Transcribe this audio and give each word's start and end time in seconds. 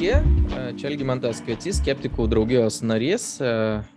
Sveiki, 0.00 0.78
čia 0.80 0.86
Elgimantas 0.88 1.42
Kviecis, 1.44 1.76
skeptikų 1.76 2.24
draugijos 2.32 2.78
narys. 2.80 3.34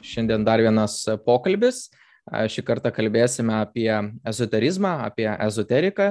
Šiandien 0.04 0.44
dar 0.44 0.60
vienas 0.60 0.98
pokalbis. 1.24 1.86
Šį 2.28 2.64
kartą 2.68 2.92
kalbėsime 2.92 3.54
apie 3.62 3.88
ezoterizmą, 4.28 4.92
apie 5.06 5.30
ezoteriką 5.32 6.10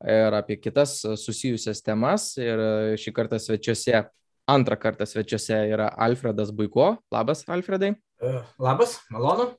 ir 0.00 0.36
apie 0.38 0.56
kitas 0.56 0.94
susijusias 1.20 1.84
temas. 1.84 2.30
Ir 2.40 2.96
šį 3.02 3.12
kartą 3.20 3.36
svečiuose, 3.36 4.06
antrą 4.48 4.80
kartą 4.80 5.04
svečiuose 5.12 5.60
yra 5.76 5.90
Alfredas 5.92 6.48
Buiko. 6.48 6.94
Labas, 7.12 7.44
Alfredai. 7.44 7.92
Labas, 8.56 9.02
malonu 9.12 9.50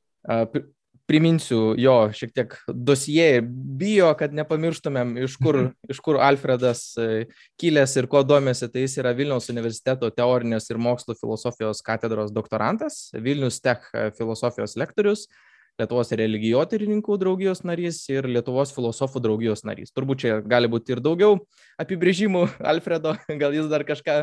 priminsiu 1.09 1.75
jo 1.77 1.95
šiek 2.15 2.33
tiek 2.33 2.53
dosijai, 2.67 3.41
bijo, 3.79 4.09
kad 4.17 4.33
nepamirštumėm, 4.35 5.15
iš 5.25 5.37
kur, 5.41 5.59
iš 5.91 5.99
kur 6.05 6.19
Alfredas 6.23 6.87
e, 6.97 7.25
kilęs 7.61 7.95
ir 7.99 8.09
kuo 8.11 8.23
domėsi, 8.25 8.69
tai 8.73 8.85
jis 8.85 8.97
yra 9.03 9.13
Vilniaus 9.17 9.51
universiteto 9.53 10.09
teorinės 10.13 10.69
ir 10.71 10.81
mokslo 10.81 11.17
filosofijos 11.19 11.83
katedros 11.85 12.33
doktorantas, 12.33 13.09
Vilnius 13.13 13.61
Tech 13.61 13.85
e, 13.93 14.09
filosofijos 14.17 14.77
lektorius, 14.81 15.27
Lietuvos 15.75 16.07
religijotyrininkų 16.15 17.17
draugijos 17.19 17.65
narys 17.67 17.97
ir 18.07 18.29
Lietuvos 18.31 18.69
filosofų 18.71 19.19
draugijos 19.25 19.65
narys. 19.67 19.91
Turbūt 19.91 20.21
čia 20.23 20.37
gali 20.39 20.69
būti 20.71 20.95
ir 20.95 21.01
daugiau 21.03 21.41
apibrėžimų 21.83 22.45
Alfredo, 22.71 23.17
gal 23.41 23.57
jis 23.57 23.67
dar 23.71 23.83
kažką 23.87 24.21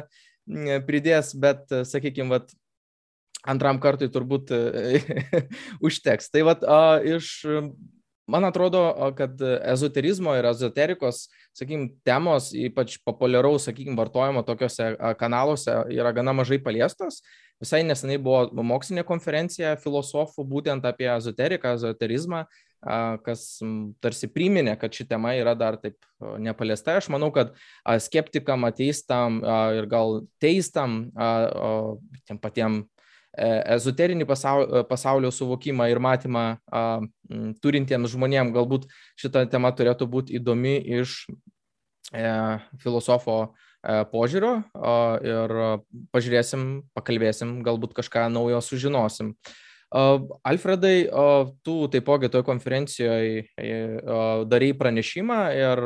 pridės, 0.89 1.35
bet, 1.39 1.67
e, 1.71 1.85
sakykime, 1.87 2.31
vat, 2.33 2.51
antram 3.49 3.81
kartui 3.83 4.11
turbūt 4.13 4.53
užteks. 5.87 6.31
Tai 6.33 6.45
vad, 6.47 6.65
iš, 7.09 7.35
man 8.31 8.47
atrodo, 8.49 8.85
kad 9.19 9.41
ezoterizmo 9.43 10.35
ir 10.39 10.49
ezoterikos, 10.53 11.27
sakykime, 11.57 11.93
temos, 12.07 12.53
ypač 12.57 12.99
populiaraus, 13.07 13.67
sakykime, 13.69 13.99
vartojimo 13.99 14.45
tokiuose 14.47 14.93
kanaluose 15.21 15.83
yra 15.93 16.15
gana 16.17 16.35
mažai 16.37 16.61
paliestos. 16.63 17.23
Visai 17.63 17.85
nesenai 17.87 18.17
buvo 18.19 18.65
mokslinė 18.67 19.05
konferencija 19.07 19.77
filosofų 19.79 20.43
būtent 20.51 20.87
apie 20.89 21.07
ezoteriką, 21.13 21.77
ezoterizmą, 21.77 22.41
kas 23.23 23.45
tarsi 24.03 24.27
priminė, 24.27 24.75
kad 24.81 24.91
ši 24.91 25.07
tema 25.13 25.37
yra 25.39 25.53
dar 25.55 25.77
taip 25.79 25.95
nepaliesta. 26.43 26.97
Aš 26.99 27.07
manau, 27.15 27.29
kad 27.35 27.53
skeptikam, 28.03 28.67
ateistam 28.67 29.39
ir 29.79 29.87
gal 29.91 30.25
teistam, 30.43 31.05
tiem 32.27 32.43
patiem 32.43 32.83
E, 32.83 33.02
ezoterinį 33.39 34.27
pasaulio, 34.29 34.83
pasaulio 34.89 35.31
suvokimą 35.33 35.89
ir 35.91 36.01
matymą 36.03 36.45
a, 36.69 37.01
turintiems 37.65 38.13
žmonėms. 38.13 38.53
Galbūt 38.53 38.87
šita 39.21 39.47
tema 39.53 39.73
turėtų 39.73 40.09
būti 40.11 40.37
įdomi 40.37 40.77
iš 41.01 41.25
e, 42.13 42.29
filosofo 42.83 43.39
e, 43.49 44.05
požiūrio 44.13 44.55
a, 44.75 44.95
ir 45.25 45.59
pažiūrėsim, 46.13 46.71
pakalbėsim, 46.97 47.61
galbūt 47.65 47.97
kažką 47.97 48.29
naujo 48.33 48.61
sužinosim. 48.65 49.37
Alfredai, 49.93 51.05
tu 51.61 51.75
taipogi 51.93 52.31
toje 52.33 52.47
konferencijoje 52.47 53.43
darai 54.49 54.71
pranešimą 54.73 55.41
ir 55.53 55.83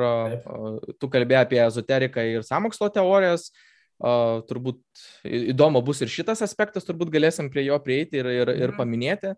tu 1.02 1.08
kalbėjai 1.10 1.40
apie 1.42 1.58
ezoteriką 1.64 2.22
ir 2.36 2.46
samokslo 2.46 2.86
teorijas. 2.94 3.48
Uh, 3.96 4.42
turbūt 4.44 4.82
įdomu 5.24 5.80
bus 5.80 6.02
ir 6.04 6.10
šitas 6.12 6.42
aspektas, 6.44 6.84
turbūt 6.84 7.08
galėsim 7.14 7.48
prie 7.48 7.62
jo 7.64 7.78
prieiti 7.80 8.20
ir, 8.20 8.26
ir, 8.28 8.50
ir 8.52 8.68
mhm. 8.68 8.76
paminėti. 8.76 9.30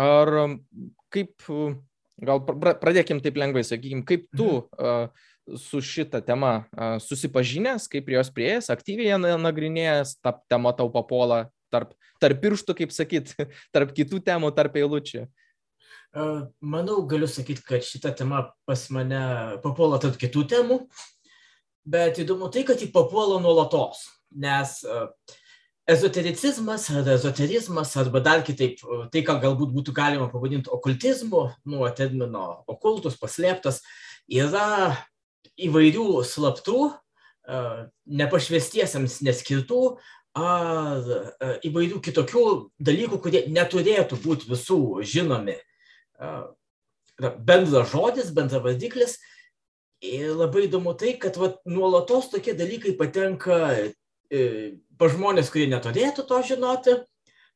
Ar 0.00 0.30
kaip, 1.12 1.34
gal 2.24 2.40
pradėkim 2.46 3.20
taip 3.20 3.36
lengvai, 3.42 3.64
sakykim, 3.66 4.00
kaip 4.08 4.24
tu 4.38 4.48
uh, 4.62 5.10
su 5.60 5.82
šita 5.84 6.22
tema 6.24 6.62
uh, 6.62 6.96
susipažinęs, 7.02 7.90
kaip 7.92 8.06
prie 8.08 8.16
jos 8.16 8.32
prieėjęs, 8.32 8.70
aktyviai 8.72 9.12
ją 9.12 9.36
nagrinėjęs, 9.42 10.16
ta 10.24 10.32
tema 10.48 10.72
tau 10.78 10.88
papuola 10.94 11.48
tarp, 11.74 11.92
tarp 12.22 12.40
pirštų, 12.40 12.78
kaip 12.80 12.96
sakyt, 12.96 13.34
tarp 13.74 13.92
kitų 13.96 14.22
temų, 14.24 14.54
tarp 14.56 14.80
eilučių. 14.80 15.26
Manau, 16.10 17.02
galiu 17.06 17.28
sakyti, 17.30 17.62
kad 17.62 17.84
šita 17.86 18.10
tema 18.18 18.48
pas 18.66 18.80
mane 18.90 19.20
papuola 19.62 20.00
tarp 20.02 20.16
kitų 20.18 20.42
temų. 20.50 20.80
Bet 21.88 22.18
įdomu 22.20 22.50
tai, 22.52 22.64
kad 22.68 22.80
jį 22.80 22.90
papuola 22.92 23.38
nuolatos, 23.40 24.04
nes 24.36 24.80
e, 24.84 25.04
ezotericizmas 25.90 26.90
ar 26.92 27.08
ezoterizmas, 27.14 27.94
arba 27.96 28.20
dar 28.24 28.44
kitaip, 28.44 28.82
e, 28.84 28.98
tai, 29.12 29.22
ką 29.24 29.38
galbūt 29.40 29.72
būtų 29.72 29.94
galima 29.96 30.28
pavadinti 30.32 30.72
okultizmu, 30.72 31.46
nuo 31.64 31.88
termino 31.96 32.62
okultus, 32.68 33.16
paslėptas, 33.20 33.80
yra 34.28 34.92
įvairių 35.56 36.20
slaptų, 36.28 36.90
e, 36.90 37.64
nepašvestiesiams 38.20 39.22
neskirtų, 39.24 39.82
ar 40.36 41.00
įvairių 41.66 41.96
kitokių 42.04 42.44
dalykų, 42.78 43.16
kurie 43.18 43.40
neturėtų 43.50 44.20
būti 44.22 44.46
visų 44.46 45.00
žinomi. 45.02 45.56
Bendras 47.18 47.90
žodis, 47.90 48.30
bendras 48.30 48.62
vardiklis 48.62 49.16
Ir 50.00 50.32
labai 50.32 50.64
įdomu 50.64 50.94
tai, 50.96 51.14
kad 51.20 51.36
vat, 51.36 51.58
nuolatos 51.68 52.30
tokie 52.32 52.54
dalykai 52.56 52.94
patenka 52.96 53.56
e, 53.76 54.40
pa 54.96 55.08
žmonės, 55.12 55.50
kurie 55.52 55.66
neturėtų 55.68 56.24
to 56.28 56.38
žinoti, 56.48 56.94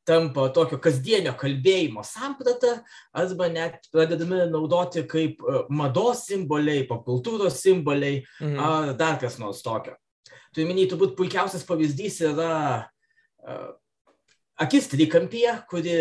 tampa 0.05 0.51
tokio 0.53 0.77
kasdienio 0.85 1.33
kalbėjimo 1.41 2.05
samprata, 2.05 2.75
arba 3.17 3.49
net 3.49 3.89
pradedami 3.93 4.43
naudoti 4.53 5.07
kaip 5.09 5.41
e, 5.41 5.63
mados 5.73 6.27
simboliai, 6.29 6.85
popkultūros 6.91 7.63
simboliai, 7.65 8.21
mhm. 8.43 8.61
ar 8.61 8.93
dar 9.01 9.17
kas 9.23 9.41
nors 9.41 9.65
tokio. 9.65 9.97
Tu 10.55 10.69
minėjai, 10.69 10.93
turbūt 10.93 11.17
puikiausias 11.19 11.65
pavyzdys 11.67 12.21
yra 12.29 12.53
uh, 12.85 13.73
akis 14.63 14.87
trikampyje, 14.93 15.57
kuri 15.67 15.97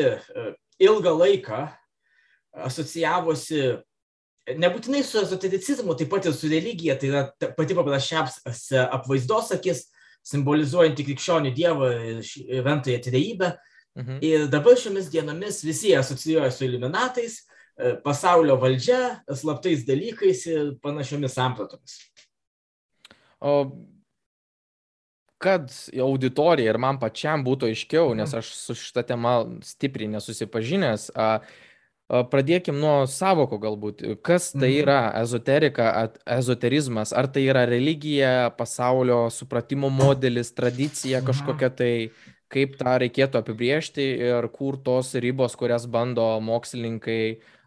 ilgą 0.77 1.13
laiką 1.17 1.63
asocijavosi 2.67 3.79
nebūtinai 4.49 5.03
su 5.05 5.21
ezotericizmu, 5.21 5.95
taip 5.97 6.11
pat 6.11 6.27
ir 6.27 6.35
su 6.35 6.49
religija, 6.51 6.97
tai 6.99 7.11
yra 7.11 7.23
pati 7.57 7.77
paprasčiausia 7.77 8.87
apvaizdos 8.97 9.53
akis, 9.55 9.85
simbolizuojanti 10.27 11.05
krikščionių 11.07 11.51
dievą 11.55 11.89
ir 12.11 12.63
ventąją 12.63 12.99
trejybę. 13.03 13.53
Mhm. 13.99 14.19
Ir 14.25 14.45
dabar 14.49 14.77
šiomis 14.79 15.09
dienomis 15.13 15.61
visi 15.63 15.93
asocijuoja 15.95 16.51
su 16.51 16.65
iluminatais, 16.65 17.43
e, 17.77 17.95
pasaulio 18.03 18.55
valdžia, 18.57 19.19
slaptais 19.29 19.83
dalykais 19.85 20.45
ir 20.49 20.71
panašiomis 20.81 21.35
sampratomis. 21.37 21.99
O 23.43 23.55
kad 25.43 25.67
auditorija 25.99 26.71
ir 26.71 26.79
man 26.79 26.97
pačiam 27.01 27.43
būtų 27.43 27.67
aiškiau, 27.73 28.13
nes 28.15 28.31
mhm. 28.31 28.39
aš 28.39 28.53
su 28.55 28.75
šitą 28.79 29.03
temą 29.11 29.35
stipriai 29.67 30.07
nesusipažinęs, 30.15 31.09
uh, 31.11 31.43
Pradėkim 32.29 32.77
nuo 32.77 33.07
savoko 33.09 33.57
galbūt. 33.57 34.03
Kas 34.25 34.51
tai 34.51 34.69
mhm. 34.69 34.79
yra 34.83 34.99
ezoterika, 35.23 35.87
ezoterizmas? 36.35 37.13
Ar 37.15 37.29
tai 37.31 37.47
yra 37.47 37.63
religija, 37.69 38.51
pasaulio 38.57 39.25
supratimo 39.33 39.89
modelis, 39.89 40.53
tradicija 40.53 41.21
mhm. 41.21 41.29
kažkokia 41.31 41.71
tai, 41.73 41.93
kaip 42.53 42.77
tą 42.77 42.99
reikėtų 43.01 43.39
apibriežti 43.41 44.05
ir 44.29 44.47
kur 44.53 44.77
tos 44.85 45.15
ribos, 45.17 45.57
kurias 45.57 45.87
bando 45.89 46.27
mokslininkai 46.45 47.23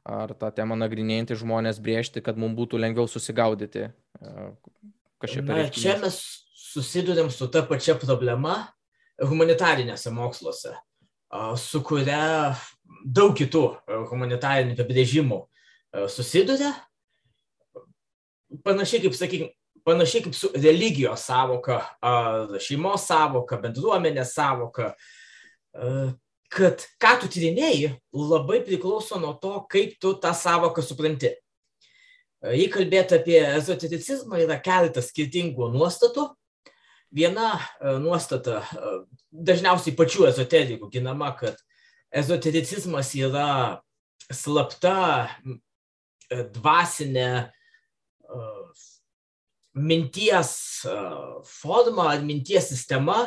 ar 0.06 0.30
tą 0.38 0.52
temą 0.54 0.76
nagrinėjantys 0.78 1.40
žmonės 1.42 1.80
briežti, 1.82 2.22
kad 2.22 2.38
mums 2.38 2.54
būtų 2.58 2.78
lengviau 2.78 3.10
susigaudyti. 3.10 3.88
Na, 4.22 5.64
čia 5.74 5.96
mes 5.98 6.20
susidurėm 6.54 7.32
su 7.34 7.48
ta 7.50 7.64
pačia 7.66 7.96
problema 7.98 8.60
humanitarinėse 9.18 10.12
moksluose, 10.14 10.76
su 11.58 11.82
kuria 11.82 12.54
daug 13.06 13.36
kitų 13.38 13.62
e, 13.70 14.00
humanitarinių 14.10 14.74
apibrėžimų 14.74 15.38
e, 15.42 16.06
susiduria. 16.12 16.72
Panašiai 18.66 19.04
kaip, 19.04 19.16
sakykime, 19.16 19.50
panašiai 19.86 20.24
kaip 20.26 20.36
su 20.38 20.50
religijos 20.54 21.26
savoka, 21.28 21.80
šeimos 22.62 23.06
savoka, 23.08 23.58
bendruomenės 23.62 24.32
savoka, 24.36 24.92
e, 25.74 25.90
kad 26.56 26.86
ką 27.02 27.16
tu 27.22 27.30
tyrinėjai, 27.34 27.96
labai 28.14 28.62
priklauso 28.66 29.18
nuo 29.22 29.34
to, 29.42 29.58
kaip 29.70 29.96
tu 30.02 30.14
tą 30.22 30.32
savoką 30.34 30.82
supranti. 30.82 31.34
Jei 32.46 32.68
kalbėti 32.70 33.16
apie 33.16 33.38
ezotericizmą, 33.56 34.38
yra 34.44 34.58
keletas 34.62 35.08
skirtingų 35.10 35.70
nuostatų. 35.74 36.28
Viena 37.16 37.56
nuostata, 38.02 38.60
dažniausiai 39.32 39.94
pačių 39.96 40.26
ezoterikų 40.28 40.90
ginama, 40.92 41.32
kad 41.38 41.58
ezotericizmas 42.16 43.12
yra 43.18 43.82
slapta 44.32 45.28
e, 45.44 46.42
dvasinė 46.56 47.28
e, 47.44 48.46
minties 49.76 50.52
e, 50.88 50.96
forma 51.60 52.10
ar 52.14 52.24
minties 52.24 52.72
sistema 52.72 53.26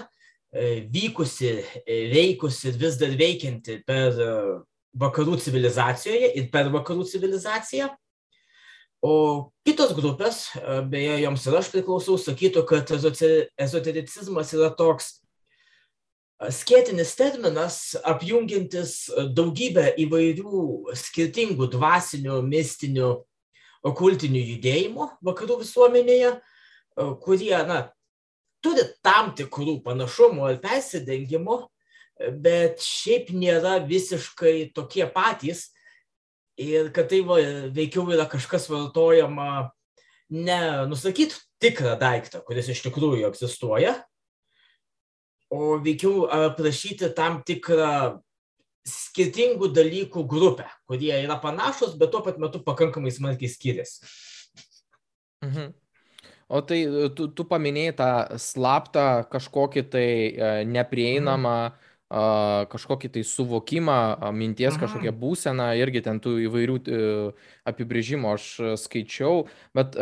vykusi, 0.49 1.59
veikusi 1.85 2.71
ir 2.71 2.77
vis 2.81 2.95
dar 2.97 3.11
veikianti 3.13 3.75
per 3.85 4.15
vakarų 4.97 5.35
civilizacijoje 5.45 6.31
ir 6.41 6.47
per 6.49 6.71
vakarų 6.73 7.05
civilizaciją. 7.05 7.91
O 9.05 9.11
kitos 9.61 9.93
grupės, 9.93 10.39
beje, 10.89 11.19
joms 11.21 11.45
ir 11.45 11.59
aš 11.59 11.69
priklausau, 11.69 12.17
sakytų, 12.17 12.65
kad 12.65 12.89
ezotericizmas 13.61 14.55
yra 14.57 14.71
toks 14.73 15.18
skėtinis 16.39 17.11
terminas, 17.19 17.79
apjungiantis 18.07 19.09
daugybę 19.35 19.89
įvairių 19.99 20.95
skirtingų 20.95 21.67
dvasinių, 21.73 22.39
mistinių, 22.47 23.09
okultinių 23.89 24.43
judėjimų 24.53 25.07
vakarų 25.25 25.59
visuomenėje, 25.63 26.31
kurie, 27.23 27.55
na, 27.67 27.81
turi 28.63 28.85
tam 29.03 29.33
tikrų 29.35 29.79
panašumų 29.83 30.47
ar 30.47 30.61
persidengimų, 30.63 31.59
bet 32.43 32.83
šiaip 32.83 33.31
nėra 33.35 33.77
visiškai 33.87 34.71
tokie 34.75 35.05
patys. 35.11 35.69
Ir 36.59 36.89
kad 36.91 37.07
tai 37.11 37.21
va, 37.23 37.37
veikiau 37.71 38.03
yra 38.11 38.25
kažkas 38.27 38.67
vartojama 38.67 39.69
ne 40.35 40.59
nusakyt 40.91 41.37
tikrą 41.63 41.95
daiktą, 41.99 42.41
kuris 42.43 42.67
iš 42.73 42.83
tikrųjų 42.83 43.29
egzistuoja, 43.29 43.95
o 45.49 45.77
veikiau 45.83 46.27
aprašyti 46.29 47.11
tam 47.17 47.41
tikrą 47.45 48.19
skirtingų 48.89 49.69
dalykų 49.75 50.23
grupę, 50.29 50.65
kurie 50.89 51.11
yra 51.19 51.37
panašus, 51.41 51.97
bet 51.99 52.13
tuo 52.13 52.23
pat 52.25 52.39
metu 52.41 52.61
pakankamai 52.65 53.11
smarkiai 53.13 53.51
skiriasi. 53.51 54.07
Mhm. 55.45 55.75
O 56.49 56.63
tai 56.65 56.79
tu, 57.13 57.27
tu 57.29 57.45
paminėjai 57.45 57.93
tą 57.99 58.09
slaptą 58.41 59.05
kažkokį 59.29 59.83
tai 59.93 60.09
e, 60.09 60.49
neprieinamą 60.65 61.57
mhm 61.67 61.85
kažkokį 62.09 63.11
tai 63.13 63.21
suvokimą, 63.23 64.31
minties 64.33 64.73
Aha. 64.73 64.81
kažkokią 64.81 65.13
būseną, 65.13 65.69
irgi 65.77 66.01
ten 66.01 66.17
tų 66.19 66.39
įvairių 66.47 66.77
e, 66.81 67.01
apibrėžimų 67.69 68.31
aš 68.33 68.47
skaičiau, 68.81 69.45
bet 69.77 69.93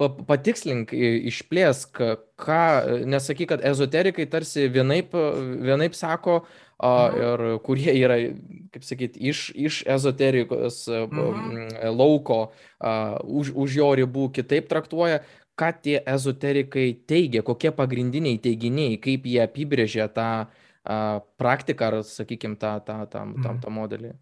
patikslink, 0.00 0.90
išplėsk, 1.30 2.00
ką, 2.40 2.64
nesakyk, 3.06 3.52
kad 3.54 3.64
ezoterikai 3.64 4.26
tarsi 4.30 4.66
vienaip, 4.72 5.14
vienaip 5.14 5.94
sako, 5.94 6.42
Aha. 6.84 7.12
ir 7.14 7.44
kurie 7.64 7.94
yra, 7.94 8.18
kaip 8.74 8.84
sakyt, 8.84 9.14
iš, 9.16 9.46
iš 9.54 9.84
ezoterikos 9.94 10.82
Aha. 10.90 11.90
lauko, 11.94 12.40
už, 13.22 13.54
už 13.54 13.78
jo 13.78 13.88
ribų 14.02 14.28
kitaip 14.34 14.68
traktuoja, 14.72 15.22
ką 15.54 15.70
tie 15.84 16.00
ezoterikai 16.02 16.88
teigia, 17.06 17.44
kokie 17.46 17.70
pagrindiniai 17.70 18.40
teiginiai, 18.42 18.98
kaip 18.98 19.28
jie 19.30 19.38
apibrėžia 19.44 20.08
tą 20.10 20.30
uh, 20.42 20.64
praktiką 21.38 21.86
ar, 21.86 22.02
sakykime, 22.04 22.56
tą, 22.56 22.80
tą, 22.84 23.06
tą, 23.06 23.24
tą, 23.42 23.54
tą 23.62 23.70
modelį? 23.72 24.12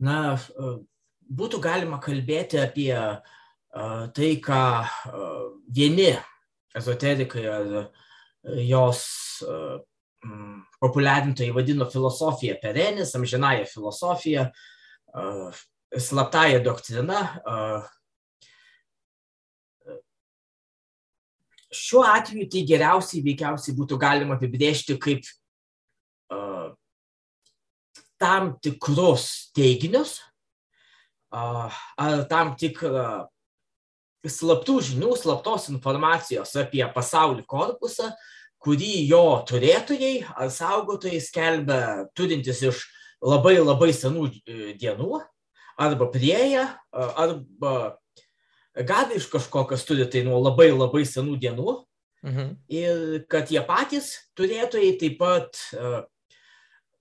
Na, 0.00 0.38
būtų 1.28 1.60
galima 1.62 1.98
kalbėti 2.02 2.58
apie 2.62 2.92
tai, 4.14 4.30
ką 4.40 4.62
vieni 5.68 6.10
ezoterikai 6.76 7.44
ar 7.50 7.66
jos 8.64 9.02
populiarintojai 10.80 11.54
vadino 11.54 11.86
filosofiją 11.90 12.56
perenis, 12.62 13.14
amžinąją 13.14 13.66
filosofiją, 13.66 14.48
slaptąją 15.98 16.62
doktriną. 16.62 17.20
Šiuo 21.68 22.04
atveju 22.08 22.48
tai 22.48 22.64
geriausiai 22.64 23.20
veikiausiai 23.26 23.76
būtų 23.76 23.98
galima 24.00 24.38
apibrėžti 24.38 24.96
kaip 24.96 25.26
tam 28.18 28.54
tikrus 28.64 29.50
teiginius 29.54 30.16
ar 31.30 32.24
tam 32.30 32.56
tikrą 32.56 33.28
slaptų 34.26 34.80
žinių, 34.82 35.14
slaptos 35.18 35.68
informacijos 35.70 36.54
apie 36.58 36.82
pasaulį 36.94 37.44
korpusą, 37.48 38.10
kurį 38.58 39.06
jo 39.06 39.24
turėtojai 39.46 40.26
ar 40.34 40.50
saugotojai 40.50 41.20
skelbia 41.22 41.80
turintis 42.18 42.62
iš 42.66 42.82
labai 43.22 43.58
labai 43.60 43.92
senų 43.94 44.28
e, 44.28 44.72
dienų, 44.78 45.20
arba 45.78 46.08
prieja, 46.10 46.66
arba 46.92 47.98
gavę 48.74 49.18
iš 49.18 49.28
kažko, 49.30 49.64
kas 49.70 49.86
turi 49.86 50.06
tai 50.10 50.24
nuo 50.26 50.40
labai 50.42 50.70
labai 50.72 51.04
senų 51.06 51.38
dienų. 51.38 51.82
Mhm. 52.26 52.46
Ir 52.74 53.02
kad 53.30 53.50
jie 53.54 53.60
patys 53.62 54.10
turėtojai 54.34 54.96
taip 54.98 55.20
pat 55.20 55.60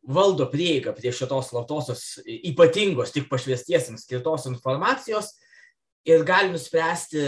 valdo 0.07 0.45
prieigą 0.51 0.93
prie 0.95 1.11
šitos 1.11 1.49
slaptosios 1.49 2.03
ypatingos, 2.23 3.11
tik 3.15 3.25
pašviestiesiems 3.31 4.05
skirtos 4.05 4.45
informacijos 4.47 5.33
ir 6.07 6.23
gali 6.27 6.53
nuspręsti, 6.53 7.23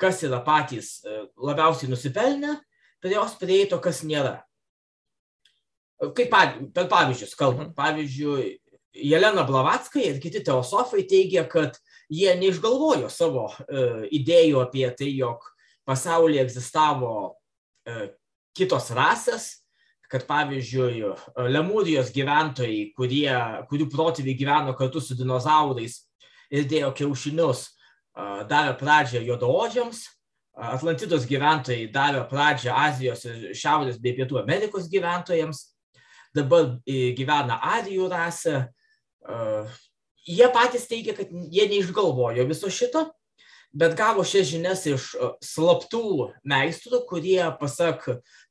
kas 0.00 0.22
yra 0.24 0.40
patys 0.44 1.02
labiausiai 1.36 1.90
nusipelnę 1.92 2.56
prie 3.02 3.16
jos 3.16 3.36
prieito, 3.40 3.78
kas 3.82 4.02
nėra. 4.06 4.40
Kaip 6.02 6.32
per 6.74 6.88
pavyzdžius 6.90 7.36
kalbant. 7.38 7.72
Mhm. 7.72 7.78
Pavyzdžiui, 7.78 8.50
Jelena 8.92 9.44
Blavatskai 9.48 10.04
ir 10.08 10.20
kiti 10.20 10.42
teosofai 10.44 11.06
teigia, 11.08 11.46
kad 11.48 11.78
jie 12.12 12.34
neišgalvojo 12.36 13.08
savo 13.10 13.46
e, 13.48 13.84
idėjų 14.18 14.60
apie 14.60 14.84
tai, 14.98 15.08
jog 15.16 15.46
pasaulyje 15.88 16.42
egzistavo 16.44 17.12
e, 17.88 18.10
kitos 18.56 18.90
rasės, 18.92 19.46
kad 20.12 20.26
pavyzdžiui 20.28 21.14
Lemūrijos 21.54 22.10
gyventojai, 22.12 22.90
kurie, 22.92 23.30
kurių 23.70 23.86
protėviai 23.94 24.36
gyveno 24.36 24.74
kartu 24.76 25.00
su 25.00 25.16
dinozaurais 25.16 26.02
ir 26.52 26.66
dėjo 26.68 26.90
kiaušinius, 26.98 27.70
davė 28.14 28.74
pradžią 28.80 29.22
juodaodžiams, 29.26 30.02
Atlantidos 30.52 31.24
gyventojai 31.24 31.86
davė 31.92 32.26
pradžią 32.28 32.74
Azijos 32.76 33.24
ir 33.24 33.54
Šiaurės 33.56 33.96
bei 34.02 34.12
Pietų 34.18 34.42
Amerikos 34.42 34.90
gyventojams, 34.92 35.64
dabar 36.36 36.74
gyvena 36.84 37.56
Arijų 37.78 38.10
rasė. 38.12 38.58
Jie 40.28 40.48
patys 40.52 40.84
teigia, 40.90 41.16
kad 41.16 41.32
jie 41.32 41.64
neišgalvojo 41.70 42.44
viso 42.50 42.68
šito, 42.70 43.06
bet 43.72 43.96
gavo 43.96 44.24
šias 44.28 44.50
žinias 44.52 44.84
iš 44.86 45.08
slaptų 45.42 46.28
meistrų, 46.44 47.02
kurie, 47.08 47.40
pasak 47.58 48.04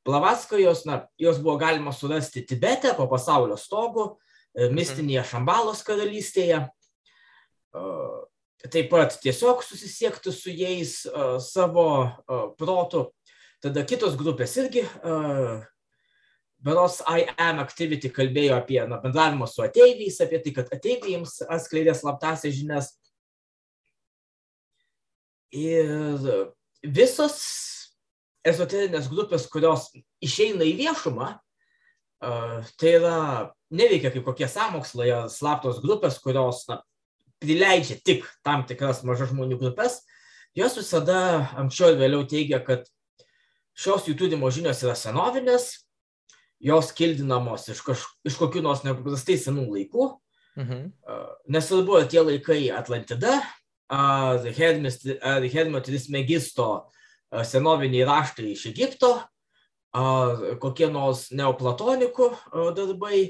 Blavatskojos, 0.07 0.83
na, 0.89 1.03
jos 1.21 1.37
buvo 1.37 1.59
galima 1.61 1.93
surasti 1.93 2.41
Tibete 2.49 2.95
po 2.97 3.05
pasaulio 3.11 3.59
stogu, 3.61 4.15
e, 4.57 4.71
mistinėje 4.73 5.27
Šambalos 5.35 5.85
karalystėje. 5.85 6.65
Taip 8.69 8.91
pat 8.91 9.15
tiesiog 9.23 9.63
susisiekti 9.65 10.31
su 10.35 10.53
jais 10.53 10.99
savo 11.41 11.85
protu. 12.59 13.07
Tada 13.61 13.83
kitos 13.85 14.13
grupės 14.17 14.53
irgi, 14.57 14.83
beros 16.61 16.99
I 17.09 17.27
am 17.41 17.61
activity 17.61 18.09
kalbėjo 18.13 18.55
apie 18.57 18.79
na, 18.89 18.97
bendravimą 19.01 19.45
su 19.49 19.61
ateiviais, 19.65 20.17
apie 20.21 20.39
tai, 20.41 20.53
kad 20.55 20.73
ateiviai 20.73 21.15
jiems 21.15 21.39
atskleidė 21.45 21.93
slaptasias 21.97 22.57
žinias. 22.57 22.91
Ir 25.53 26.21
visos 26.81 27.37
ezoterinės 28.45 29.09
grupės, 29.11 29.45
kurios 29.49 29.89
išeina 30.21 30.65
į 30.65 30.77
viešumą, 30.85 31.33
tai 32.21 32.93
yra 32.97 33.17
neveikia 33.73 34.13
kaip 34.13 34.25
kokie 34.25 34.49
samokslai 34.49 35.09
ar 35.13 35.29
slaptos 35.33 35.81
grupės, 35.81 36.17
kurios 36.21 36.65
na, 36.69 36.81
prileidžia 37.41 37.97
tik 38.05 38.25
tam 38.45 38.65
tikras 38.69 39.01
mažas 39.07 39.31
žmonių 39.33 39.57
grupės, 39.61 40.01
jos 40.57 40.77
visada 40.77 41.49
anksčiau 41.59 41.93
ir 41.93 42.01
vėliau 42.01 42.25
teigia, 42.29 42.61
kad 42.63 42.85
šios 43.77 44.07
jų 44.09 44.17
turimo 44.19 44.51
žinios 44.53 44.83
yra 44.85 44.95
senovinės, 44.99 45.71
jos 46.61 46.91
kildinamos 46.93 47.65
iš, 47.73 47.81
kaž, 47.85 48.03
iš 48.27 48.37
kokių 48.37 48.61
nors 48.65 48.85
nepaprastai 48.85 49.39
senų 49.41 49.65
laikų. 49.71 50.11
Mhm. 50.59 50.87
Nesvarbu, 51.51 51.97
ar 51.97 52.07
tie 52.11 52.21
laikai 52.21 52.61
Atlantida, 52.75 53.39
ar 53.91 54.45
Hermio 54.51 55.81
Trismegisto 55.83 56.67
senoviniai 57.47 58.07
raštai 58.07 58.51
iš 58.51 58.67
Egipto, 58.71 59.13
ar 59.95 60.43
kokie 60.63 60.91
nors 60.91 61.29
neoplatonikų 61.35 62.29
darbai. 62.77 63.23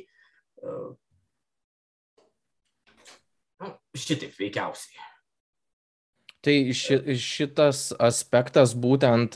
Šitaip 3.98 4.38
veikiausiai. 4.40 5.08
Tai 6.42 6.56
ši, 6.74 6.98
šitas 7.22 7.92
aspektas 8.02 8.74
būtent 8.74 9.36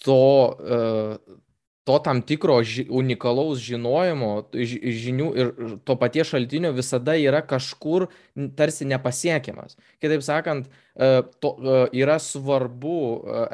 to, 0.00 0.20
to 1.84 1.98
tam 1.98 2.22
tikro 2.24 2.56
ži, 2.64 2.86
unikalaus 2.88 3.60
žinojimo, 3.60 4.30
žinių 4.54 5.26
ir 5.36 5.50
to 5.84 5.96
paties 6.00 6.30
šaltinio 6.32 6.72
visada 6.76 7.16
yra 7.20 7.42
kažkur 7.44 8.06
tarsi 8.56 8.88
nepasiekiamas. 8.88 9.76
Kitaip 10.00 10.24
sakant, 10.24 10.70
e, 10.96 11.10
to, 11.44 11.52
e, 11.60 11.82
yra 12.00 12.16
svarbu 12.22 12.96
e, 12.96 13.44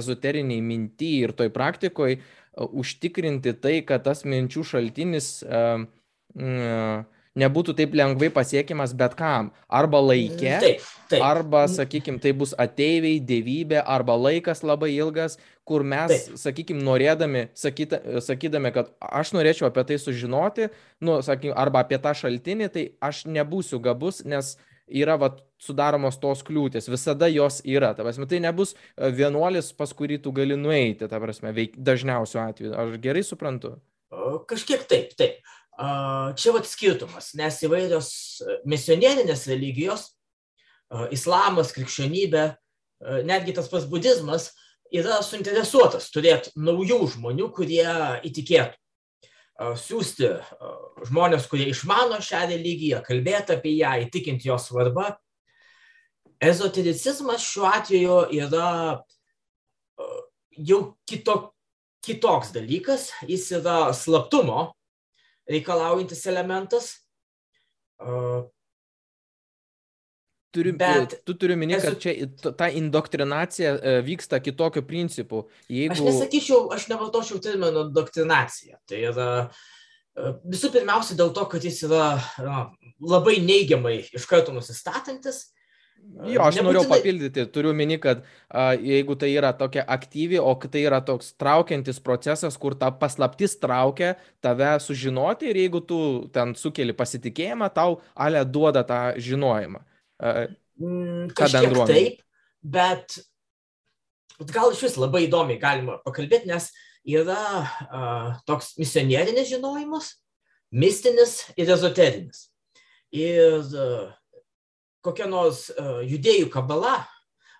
ezoteriniai 0.00 0.62
minty 0.66 1.12
ir 1.22 1.36
toj 1.38 1.52
praktikoje 1.54 2.18
užtikrinti 2.56 3.54
tai, 3.60 3.78
kad 3.86 4.02
tas 4.02 4.24
minčių 4.26 4.64
šaltinis 4.64 5.30
nebūtų 7.38 7.74
taip 7.78 7.94
lengvai 7.96 8.30
pasiekiamas 8.34 8.94
bet 8.96 9.16
kam. 9.18 9.50
Arba 9.68 10.00
laikė, 10.02 10.52
Taip, 10.62 10.86
taip. 11.10 11.24
arba, 11.24 11.66
sakykime, 11.70 12.20
tai 12.22 12.32
bus 12.36 12.54
ateiviai, 12.58 13.20
dievybė, 13.20 13.80
arba 13.82 14.16
laikas 14.18 14.64
labai 14.66 14.92
ilgas, 14.96 15.38
kur 15.68 15.84
mes, 15.86 16.12
Taip. 16.12 16.38
sakykime, 16.40 16.84
norėdami, 16.86 17.48
sakyta, 17.58 18.00
sakydami, 18.24 18.72
kad 18.74 18.92
aš 19.00 19.34
norėčiau 19.36 19.68
apie 19.70 19.84
tai 19.90 20.00
sužinoti, 20.02 20.70
nu, 21.04 21.20
sakykime, 21.26 21.56
arba 21.58 21.84
apie 21.84 22.00
tą 22.02 22.14
šaltinį, 22.16 22.70
tai 22.72 22.88
aš 23.04 23.26
nebūsiu 23.30 23.82
gabus, 23.84 24.24
nes 24.24 24.56
yra 24.86 25.16
vat, 25.20 25.42
sudaromos 25.60 26.18
tos 26.20 26.42
kliūtis, 26.46 26.88
visada 26.92 27.28
jos 27.32 27.62
yra. 27.64 27.92
Ta 27.96 28.04
prasme, 28.04 28.28
tai 28.30 28.40
nebus 28.44 28.74
e, 28.76 29.10
vienuolis, 29.16 29.72
pas 29.76 29.92
kurį 29.96 30.20
tu 30.22 30.32
gali 30.36 30.56
nueiti, 30.60 31.08
ta 31.08 31.20
prasme, 31.22 31.52
veik, 31.56 31.78
dažniausiu 31.80 32.42
atveju. 32.44 32.74
Aš 32.76 32.98
gerai 33.02 33.24
suprantu. 33.26 33.76
Kažkiek 34.46 34.84
taip, 34.88 35.16
taip. 35.18 35.40
Čia 35.76 36.52
vat 36.54 36.64
skirtumas, 36.64 37.34
nes 37.36 37.58
įvairios 37.66 38.08
e, 38.40 38.54
misionierinės 38.64 39.42
religijos, 39.50 40.06
a, 40.88 41.04
islamas, 41.12 41.74
krikščionybė, 41.76 42.44
a, 42.48 43.18
netgi 43.28 43.52
tas 43.58 43.68
pats 43.68 43.84
budizmas 43.90 44.54
yra 44.88 45.18
suinteresuotas 45.20 46.08
turėti 46.14 46.54
naujų 46.56 47.00
žmonių, 47.16 47.50
kurie 47.52 47.84
įtikėtų. 48.24 48.78
Siūsti 49.80 50.28
žmonės, 51.08 51.46
kurie 51.48 51.70
išmano 51.72 52.18
šią 52.20 52.42
religiją, 52.50 52.98
kalbėti 53.04 53.54
apie 53.54 53.72
ją, 53.72 53.94
įtikinti 54.04 54.50
jos 54.50 54.66
svarbą. 54.68 55.14
Ezotericizmas 56.44 57.40
šiuo 57.40 57.64
atveju 57.70 58.18
yra 58.36 58.66
jau 60.60 60.80
kito, 61.08 61.38
kitoks 62.04 62.52
dalykas, 62.52 63.08
jis 63.24 63.48
yra 63.56 63.94
slaptumo 63.96 64.76
reikalaujantis 65.50 66.26
elementas. 66.26 66.92
Turiu, 70.56 70.72
Bet 70.80 71.18
tu 71.28 71.34
turi 71.36 71.56
minėti, 71.58 71.84
kad 71.84 71.98
čia 72.00 72.52
ta 72.56 72.68
indoktrinacija 72.72 73.74
e, 73.76 73.94
vyksta 74.06 74.40
kitokiu 74.40 74.84
principu. 74.88 75.42
Aš 75.66 75.72
Jeigu... 75.76 76.06
nesakyčiau, 76.06 76.60
aš 76.72 76.86
nevartočiau 76.92 77.40
termino 77.44 77.84
doktrinacija. 77.92 78.78
Tai 78.88 79.00
yra 79.10 79.26
e, 79.42 80.32
visų 80.48 80.70
pirmiausia 80.78 81.18
dėl 81.18 81.34
to, 81.36 81.44
kad 81.52 81.66
jis 81.66 81.82
yra 81.88 82.06
na, 82.40 82.62
labai 83.04 83.36
neigiamai 83.44 83.98
iš 84.16 84.24
karto 84.30 84.54
nusistatantis. 84.56 85.50
Jo, 86.26 86.40
aš 86.46 86.56
norėjau 86.62 86.84
Nebūtinai- 86.84 86.96
papildyti, 86.96 87.42
turiu 87.52 87.72
minį, 87.76 87.98
kad 88.00 88.22
a, 88.48 88.72
jeigu 88.78 89.16
tai 89.20 89.28
yra 89.34 89.52
tokia 89.52 89.84
aktyvi, 89.84 90.38
o 90.40 90.54
tai 90.54 90.84
yra 90.86 91.00
toks 91.04 91.34
traukiantis 91.36 91.98
procesas, 92.00 92.56
kur 92.56 92.74
ta 92.74 92.90
paslaptis 92.90 93.58
traukia 93.60 94.14
tave 94.40 94.78
sužinoti 94.80 95.50
ir 95.50 95.56
jeigu 95.56 95.80
tu 95.86 96.28
ten 96.32 96.54
sukeli 96.54 96.92
pasitikėjimą, 96.96 97.68
tau 97.74 98.00
ale 98.14 98.44
duoda 98.44 98.84
tą 98.84 99.00
žinojimą. 99.18 99.80
A, 100.20 100.46
Mm, 100.76 101.30
Ką 101.32 101.46
Kažkiek 101.48 101.86
taip, 101.88 102.18
bet 102.60 103.14
gal 104.52 104.72
iš 104.74 104.82
vis 104.84 104.96
labai 105.00 105.22
įdomiai 105.24 105.56
galima 105.58 105.94
pakalbėti, 106.04 106.44
nes 106.50 106.66
yra 107.08 107.38
a, 107.88 108.40
toks 108.44 108.74
misionierinis 108.76 109.48
žinojimas, 109.48 110.10
mistinis 110.70 111.46
ir 111.56 111.72
ezoterinis. 111.72 112.50
Ir 113.10 113.64
a, 113.72 113.86
kokia 115.06 115.28
nors 115.30 115.68
a, 115.70 116.00
judėjų 116.06 116.50
kabala 116.52 116.98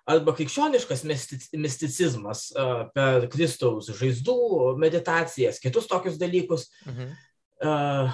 arba 0.07 0.35
krikščioniškas 0.35 1.03
mistic- 1.07 1.49
misticizmas 1.55 2.49
a, 2.51 2.85
per 2.93 3.29
Kristaus 3.31 3.89
žaizdų 3.95 4.75
meditacijas, 4.79 5.61
kitus 5.63 5.89
tokius 5.89 6.19
dalykus, 6.21 6.69
mhm. 6.87 7.15
Uh, 7.57 8.11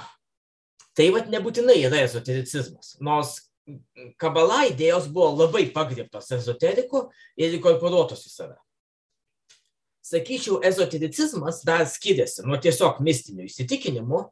tai 0.96 1.10
vad 1.12 1.28
nebūtinai 1.28 1.82
yra 1.84 2.04
ezotericizmas, 2.06 2.94
nors 3.04 3.34
kabala 4.22 4.62
idėjos 4.70 5.10
buvo 5.12 5.34
labai 5.42 5.66
pagriptos 5.74 6.30
ezoterikų 6.36 7.02
ir 7.40 7.58
inkorporuotos 7.58 8.26
į 8.28 8.32
save. 8.32 8.56
Sakyčiau, 10.04 10.62
ezotericizmas 10.68 11.62
dar 11.68 11.86
skiriasi 11.88 12.44
nuo 12.48 12.60
tiesiog 12.62 13.00
mistinių 13.04 13.48
įsitikinimų, 13.48 14.24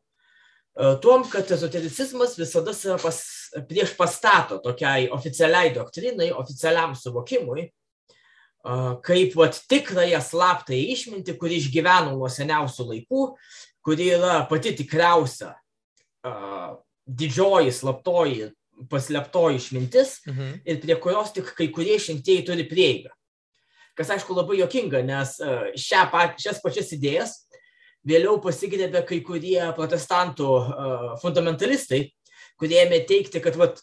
tuom, 1.04 1.24
kad 1.32 1.52
ezotericizmas 1.56 2.36
visada 2.40 2.76
save 2.76 3.00
pas, 3.04 3.22
prieš 3.70 3.96
pastato 3.98 4.60
tokiai 4.64 5.10
oficialiai 5.12 5.74
doktrinai, 5.76 6.32
oficialiam 6.32 6.96
suvokimui, 6.96 7.68
kaip 9.02 9.36
vat, 9.36 9.58
tikrąją 9.70 10.22
slaptąją 10.22 10.94
išmintį, 10.94 11.38
kuri 11.42 11.58
išgyveno 11.58 12.14
nuo 12.14 12.30
seniausių 12.30 12.88
laikų, 12.92 13.24
kuri 13.82 14.12
yra 14.18 14.42
pati 14.50 14.76
tikriausia 14.78 15.56
didžioji 17.08 17.72
slaptoji 17.74 18.52
paslėptoji 18.90 19.58
išmintis 19.58 20.20
Mhm. 20.28 20.62
ir 20.66 20.78
prie 20.82 20.96
kurios 20.96 21.34
tik 21.34 21.56
kai 21.58 21.68
kurie 21.68 21.96
išrinktieji 21.98 22.46
turi 22.46 22.70
prieigą. 22.70 23.10
Kas 23.96 24.10
aišku 24.10 24.34
labai 24.34 24.58
jokinga, 24.62 25.04
nes 25.04 25.38
šią, 25.76 26.36
šias 26.40 26.62
pačias 26.64 26.94
idėjas 26.94 27.36
vėliau 28.08 28.42
pasigrebė 28.42 29.06
kai 29.06 29.20
kurie 29.22 29.62
protestantų 29.76 31.20
fundamentalistai, 31.22 32.12
kurie 32.62 32.78
ėmė 32.86 33.02
teikti, 33.10 33.42
kad 33.44 33.58
vat, 33.60 33.82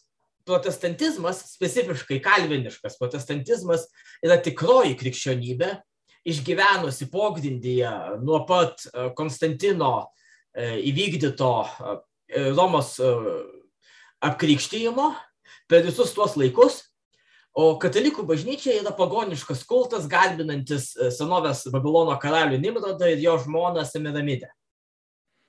protestantizmas, 0.48 1.42
specifiškai 1.56 2.22
kalviniškas 2.24 2.96
protestantizmas, 3.00 3.86
yra 4.24 4.38
tikroji 4.40 4.96
krikščionybė, 4.98 5.74
išgyvenusi 6.28 7.08
pogrindyje 7.12 7.90
nuo 8.24 8.42
pat 8.48 8.84
e, 8.88 9.08
Konstantino 9.16 9.92
e, 10.52 10.78
įvykdyto 10.90 11.52
e, 11.64 11.96
Romos 12.52 12.98
apkrikštyjimo 14.24 15.06
per 15.70 15.86
visus 15.86 16.12
tuos 16.12 16.34
laikus, 16.36 16.82
o 17.56 17.70
katalikų 17.80 18.26
bažnyčia 18.28 18.74
yra 18.82 18.92
pagoniškas 18.96 19.62
kultas, 19.68 20.04
garbinantis 20.10 20.90
senovės 21.16 21.64
Babilono 21.72 22.16
karalių 22.20 22.60
Nimrodą 22.60 23.08
ir 23.08 23.22
jo 23.24 23.38
žmoną 23.40 23.86
Semiramidę. 23.88 24.50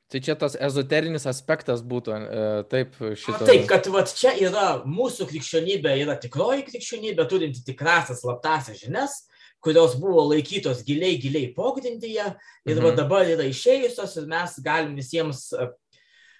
Tai 0.09 0.19
čia 0.25 0.33
tas 0.41 0.55
ezoterinis 0.57 1.27
aspektas 1.29 1.83
būtų, 1.85 2.13
e, 2.17 2.45
taip, 2.71 2.95
šito. 2.97 3.45
Taip, 3.45 3.67
kad 3.69 3.85
vat, 3.93 4.09
čia 4.17 4.31
yra 4.41 4.79
mūsų 4.81 5.27
krikščionybė, 5.29 5.91
yra 6.01 6.15
tikroji 6.17 6.65
krikščionybė, 6.65 7.27
turinti 7.29 7.61
tikrasias 7.67 8.23
slaptasias 8.23 8.79
žinias, 8.81 9.19
kurios 9.61 9.93
buvo 10.01 10.23
laikytos 10.31 10.81
giliai, 10.87 11.19
giliai 11.21 11.51
pogrindyje 11.53 12.25
ir 12.65 12.75
Mhm. 12.75 12.83
va 12.87 12.95
dabar 12.95 13.29
yra 13.29 13.45
išėjusios 13.45 14.17
ir 14.17 14.25
mes 14.25 14.57
galim 14.65 14.95
visiems 14.95 15.51
e, 15.53 15.69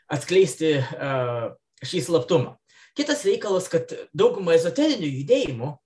atskleisti 0.10 0.74
e, 0.82 1.14
šį 1.86 2.02
slaptumą. 2.10 2.56
Kitas 2.98 3.22
reikalas, 3.24 3.70
kad 3.70 3.94
dauguma 4.18 4.58
ezoterinių 4.58 5.14
judėjimų, 5.14 5.78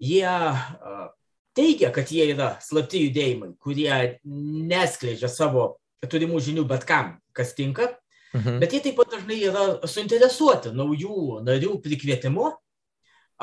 jie 0.00 0.24
e, 0.24 1.08
teigia, 1.54 1.92
kad 1.92 2.08
jie 2.08 2.32
yra 2.32 2.54
slapti 2.64 3.04
judėjimai, 3.10 3.52
kurie 3.60 4.18
neskleidžia 4.24 5.28
savo 5.28 5.74
turimų 6.10 6.40
žinių 6.44 6.64
bet 6.68 6.86
kam, 6.88 7.16
kas 7.36 7.54
tinka, 7.56 7.90
Mhm. 8.34 8.58
Bet 8.58 8.72
jie 8.74 8.80
taip 8.82 8.96
pat 8.98 9.12
dažnai 9.14 9.36
yra 9.46 9.64
suinteresuoti 9.86 10.72
naujų 10.74 11.40
narių 11.46 11.76
prikvietimu 11.84 12.48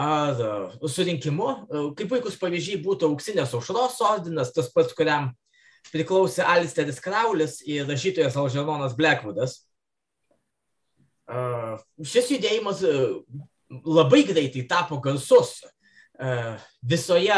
ar 0.02 0.42
e, 0.44 0.90
surinkimu. 0.92 1.48
E, 1.48 1.84
Kaip 1.96 2.12
puikus 2.12 2.36
pavyzdžiai 2.42 2.82
būtų 2.84 3.08
auksinės 3.08 3.56
aušros 3.56 4.02
ordinas, 4.04 4.52
tas 4.52 4.68
pats, 4.76 4.92
kuriam 4.98 5.30
priklausė 5.94 6.44
Alisteris 6.44 7.00
Kraulis 7.04 7.62
ir 7.64 7.88
rašytojas 7.88 8.36
Alžeronas 8.36 8.98
Blackwoodas. 9.00 9.62
E, 11.32 11.46
Šis 12.12 12.34
judėjimas 12.36 12.84
labai 13.88 14.26
greitai 14.28 14.68
tapo 14.68 15.00
garsus 15.00 15.62
visoje 16.86 17.38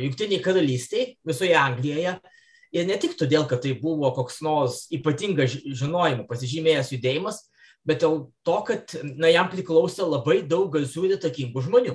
Junktinėje 0.00 0.40
karalystėje, 0.42 1.10
visoje 1.28 1.52
Anglijoje. 1.54 2.16
Ir 2.74 2.88
ne 2.88 2.96
tik 2.98 3.14
todėl, 3.18 3.44
kad 3.46 3.62
tai 3.62 3.76
buvo 3.78 4.10
koks 4.16 4.40
nors 4.42 4.80
ypatingas 4.94 5.52
ži- 5.52 5.76
žinojimu 5.78 6.24
pasižymėjęs 6.26 6.90
judėjimas, 6.96 7.44
bet 7.86 8.02
dėl 8.02 8.24
to, 8.46 8.56
kad 8.66 8.96
na, 9.14 9.30
jam 9.30 9.46
priklausė 9.52 10.08
labai 10.08 10.40
daug 10.42 10.72
garsių 10.74 11.06
ir 11.06 11.16
įtakingų 11.18 11.62
žmonių. 11.68 11.94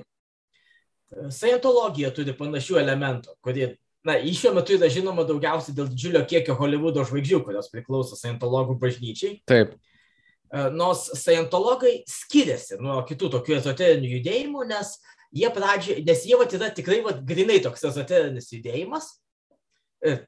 Scientologija 1.34 2.14
turi 2.14 2.36
panašių 2.38 2.80
elementų, 2.84 3.36
kurie, 3.44 3.74
na, 4.06 4.16
iš 4.22 4.44
šiuo 4.44 4.54
metu 4.56 4.78
yra 4.78 4.88
žinoma 4.94 5.26
daugiausiai 5.28 5.76
dėl 5.76 5.90
didžiulio 5.92 6.24
kiekio 6.30 6.56
Hollywoodo 6.60 7.04
žvaigždžių, 7.10 7.44
kurios 7.48 7.72
priklauso 7.74 8.16
Scientologų 8.16 8.78
bažnyčiai. 8.80 9.40
Taip. 9.50 9.74
E, 9.74 10.68
Nors 10.72 11.08
Scientologai 11.18 12.04
skiriasi 12.08 12.78
nuo 12.80 13.02
kitų 13.10 13.34
tokių 13.36 13.58
ezoterinių 13.58 14.14
judėjimų, 14.16 14.68
nes 14.70 14.96
jie 15.36 15.50
pradžioje, 15.54 16.06
nes 16.06 16.24
jie 16.30 16.38
vat, 16.40 16.54
yra 16.56 16.70
tikrai 16.74 17.02
vat, 17.06 17.26
grinai 17.26 17.58
toks 17.66 17.84
ezoterinis 17.90 18.54
judėjimas, 18.54 19.18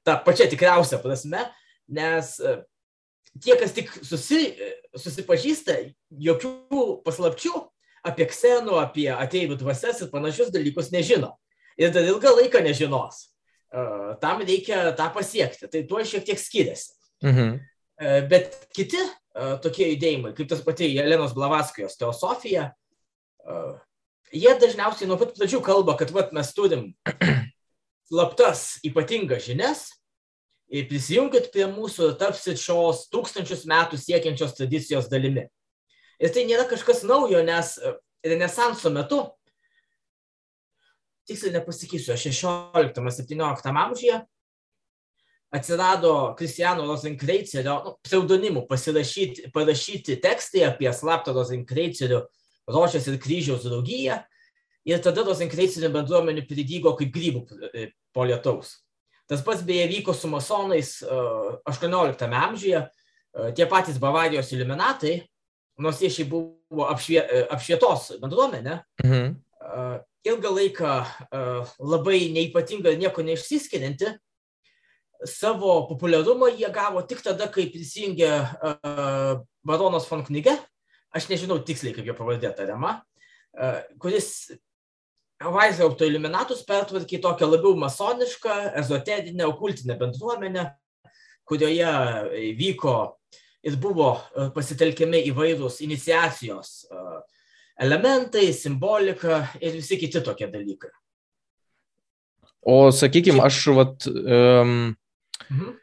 ta 0.03 0.17
pačia 0.25 0.49
tikriausia 0.51 0.99
prasme, 1.01 1.45
nes 1.91 2.35
e, 2.39 2.55
tie, 3.39 3.55
kas 3.59 3.75
tik 3.75 3.91
susi, 4.03 4.43
e, 4.51 4.71
susipažįsta, 4.99 5.77
jokių 6.11 6.85
paslapčių 7.05 7.53
apie 8.07 8.27
ksenų, 8.31 8.77
apie 8.81 9.07
ateivių 9.13 9.59
dvasias 9.61 10.01
ir 10.01 10.11
panašius 10.13 10.51
dalykus 10.53 10.91
nežino. 10.93 11.35
Ir 11.79 11.93
dar 11.93 12.07
ilgą 12.07 12.33
laiką 12.37 12.63
nežinos. 12.65 13.27
E, 13.71 13.85
Tam 14.23 14.43
reikia 14.43 14.89
tą 14.97 15.11
pasiekti. 15.15 15.69
Tai 15.71 15.83
tuo 15.89 16.03
šiek 16.03 16.25
tiek 16.27 16.39
skiriasi. 16.39 16.95
Mhm. 17.27 17.57
E, 18.01 18.21
Bet 18.31 18.55
kiti 18.75 19.01
tokie 19.63 19.85
judėjimai, 19.93 20.33
kaip 20.35 20.49
tas 20.51 20.59
pati 20.59 20.89
Jelenos 20.91 21.31
Blavaskijos 21.31 21.93
teosofija, 21.95 22.65
jie 24.35 24.55
dažniausiai 24.59 25.07
nuo 25.07 25.15
pat 25.21 25.31
pradžių 25.37 25.61
kalba, 25.63 25.95
kad 25.95 26.11
vat, 26.11 26.33
mes 26.35 26.49
turim 26.51 26.89
slaptas 28.11 28.81
ypatingas 28.83 29.47
žinias 29.47 29.85
ir 30.71 30.87
prisijungit 30.91 31.49
prie 31.53 31.65
mūsų, 31.71 32.13
tapsit 32.19 32.59
šios 32.59 33.07
tūkstančius 33.11 33.63
metų 33.71 33.99
siekiančios 33.99 34.55
tradicijos 34.57 35.07
dalimi. 35.11 35.47
Ir 36.21 36.31
tai 36.35 36.43
nėra 36.45 36.67
kažkas 36.69 37.05
naujo, 37.07 37.39
nes 37.43 37.77
Renesanso 38.21 38.91
metu, 38.93 39.23
tiksliai 41.25 41.55
nepasakysiu, 41.55 42.13
16-17 42.13 43.71
amžiuje 43.71 44.19
atsirado 45.51 46.35
Kristiano 46.37 46.85
Rozenkreicerio 46.87 47.73
nu, 47.85 47.95
pseudonimų 48.05 48.63
parašyti 48.69 50.19
tekstai 50.23 50.63
apie 50.69 50.91
slaptą 50.95 51.33
Rozenkreicerio 51.35 52.23
rožės 52.71 53.09
ir 53.11 53.17
kryžiaus 53.19 53.65
draugiją. 53.67 54.21
Ir 54.87 55.01
tada 55.03 55.25
Rozenkreicerio 55.27 55.91
bendruomenė 55.93 56.45
pridygo 56.47 56.95
kaip 56.97 57.11
grybų 57.13 57.43
e, 57.73 57.89
po 58.13 58.25
lietaus. 58.27 58.79
Tas 59.31 59.43
pats 59.45 59.63
beje 59.63 59.87
vyko 59.87 60.13
su 60.13 60.27
masonais 60.27 60.97
18 61.65 62.25
e, 62.25 62.35
amžiuje. 62.35 62.81
E, 62.81 63.51
tie 63.55 63.67
patys 63.69 63.99
Bavarijos 63.99 64.51
iliuminatai, 64.51 65.21
nors 65.79 66.01
jie 66.03 66.09
šiaip 66.11 66.33
buvo 66.33 66.87
apšvie, 66.91 67.21
apšvietos 67.55 68.09
bendruomenė, 68.21 68.75
mhm. 69.05 69.31
ilgą 70.27 70.51
laiką 70.53 70.91
labai 71.79 72.19
neipatinga, 72.35 72.91
nieko 72.99 73.23
neišsiskirianti, 73.25 74.11
savo 75.25 75.87
populiarumą 75.89 76.51
jie 76.53 76.69
gavo 76.75 77.01
tik 77.07 77.23
tada, 77.25 77.47
kai 77.49 77.69
prisijungė 77.71 78.29
baronas 79.65 80.05
von 80.11 80.25
Knige, 80.27 80.53
aš 81.15 81.29
nežinau 81.31 81.61
tiksliai, 81.65 81.95
kaip 81.95 82.11
jo 82.11 82.17
pavardė 82.19 82.51
tariama, 82.57 82.99
kuris 84.01 84.51
Weishaupt 85.41 86.03
iliuminatus 86.05 86.61
pertvarkė 86.67 87.17
tokią 87.23 87.47
labiau 87.49 87.73
masonišką, 87.79 88.57
ezoterinę, 88.81 89.47
okultinę 89.49 89.97
bendruomenę, 89.97 90.67
kurioje 91.49 91.93
vyko 92.59 92.95
ir 93.65 93.77
buvo 93.81 94.13
pasitelkiami 94.55 95.23
įvairūs 95.31 95.81
iniciacijos 95.85 96.73
elementai, 97.81 98.51
simbolika 98.53 99.43
ir 99.61 99.79
visi 99.79 99.97
kiti 99.97 100.21
tokie 100.21 100.49
dalykai. 100.51 100.91
O 102.61 102.91
sakykime, 102.93 103.41
aš 103.41 103.63
vat, 103.73 104.05
um, 104.05 104.91
mhm 105.49 105.77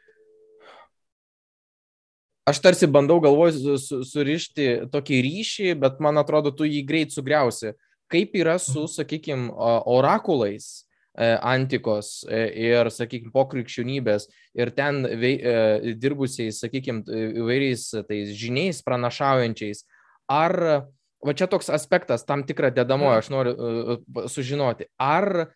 aš 2.49 2.61
tarsi 2.63 2.87
bandau 2.89 3.19
galvoj 3.23 3.53
su, 3.81 4.01
surišti 4.07 4.69
tokį 4.93 5.21
ryšį, 5.25 5.69
bet 5.81 5.99
man 6.03 6.19
atrodo, 6.21 6.51
tu 6.55 6.67
jį 6.67 6.81
greit 6.87 7.13
sugriausi. 7.13 7.75
Kaip 8.09 8.37
yra 8.37 8.57
su, 8.59 8.85
mhm. 8.85 8.93
sakykime, 8.93 9.49
orakulais 9.89 10.69
e, 11.13 11.35
antikos 11.45 12.23
e, 12.29 12.41
ir, 12.69 12.89
sakykime, 12.93 13.33
po 13.33 13.45
krikščionybės 13.51 14.29
ir 14.57 14.73
ten 14.77 15.03
vei, 15.21 15.35
e, 15.37 15.93
dirbusiais, 15.99 16.61
sakykime, 16.63 17.05
įvairiais 17.43 17.85
tais 18.09 18.33
žiniais 18.37 18.81
pranašaujančiais. 18.85 19.85
Ar, 20.29 20.55
va 21.25 21.37
čia 21.37 21.49
toks 21.49 21.71
aspektas, 21.73 22.25
tam 22.25 22.45
tikrą 22.47 22.73
dedamoją 22.73 23.15
mhm. 23.15 23.23
aš 23.23 23.31
noriu 23.33 24.27
sužinoti, 24.29 24.89
ar 24.97 25.49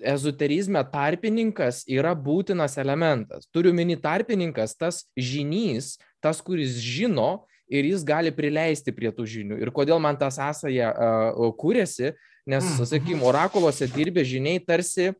ezoterizme 0.00 0.80
tarpininkas 0.92 1.82
yra 1.90 2.14
būtinas 2.16 2.78
elementas. 2.80 3.48
Turiu 3.52 3.74
mini 3.76 3.96
tarpininkas, 4.00 4.76
tas 4.80 5.04
žinys, 5.16 5.98
tas, 6.24 6.40
kuris 6.40 6.78
žino 6.80 7.44
ir 7.74 7.90
jis 7.90 8.04
gali 8.06 8.32
prileisti 8.34 8.94
prie 8.94 9.10
tų 9.14 9.26
žinių. 9.28 9.58
Ir 9.62 9.72
kodėl 9.74 10.00
man 10.02 10.18
ta 10.20 10.30
sąsaja 10.34 10.92
uh, 10.92 11.50
kūrėsi, 11.58 12.14
nes, 12.46 12.64
mm. 12.64 12.88
sakykime, 12.90 13.24
orakuluose 13.26 13.88
dirbė 13.90 14.24
žiniai 14.28 14.62
tarsi 14.62 15.10
uh, 15.10 15.16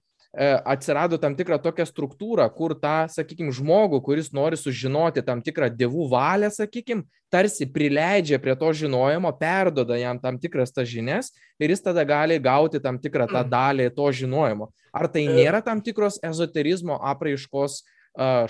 atsirado 0.70 1.18
tam 1.20 1.36
tikrą 1.38 1.58
tokią 1.62 1.86
struktūrą, 1.88 2.46
kur 2.54 2.76
tą, 2.78 3.04
sakykime, 3.12 3.54
žmogų, 3.54 4.00
kuris 4.04 4.30
nori 4.34 4.58
sužinoti 4.60 5.24
tam 5.26 5.42
tikrą 5.44 5.70
dievų 5.74 6.08
valią, 6.12 6.52
sakykime, 6.54 7.06
tarsi 7.32 7.66
prileidžia 7.70 8.38
prie 8.42 8.54
to 8.58 8.70
žinojimo, 8.84 9.32
perdoda 9.40 9.98
jam 9.98 10.20
tam 10.22 10.38
tikras 10.38 10.70
tas 10.74 10.86
žinias 10.86 11.32
ir 11.58 11.74
jis 11.74 11.82
tada 11.82 12.04
gali 12.06 12.38
gauti 12.38 12.78
tam 12.82 13.00
tikrą 13.02 13.26
tą 13.30 13.42
mm. 13.42 13.50
dalį 13.50 13.90
to 13.96 14.12
žinojimo. 14.22 14.70
Ar 14.94 15.10
tai 15.10 15.26
e. 15.26 15.34
nėra 15.40 15.64
tam 15.66 15.82
tikros 15.82 16.20
ezoterizmo 16.22 17.00
apraiškos 17.02 17.82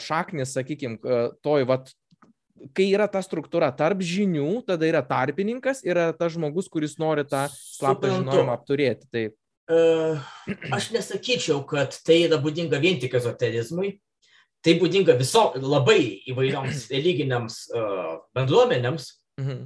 šaknis, 0.05 0.53
sakykime, 0.53 0.99
toj, 1.45 1.64
vat, 1.64 1.88
kai 2.77 2.88
yra 2.94 3.07
ta 3.11 3.20
struktūra 3.24 3.68
tarp 3.77 4.03
žinių, 4.05 4.64
tada 4.68 4.87
yra 4.88 5.03
tarpininkas, 5.07 5.83
yra 5.87 6.11
tas 6.16 6.35
žmogus, 6.35 6.70
kuris 6.72 6.96
nori 7.00 7.27
tą 7.29 7.46
slaptą 7.53 8.12
žinojimą 8.16 8.55
apturėti. 8.55 9.09
Taip. 9.12 9.37
Uh, 9.64 10.20
aš 10.77 10.90
nesakyčiau, 10.92 11.62
kad 11.68 11.94
tai 12.05 12.24
yra 12.27 12.37
būdinga 12.40 12.81
vien 12.83 12.98
tik 13.00 13.16
ezoterizmui. 13.16 13.94
Tai 14.64 14.74
būdinga 14.81 15.16
viso 15.20 15.50
labai 15.61 16.00
įvairioms 16.33 16.87
religiniams 16.94 17.64
uh, 17.72 18.18
bendruomenėms. 18.37 19.09
Mhm. 19.40 19.64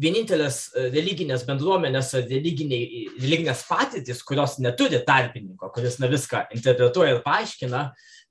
Vienintelės 0.00 0.70
religinės 0.94 1.42
bendruomenės 1.44 2.14
ar 2.16 2.22
religinės 2.24 3.66
patirtis, 3.68 4.22
kurios 4.24 4.54
neturi 4.56 5.02
tarpininko, 5.04 5.68
kuris 5.74 5.98
na 6.00 6.08
viską 6.08 6.46
interpretuoja 6.56 7.18
ir 7.18 7.20
paaiškina, 7.20 7.82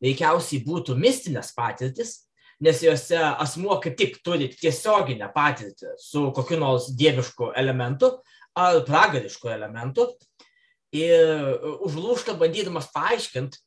veikiausiai 0.02 0.64
būtų 0.66 0.96
mistinės 0.98 1.52
patirtis, 1.54 2.16
nes 2.60 2.82
juose 2.84 3.18
asmuo 3.18 3.80
kaip 3.84 3.96
tik 4.00 4.18
turi 4.26 4.50
tiesioginę 4.52 5.30
patirtį 5.36 5.96
su 6.02 6.26
kokiu 6.36 6.60
nors 6.60 6.90
dievišku 7.00 7.54
elementu 7.60 8.12
ar 8.60 8.82
pragarišku 8.88 9.52
elementu 9.54 10.10
ir 10.96 11.60
užlūšta 11.86 12.36
bandydamas 12.40 12.90
paaiškinti, 12.94 13.60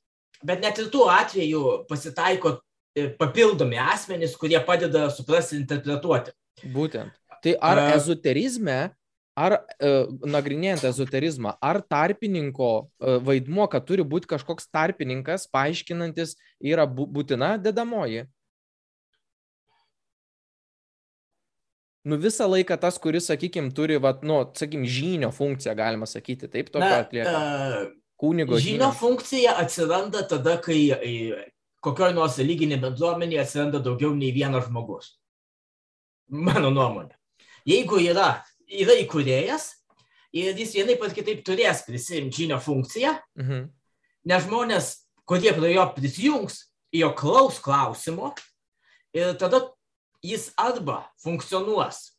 bet 0.45 0.63
net 0.63 0.81
ir 0.83 0.91
tuo 0.93 1.07
atveju 1.13 1.85
pasitaiko 1.91 2.57
e, 2.97 3.09
papildomi 3.19 3.79
asmenys, 3.79 4.35
kurie 4.39 4.59
padeda 4.67 5.09
suprasti 5.15 5.57
ir 5.57 5.63
interpretuoti. 5.63 6.35
Būtent. 6.75 7.15
Tai 7.43 7.55
ar 7.63 7.81
uh, 7.81 7.93
ezoterizme, 7.97 8.77
ar 9.39 9.57
uh, 9.59 10.11
nagrinėjant 10.29 10.85
ezoterizmą, 10.91 11.57
ar 11.63 11.81
tarpininko 11.83 12.71
uh, 12.83 13.17
vaidmuo, 13.25 13.67
kad 13.71 13.87
turi 13.87 14.05
būti 14.07 14.31
kažkoks 14.35 14.69
tarpininkas, 14.71 15.49
paaiškinantis, 15.55 16.37
yra 16.63 16.87
būtina 16.87 17.57
dedamoji? 17.63 18.27
Nu 22.09 22.19
visą 22.21 22.49
laiką 22.51 22.77
tas, 22.83 22.99
kuris, 23.03 23.29
sakykime, 23.31 23.73
turi, 23.77 23.99
vat, 24.03 24.23
nu, 24.27 24.43
sakykime, 24.59 24.89
žynio 24.91 25.33
funkciją, 25.35 25.75
galima 25.79 26.09
sakyti, 26.11 26.51
taip, 26.51 26.71
tokio 26.75 26.95
atlieka. 26.99 27.35
Uh, 27.39 27.91
Kūnigo 28.23 28.55
žynio. 28.55 28.77
Žynio 28.77 28.91
funkcija 28.95 29.57
atsiranda 29.59 30.23
tada, 30.31 30.55
kai 30.63 30.79
kokioje 31.83 32.15
nors 32.15 32.39
religinė 32.39 32.79
bendruomenė 32.83 33.41
atsiranda 33.43 33.81
daugiau 33.83 34.15
nei 34.15 34.31
vienas 34.35 34.69
žmogus. 34.69 35.17
Mano 36.31 36.71
nuomonė. 36.71 37.17
Jeigu 37.67 37.99
yra, 38.03 38.37
yra 38.71 38.95
įkūrėjas 39.03 39.69
ir 40.39 40.55
jis 40.59 40.77
vienaip 40.79 41.03
ar 41.03 41.15
kitaip 41.15 41.43
turės 41.47 41.83
prisimti 41.87 42.45
žynio 42.45 42.61
funkciją, 42.63 43.17
mhm. 43.39 43.67
nes 44.31 44.47
žmonės, 44.47 44.93
kurie 45.27 45.51
prie 45.57 45.75
jo 45.75 45.89
prisijungs, 45.97 46.63
jo 46.95 47.11
klaus 47.19 47.59
klausimo 47.63 48.33
ir 49.17 49.35
tada 49.41 49.65
jis 50.23 50.51
arba 50.61 51.03
funkcionuos 51.23 52.13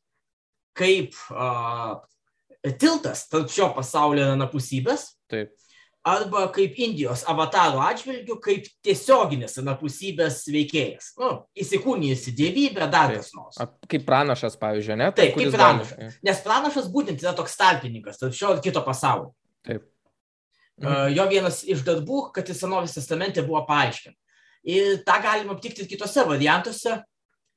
kaip 0.78 1.14
a, 1.32 2.02
tiltas 2.80 3.28
tarp 3.30 3.52
šio 3.52 3.70
pasaulio 3.76 4.26
ir 4.26 4.34
anapusybės, 4.34 5.06
Taip. 5.32 5.52
arba 6.08 6.46
kaip 6.56 6.78
Indijos 6.84 7.26
avataro 7.30 7.82
atžvilgių, 7.84 8.38
kaip 8.44 8.68
tiesioginis 8.86 9.58
anapusybės 9.62 10.42
veikėjas. 10.54 11.14
Nu, 11.22 11.32
įsikūnijusi 11.60 12.34
dievybė, 12.38 12.88
dar 12.92 13.16
kas 13.18 13.34
nors. 13.38 13.62
Kaip 13.92 14.08
pranašas, 14.08 14.58
pavyzdžiui, 14.62 15.00
ne? 15.04 15.12
Taip, 15.16 15.38
kaip 15.38 15.54
pranašas. 15.56 15.96
Gali... 16.00 16.20
Nes 16.30 16.44
pranašas 16.46 16.92
būtent 16.94 17.24
yra 17.24 17.36
toks 17.38 17.58
tarpininkas 17.60 18.22
tarp 18.22 18.38
šio 18.38 18.56
ir 18.58 18.64
kito 18.66 18.84
pasaulio. 18.86 19.34
Taip. 19.68 19.88
Mhm. 20.82 21.14
Jo 21.14 21.30
vienas 21.30 21.62
iš 21.70 21.84
darbų, 21.86 22.28
kad 22.34 22.48
į 22.50 22.58
senovės 22.58 22.96
testamente 22.98 23.44
buvo 23.46 23.62
paaiškinta. 23.68 24.18
Ir 24.64 25.02
tą 25.04 25.18
galima 25.22 25.54
aptikti 25.54 25.84
ir 25.84 25.90
kitose 25.92 26.24
variantuose, 26.26 27.02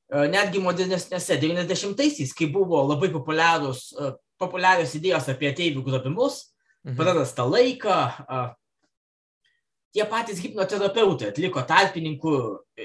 netgi 0.07 0.61
modernesnėse 0.63 1.35
90-aisiais, 1.41 2.31
kai 2.35 2.47
buvo 2.51 2.79
labai 2.87 3.09
populiarūs, 3.11 3.81
e, 3.91 4.11
populiarios 4.39 4.93
idėjos 4.95 5.27
apie 5.33 5.49
ateivių 5.51 5.83
grobimus, 5.83 6.53
mhm. 6.85 6.95
prarastą 6.99 7.47
laiką, 7.49 7.97
e, 8.23 8.43
tie 9.97 10.05
patys 10.07 10.39
hipnoterapeutai 10.43 11.31
atliko 11.33 11.63
tarpininkų 11.67 12.37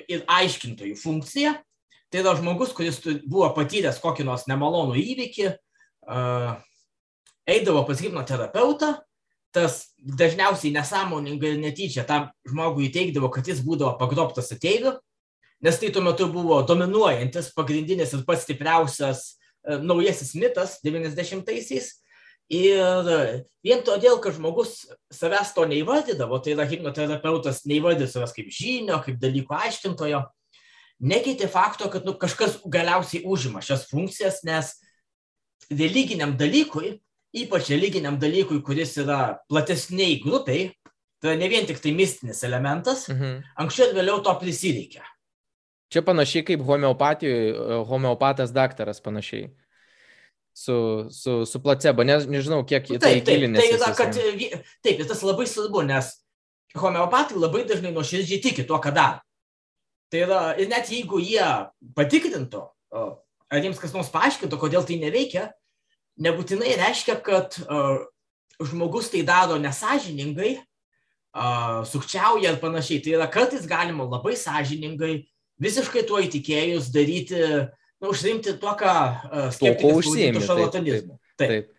ir 0.09 0.25
aiškintojų 0.27 0.97
funkciją. 0.99 1.55
Tai 2.13 2.21
yra 2.21 2.35
žmogus, 2.37 2.75
kuris 2.77 2.99
buvo 3.25 3.47
patyręs 3.57 4.01
kokį 4.03 4.27
nors 4.29 4.45
nemalonų 4.45 4.99
įvykį, 5.01 5.47
eidavo 7.49 7.85
pas 7.89 8.03
hipnoterapeutą, 8.05 8.91
tas 9.53 9.79
dažniausiai 9.97 10.75
nesąmoningai 10.77 11.55
ir 11.55 11.63
netyčia 11.63 12.05
tam 12.09 12.29
žmogui 12.49 12.91
įteikdavo, 12.91 13.31
kad 13.33 13.49
jis 13.49 13.63
būdavo 13.65 13.95
pagrobtas 14.01 14.53
ateivių 14.53 14.93
nes 15.63 15.79
tai 15.79 15.91
tuo 15.95 16.03
metu 16.05 16.29
buvo 16.33 16.61
dominuojantis, 16.67 17.53
pagrindinis 17.57 18.15
ir 18.17 18.25
pats 18.27 18.47
stipriausias 18.47 19.25
e, 19.31 19.79
naujasis 19.79 20.35
mitas 20.39 20.79
90-aisiais. 20.85 21.93
Ir 22.53 23.07
vien 23.65 23.81
todėl, 23.87 24.19
kad 24.21 24.35
žmogus 24.37 24.83
savęs 25.15 25.55
to 25.57 25.65
neįvardydavo, 25.71 26.37
tai 26.43 26.53
yra 26.53 26.67
hipnoterapeutas 26.69 27.63
neįvardė 27.71 28.09
savęs 28.11 28.35
kaip 28.37 28.51
žinio, 28.53 28.99
kaip 29.05 29.17
dalyko 29.23 29.57
aiškintojo, 29.57 30.21
nekeitė 31.03 31.49
fakto, 31.49 31.89
kad 31.93 32.05
nu, 32.05 32.15
kažkas 32.19 32.59
galiausiai 32.69 33.25
užima 33.25 33.63
šias 33.65 33.87
funkcijas, 33.91 34.43
nes 34.45 34.75
religiniam 35.71 36.35
dalykui, 36.39 36.99
ypač 37.33 37.73
religiniam 37.73 38.19
dalykui, 38.21 38.61
kuris 38.67 38.99
yra 39.01 39.39
platesniai 39.49 40.21
grupiai, 40.21 40.69
tai 41.23 41.39
ne 41.39 41.49
vien 41.49 41.65
tik 41.67 41.81
tai 41.81 41.95
mistinis 41.97 42.43
elementas, 42.45 43.07
mhm. 43.09 43.41
anksčiau 43.63 43.91
ir 43.91 43.99
vėliau 44.01 44.21
to 44.27 44.35
prisireikia. 44.43 45.07
Čia 45.93 46.03
panašiai 46.07 46.47
kaip 46.49 46.63
homeopatijoje, 46.65 47.83
homeopatas 47.89 48.55
daktaras 48.55 49.03
panašiai. 49.05 49.51
Su, 50.53 51.09
su, 51.13 51.47
su 51.49 51.61
placebo, 51.65 52.05
ne, 52.05 52.19
nežinau, 52.29 52.61
kiek 52.69 52.91
į 52.93 52.99
tai 53.01 53.15
gilinasi. 53.25 53.73
Tai 53.73 53.79
yra, 53.79 53.93
kad, 53.97 54.19
taip, 54.85 55.05
tas 55.09 55.23
labai 55.25 55.47
svarbu, 55.49 55.85
nes 55.89 56.11
homeopatai 56.77 57.41
labai 57.41 57.65
dažnai 57.69 57.93
nuoširdžiai 57.93 58.41
tiki 58.45 58.65
tuo, 58.69 58.81
ką 58.81 58.93
daro. 58.97 59.21
Tai 60.13 60.21
yra, 60.27 60.41
ir 60.61 60.69
net 60.69 60.91
jeigu 60.93 61.23
jie 61.25 61.45
patikrintų, 61.97 62.61
ar 62.93 63.65
jiems 63.65 63.81
kas 63.81 63.95
nors 63.97 64.13
paaiškintų, 64.13 64.59
kodėl 64.61 64.85
tai 64.89 64.99
neveikia, 65.01 65.47
nebūtinai 66.21 66.75
reiškia, 66.81 67.17
kad 67.25 67.57
uh, 67.65 68.05
žmogus 68.61 69.09
tai 69.13 69.23
daro 69.25 69.57
nesažiningai, 69.61 70.59
uh, 71.33 71.81
sukčiauja 71.89 72.53
ir 72.53 72.61
panašiai. 72.61 73.01
Tai 73.05 73.15
yra, 73.17 73.29
kartais 73.33 73.65
galima 73.69 74.05
labai 74.05 74.37
sąžiningai, 74.37 75.23
visiškai 75.63 76.03
tuo 76.09 76.23
įtikėjus 76.23 76.91
daryti, 76.95 77.45
nu, 78.03 78.11
užsiimti 78.11 78.57
tuo, 78.63 78.75
ką 78.79 78.97
uh, 78.97 79.47
skeptikas 79.55 80.03
užsiimti 80.03 80.45
šarlatanizmu. 80.49 81.17
Taip. 81.17 81.39
taip. 81.39 81.55
taip. 81.55 81.79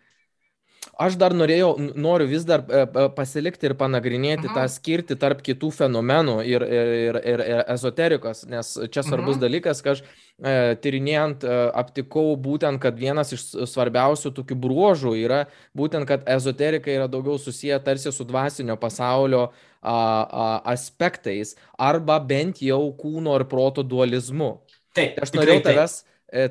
Aš 1.00 1.16
dar 1.18 1.34
norėjau, 1.34 1.72
noriu 1.98 2.26
vis 2.30 2.44
dar 2.46 2.62
e, 2.68 2.84
e, 2.84 3.06
pasilikti 3.16 3.66
ir 3.66 3.74
panagrinėti 3.78 4.46
Aha. 4.46 4.54
tą 4.54 4.64
skirti 4.70 5.16
tarp 5.18 5.40
kitų 5.42 5.72
fenomenų 5.74 6.36
ir, 6.46 6.62
ir, 6.62 7.18
ir, 7.18 7.18
ir 7.24 7.42
ezoterikos, 7.74 8.44
nes 8.50 8.74
čia 8.94 9.02
svarbus 9.02 9.38
Aha. 9.38 9.42
dalykas, 9.46 9.82
kad 9.82 9.96
aš 9.96 10.04
e, 10.04 10.76
tyrinėjant 10.84 11.46
e, 11.46 11.56
aptikau 11.82 12.36
būtent, 12.40 12.78
kad 12.82 12.98
vienas 13.00 13.34
iš 13.34 13.46
svarbiausių 13.72 14.34
tokių 14.38 14.58
bruožų 14.66 15.16
yra 15.24 15.44
būtent, 15.76 16.06
kad 16.10 16.28
ezoterika 16.30 16.92
yra 16.94 17.10
daugiau 17.10 17.40
susiję 17.42 17.80
tarsi 17.82 18.14
su 18.14 18.26
dvasinio 18.28 18.78
pasaulio 18.78 19.48
a, 19.48 19.52
aspektais 19.84 21.54
arba 21.78 22.18
bent 22.18 22.62
jau 22.64 22.82
kūno 22.98 23.36
ir 23.38 23.46
proto 23.50 23.84
dualizmu. 23.86 24.56
Taip, 24.94 25.16
tai 25.16 25.26
aš 25.26 25.34
norėjau 25.36 25.64
tavęs, 25.68 25.96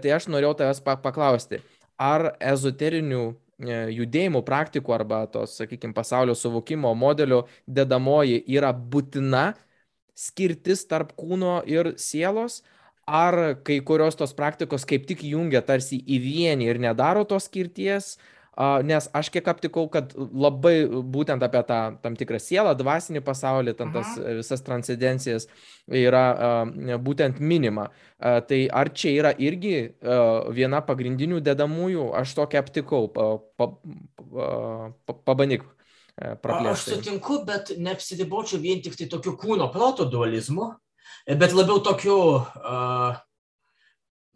tai 0.03 0.15
aš 0.15 0.27
norėjau 0.31 0.53
tavęs 0.59 0.83
paklausti, 0.83 1.61
ar 1.97 2.33
ezoterinių 2.39 3.23
E, 3.61 3.75
judėjimų 3.93 4.41
praktikų 4.47 4.95
arba 4.95 5.23
tos, 5.31 5.57
sakykime, 5.59 5.93
pasaulio 5.95 6.35
suvokimo 6.35 6.93
modelio 6.97 7.43
dedamoji 7.67 8.41
yra 8.49 8.71
būtina 8.73 9.53
skirtis 10.17 10.85
tarp 10.89 11.13
kūno 11.17 11.59
ir 11.69 11.93
sielos, 12.01 12.61
ar 13.05 13.59
kai 13.67 13.79
kurios 13.85 14.17
tos 14.19 14.33
praktikos 14.33 14.87
kaip 14.89 15.05
tik 15.09 15.23
jungia 15.27 15.61
tarsi 15.65 15.99
į 16.01 16.19
vienį 16.23 16.69
ir 16.71 16.81
nedaro 16.81 17.25
tos 17.29 17.49
skirties, 17.49 18.15
nes 18.85 19.07
aš 19.13 19.29
kiek 19.33 19.47
aptikau, 19.49 19.87
kad 19.89 20.13
labai 20.17 20.85
būtent 20.85 21.41
apie 21.45 21.63
tą 21.65 21.79
tam 22.03 22.17
tikrą 22.19 22.39
sielą, 22.41 22.75
dvasinį 22.77 23.23
pasaulį, 23.25 23.73
tam 23.77 23.93
tas 23.95 24.13
Aha. 24.19 24.35
visas 24.39 24.61
transcendencijas 24.65 25.47
yra 25.87 26.65
būtent 27.01 27.41
minima. 27.41 27.89
Tai 28.19 28.61
ar 28.69 28.93
čia 28.93 29.15
yra 29.17 29.33
irgi 29.33 29.95
viena 30.53 30.83
pagrindinių 30.85 31.41
dedamųjų, 31.41 32.11
aš 32.21 32.35
tokia 32.37 32.61
aptikau, 32.61 33.07
pa, 33.09 33.37
pa, 33.57 33.71
pa, 35.05 35.17
pabandyk. 35.25 35.65
Praplėsti. 36.13 36.69
Aš 36.69 36.97
sutinku, 36.99 37.39
bet 37.47 37.71
neapsiribočiau 37.81 38.61
vien 38.61 38.83
tik 38.85 38.93
tai 38.99 39.07
tokiu 39.09 39.33
kūno 39.33 39.71
proto 39.73 40.05
dualizmu, 40.05 40.75
bet 41.25 41.55
labiau 41.57 41.81
tokiu 41.81 42.17
uh, 42.37 43.15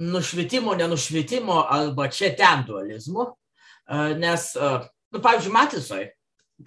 nušvietimo, 0.02 0.74
nenušvietimo 0.74 1.60
arba 1.70 2.08
čia 2.10 2.32
ten 2.38 2.66
dualizmu. 2.66 3.28
Nes, 4.20 4.52
nu, 4.58 5.22
pavyzdžiui, 5.24 5.54
Matrisoje, 5.56 6.10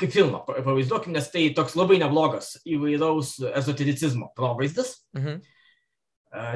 kaip 0.00 0.12
filmą 0.14 0.42
pavaizduokim, 0.46 1.12
nes 1.12 1.26
tai 1.33 1.48
toks 1.56 1.74
labai 1.76 1.98
neblogas 2.00 2.54
įvairaus 2.64 3.37
ezotericizmo 3.50 4.30
provaizdis. 4.38 4.96
Mhm. 5.18 5.40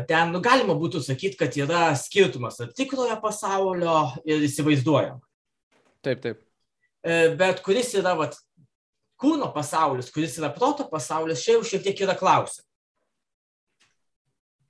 Ten 0.08 0.30
nu, 0.30 0.38
galima 0.38 0.76
būtų 0.78 1.00
sakyti, 1.02 1.38
kad 1.40 1.56
yra 1.58 1.88
skirtumas 1.98 2.60
tarp 2.60 2.76
tikrojo 2.78 3.16
pasaulio 3.22 3.96
ir 4.22 4.44
įsivaizduojamo. 4.46 5.18
Taip, 6.06 6.20
taip. 6.22 6.44
Bet 7.40 7.58
kuris 7.64 7.90
yra 7.98 8.14
vat, 8.16 8.38
kūno 9.20 9.50
pasaulis, 9.54 10.12
kuris 10.14 10.38
yra 10.38 10.52
proto 10.54 10.86
pasaulis, 10.90 11.42
čia 11.42 11.56
jau 11.56 11.66
šiek 11.66 11.82
tiek 11.88 12.04
yra 12.06 12.14
klausimas. 12.18 12.62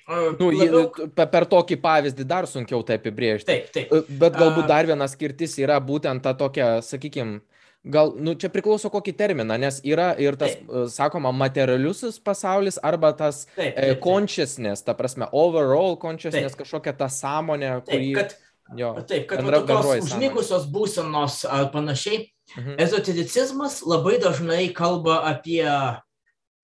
Nu, 0.09 0.51
labiau... 0.53 1.09
Per 1.17 1.47
tokį 1.49 1.79
pavyzdį 1.81 2.27
dar 2.29 2.49
sunkiau 2.49 2.83
tai 2.85 2.99
apibriežti. 3.01 3.49
Taip, 3.49 3.71
taip. 3.73 4.13
Bet 4.21 4.37
galbūt 4.37 4.69
dar 4.69 4.89
viena 4.89 5.09
skirtis 5.09 5.57
yra 5.63 5.79
būtent 5.81 6.21
ta 6.25 6.35
tokia, 6.37 6.77
sakykime, 6.85 7.39
gal, 7.85 8.13
nu, 8.21 8.35
čia 8.37 8.51
priklauso 8.53 8.91
kokį 8.93 9.15
terminą, 9.17 9.57
nes 9.61 9.81
yra 9.87 10.11
ir 10.21 10.37
tas, 10.41 10.59
taip. 10.59 10.75
sakoma, 10.93 11.33
materialiusis 11.37 12.19
pasaulis 12.25 12.77
arba 12.85 13.15
tas 13.17 13.45
taip, 13.55 13.73
taip, 13.73 13.79
taip. 13.79 14.03
consciousness, 14.05 14.85
ta 14.85 14.97
prasme, 14.99 15.29
overall 15.33 15.97
consciousness, 16.01 16.53
taip. 16.53 16.65
kažkokia 16.65 16.97
ta 17.01 17.09
sąmonė, 17.13 17.73
kuri... 17.89 18.13
Taip, 18.13 18.21
kad, 18.21 18.77
jo, 18.81 18.93
taip, 19.09 19.25
kad 19.31 19.41
bendra, 19.41 19.63
tokios 19.65 20.11
užmygusios 20.11 20.69
būsenos 20.75 21.41
ar 21.49 21.71
panašiai, 21.73 22.27
mhm. 22.59 22.77
ezotericizmas 22.85 23.81
labai 23.89 24.19
dažnai 24.21 24.69
kalba 24.77 25.23
apie 25.33 25.65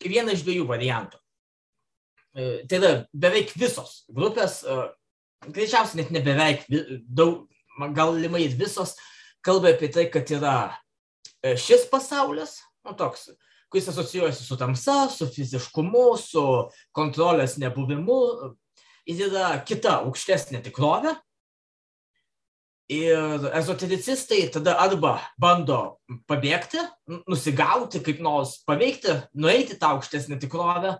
vieną 0.05 0.37
iš 0.37 0.45
dviejų 0.45 0.69
variantų. 0.69 1.21
E, 2.41 2.65
tai 2.69 2.79
yra 2.79 2.91
beveik 3.13 3.53
visos 3.59 4.05
grupės, 4.17 4.61
e, 4.65 4.77
greičiausiai 5.51 6.01
net 6.01 6.13
ne 6.15 6.23
beveik, 6.25 6.65
daug, 7.05 7.45
galimai 7.97 8.47
visos, 8.57 8.95
kalba 9.45 9.75
apie 9.75 9.91
tai, 9.93 10.07
kad 10.13 10.31
yra 10.33 10.57
e, 11.43 11.57
šis 11.61 11.85
pasaulis, 11.93 12.59
nu 12.87 12.95
toks, 12.97 13.29
kuris 13.71 13.91
asocijuojasi 13.93 14.47
su 14.47 14.57
tamsa, 14.61 15.03
su 15.13 15.29
fiziškumu, 15.31 16.07
su 16.21 16.45
kontrolės 16.97 17.59
nebuvimu, 17.61 18.21
ir 19.11 19.27
yra 19.29 19.51
kita 19.67 20.01
aukštesnė 20.05 20.63
tikrovė. 20.65 21.17
Ir 22.91 23.45
ezotericistai 23.55 24.49
tada 24.51 24.73
arba 24.83 25.13
bando 25.39 26.01
pabėgti, 26.27 26.81
nusigauti, 27.31 28.01
kaip 28.03 28.19
nors 28.25 28.57
paveikti, 28.67 29.15
nueiti 29.39 29.77
tą 29.79 29.93
aukštesnę 29.95 30.41
tikrovę, 30.43 30.97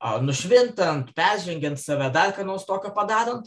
nušvintant, 0.00 1.12
peržengiant 1.16 1.80
save, 1.80 2.08
dar 2.12 2.32
ką 2.36 2.44
nors 2.46 2.64
tokio 2.68 2.92
padarant, 2.96 3.46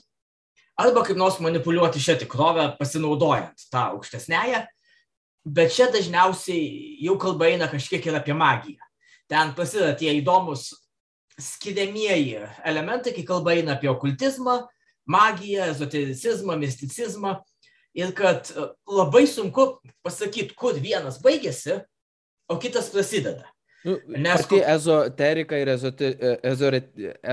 arba 0.77 1.03
kaip 1.05 1.17
nors 1.17 1.39
manipuliuoti 1.41 2.01
šią 2.01 2.19
tikrovę, 2.23 2.67
pasinaudojant 2.79 3.67
tą 3.73 3.89
aukštesnėją, 3.93 4.63
bet 5.45 5.73
čia 5.75 5.89
dažniausiai 5.93 6.99
jau 7.03 7.17
kalba 7.21 7.49
eina 7.51 7.69
kažkiek 7.71 8.05
ir 8.05 8.17
apie 8.17 8.35
magiją. 8.37 8.81
Ten 9.29 9.53
prasideda 9.57 9.93
tie 9.97 10.13
įdomus 10.19 10.71
skiriamieji 11.41 12.43
elementai, 12.65 13.15
kai 13.15 13.25
kalba 13.25 13.55
eina 13.57 13.73
apie 13.77 13.89
okultizmą, 13.89 14.61
magiją, 15.09 15.65
ezotericizmą, 15.73 16.57
misticizmą 16.61 17.37
ir 17.97 18.13
kad 18.15 18.51
labai 18.89 19.25
sunku 19.29 19.79
pasakyti, 20.05 20.55
kur 20.57 20.77
vienas 20.77 21.19
baigėsi, 21.21 21.81
o 22.49 22.57
kitas 22.61 22.89
prasideda. 22.93 23.52
Nu, 23.83 23.97
Nes 24.07 24.45
tai 24.47 24.61
ezoterika 24.73 25.57
ir 25.59 25.73
ezote, 25.73 26.13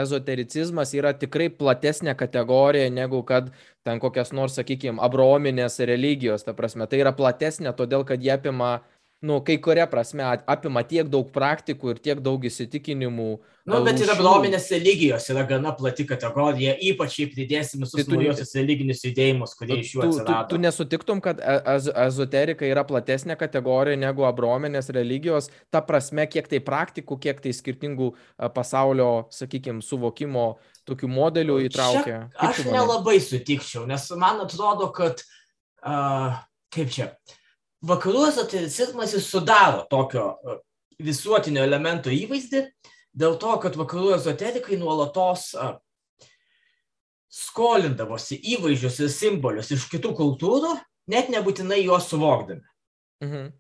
ezotericizmas 0.03 0.95
yra 0.99 1.13
tikrai 1.15 1.47
platesnė 1.55 2.17
kategorija 2.19 2.89
negu 2.91 3.23
kad 3.27 3.53
ten 3.87 4.01
kokias 4.03 4.35
nors, 4.35 4.57
sakykime, 4.59 4.99
abrominės 5.03 5.79
religijos, 5.87 6.43
ta 6.47 6.55
prasme. 6.59 6.89
Tai 6.91 6.99
yra 7.05 7.15
platesnė, 7.15 7.71
todėl 7.79 8.03
kad 8.09 8.23
jie 8.23 8.35
apima 8.35 8.81
nu, 9.21 9.41
kai 9.45 9.59
kuria 9.61 9.85
prasme 9.87 10.25
apima 10.25 10.81
tiek 10.89 11.09
daug 11.13 11.29
praktikų 11.33 11.93
ir 11.93 11.99
tiek 12.01 12.21
daug 12.25 12.45
įsitikinimų. 12.49 13.31
Na, 13.69 13.77
nu, 13.77 13.85
bet 13.85 14.01
ir 14.01 14.09
abdominės 14.09 14.71
religijos 14.73 15.27
yra 15.31 15.43
gana 15.49 15.75
plati 15.77 16.07
kategorija, 16.09 16.73
ypač 16.89 17.19
jei 17.21 17.27
pridėsim 17.29 17.85
visus 17.85 18.07
tai 18.09 18.17
naujosius 18.17 18.55
religinius 18.57 19.05
judėjimus, 19.05 19.53
kurie 19.59 19.77
iš 19.83 19.93
jų 19.93 20.05
atsirado. 20.07 20.31
Tu, 20.49 20.57
tu, 20.57 20.57
tu 20.57 20.63
nesutiktum, 20.65 21.21
kad 21.25 21.43
ez, 21.45 21.91
ezoterika 22.07 22.65
yra 22.65 22.87
platesnė 22.89 23.37
kategorija 23.41 24.01
negu 24.01 24.25
abdominės 24.29 24.89
religijos, 24.97 25.51
ta 25.69 25.85
prasme, 25.85 26.25
kiek 26.31 26.49
tai 26.49 26.63
praktikų, 26.65 27.19
kiek 27.21 27.43
tai 27.45 27.53
skirtingų 27.57 28.15
pasaulio, 28.57 29.11
sakykime, 29.37 29.85
suvokimo 29.85 30.55
tokių 30.89 31.13
modelių 31.13 31.59
įtraukia. 31.69 32.23
Čia, 32.33 32.49
aš 32.49 32.65
nelabai 32.73 33.19
sutikčiau, 33.21 33.85
nes 33.87 34.09
man 34.19 34.41
atrodo, 34.47 34.89
kad, 34.97 35.21
uh, 35.85 36.41
kaip 36.73 36.97
čia, 36.97 37.13
uh, 37.13 37.37
vakarų 37.87 38.27
ezotericizmas 38.29 39.15
jis 39.17 39.29
sudaro 39.31 39.85
tokio 39.91 40.27
e, 40.35 40.57
visuotinio 41.05 41.63
elemento 41.65 42.13
įvaizdį, 42.13 42.65
dėl 43.17 43.39
to, 43.41 43.55
kad 43.63 43.79
vakarų 43.79 44.15
ezoterikai 44.19 44.79
nuolatos 44.81 45.51
e, 45.55 45.71
skolindavosi 47.31 48.41
įvaizdžius 48.57 49.01
ir 49.05 49.15
simbolius 49.15 49.71
iš 49.75 49.87
kitų 49.93 50.13
kultūrų, 50.19 50.75
net 51.11 51.31
nebūtinai 51.33 51.81
juos 51.85 52.11
suvokdami. 52.11 52.67
Mhm. 53.25 53.51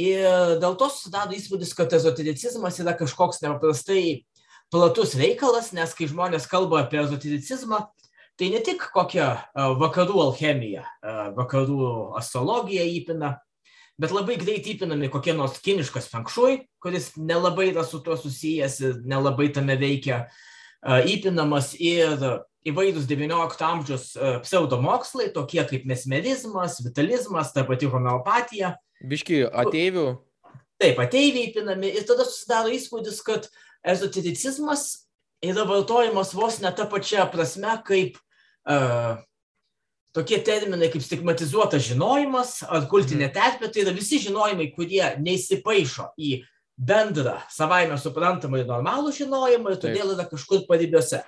Ir 0.00 0.58
dėl 0.62 0.76
to 0.78 0.86
susidaro 0.92 1.34
įspūdis, 1.34 1.72
kad 1.76 1.92
ezotericizmas 1.96 2.78
yra 2.78 2.94
kažkoks 2.96 3.42
nepaprastai 3.42 4.22
platus 4.70 5.16
reikalas, 5.18 5.72
nes 5.74 5.92
kai 5.98 6.06
žmonės 6.08 6.46
kalba 6.48 6.84
apie 6.84 7.00
ezotericizmą, 7.02 7.82
tai 8.40 8.48
ne 8.48 8.60
tik 8.64 8.86
kokią 8.94 9.28
vakarų 9.76 10.20
alchemiją, 10.24 10.82
vakarų 11.36 11.86
astrologiją 12.16 12.86
įpina, 12.88 13.34
bet 14.00 14.14
labai 14.16 14.38
greit 14.40 14.64
įpinami 14.64 15.10
kokie 15.12 15.34
nors 15.36 15.58
kiniškas 15.60 16.08
fenkšui, 16.08 16.62
kuris 16.80 17.10
nelabai 17.20 17.68
yra 17.74 17.84
su 17.84 18.00
tuo 18.00 18.16
susijęs 18.16 18.78
ir 18.80 19.02
nelabai 19.04 19.50
tame 19.52 19.76
veikia, 19.76 20.22
įpinamas 20.80 21.74
ir 21.76 22.16
įvairūs 22.64 23.04
XIX 23.08 23.66
amžiaus 23.68 24.06
pseudomokslai, 24.46 25.28
tokie 25.36 25.60
kaip 25.68 25.84
mesmerizmas, 25.88 26.78
vitalizmas, 26.84 27.52
ta 27.52 27.66
pati 27.68 27.88
homeopatija. 27.92 28.74
Biški 29.04 29.42
ateivių. 29.48 30.06
Taip, 30.80 30.96
ateiviai 31.04 31.50
įpinami 31.50 31.92
ir 31.92 32.08
tada 32.08 32.24
susidaro 32.24 32.72
įspūdis, 32.72 33.20
kad 33.24 33.50
ezotericizmas 33.84 34.88
yra 35.44 35.68
vartojamas 35.68 36.32
vos 36.36 36.56
ne 36.64 36.72
tą 36.72 36.88
pačią 36.88 37.28
prasme, 37.32 37.76
kaip 37.84 38.16
tokie 40.16 40.40
terminai 40.44 40.90
kaip 40.92 41.04
stigmatizuotas 41.04 41.86
žinojimas 41.88 42.60
ar 42.68 42.88
kultinė 42.90 43.28
mhm. 43.28 43.36
terpė, 43.36 43.70
tai 43.72 43.84
yra 43.86 43.94
visi 43.96 44.20
žinojimai, 44.26 44.70
kurie 44.76 45.04
neįsipaišo 45.22 46.10
į 46.18 46.40
bendrą, 46.80 47.36
savaime 47.52 47.98
suprantamą 48.00 48.62
ir 48.62 48.68
normalų 48.70 49.12
žinojimą 49.20 49.76
ir 49.76 49.80
todėl 49.84 50.14
yra 50.16 50.28
kažkur 50.30 50.64
paribiuose. 50.68 51.24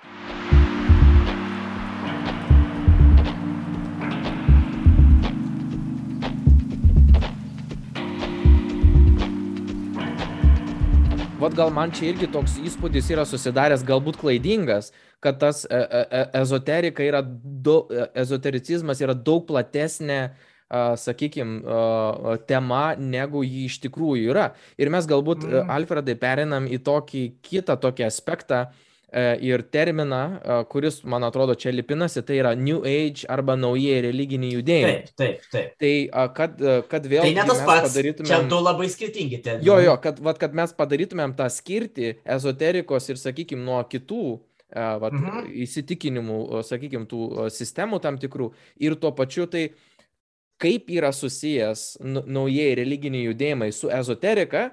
Vat 11.43 11.55
gal 11.59 11.73
man 11.75 11.91
čia 11.91 12.13
irgi 12.13 12.29
toks 12.31 12.53
įspūdis 12.63 13.09
yra 13.11 13.25
susidaręs, 13.27 13.81
galbūt 13.83 14.15
klaidingas, 14.21 14.93
kad 15.19 15.41
tas 15.41 15.65
e 15.67 15.75
e 15.75 16.01
e 16.19 16.21
ezoterika 16.39 17.03
yra, 17.03 17.19
daug, 17.67 17.91
e, 17.91 18.05
ezotericizmas 18.23 19.01
yra 19.03 19.11
daug 19.13 19.43
platesnė, 19.49 20.21
sakykime, 20.97 21.59
tema, 22.49 22.95
negu 22.97 23.43
jį 23.43 23.65
iš 23.67 23.75
tikrųjų 23.83 24.31
yra. 24.31 24.47
Ir 24.79 24.89
mes 24.89 25.05
galbūt, 25.05 25.43
mm. 25.45 25.69
Alfredai, 25.75 26.15
perinam 26.17 26.65
į 26.65 26.79
tokį 26.87 27.25
kitą 27.45 27.75
tokį 27.83 28.07
aspektą, 28.07 28.63
E, 28.71 28.92
ir 29.45 29.61
terminą, 29.73 30.21
e, 30.39 30.57
kuris, 30.71 31.01
man 31.03 31.23
atrodo, 31.23 31.55
čia 31.59 31.71
lipinasi, 31.73 32.23
tai 32.25 32.39
yra 32.41 32.53
New 32.57 32.81
Age 32.87 33.27
arba 33.29 33.55
naujieji 33.59 34.01
religiniai 34.07 34.55
judėjimai. 34.57 34.95
Taip, 35.05 35.13
taip, 35.21 35.45
taip. 35.53 35.75
Tai 35.83 35.93
kad, 36.37 36.63
kad 36.89 37.05
vėl... 37.11 37.27
Tai 37.27 37.35
ne 37.37 37.45
tas 37.51 37.61
pats, 37.67 37.85
padarytumėm... 37.89 38.31
čia 38.31 38.41
du 38.49 38.61
labai 38.63 38.89
skirtingi 38.93 39.41
terminai. 39.45 39.67
Jo, 39.69 39.77
jo, 39.83 39.95
kad, 40.03 40.21
vat, 40.25 40.41
kad 40.41 40.57
mes 40.57 40.73
padarytumėm 40.77 41.37
tą 41.37 41.49
skirti 41.53 42.15
ezoterikos 42.37 43.11
ir, 43.13 43.21
sakykime, 43.21 43.61
nuo 43.67 43.79
kitų 43.89 44.25
e, 44.33 44.89
vat, 45.05 45.13
mhm. 45.13 45.47
įsitikinimų, 45.67 46.39
sakykime, 46.65 47.09
tų 47.11 47.49
sistemų 47.53 48.01
tam 48.03 48.17
tikrų. 48.21 48.51
Ir 48.81 48.97
tuo 49.01 49.13
pačiu 49.15 49.45
tai 49.51 49.67
kaip 50.63 50.89
yra 50.93 51.11
susijęs 51.13 51.97
naujieji 52.03 52.77
religiniai 52.79 53.27
judėjimai 53.27 53.71
su 53.75 53.89
ezoterika 53.91 54.69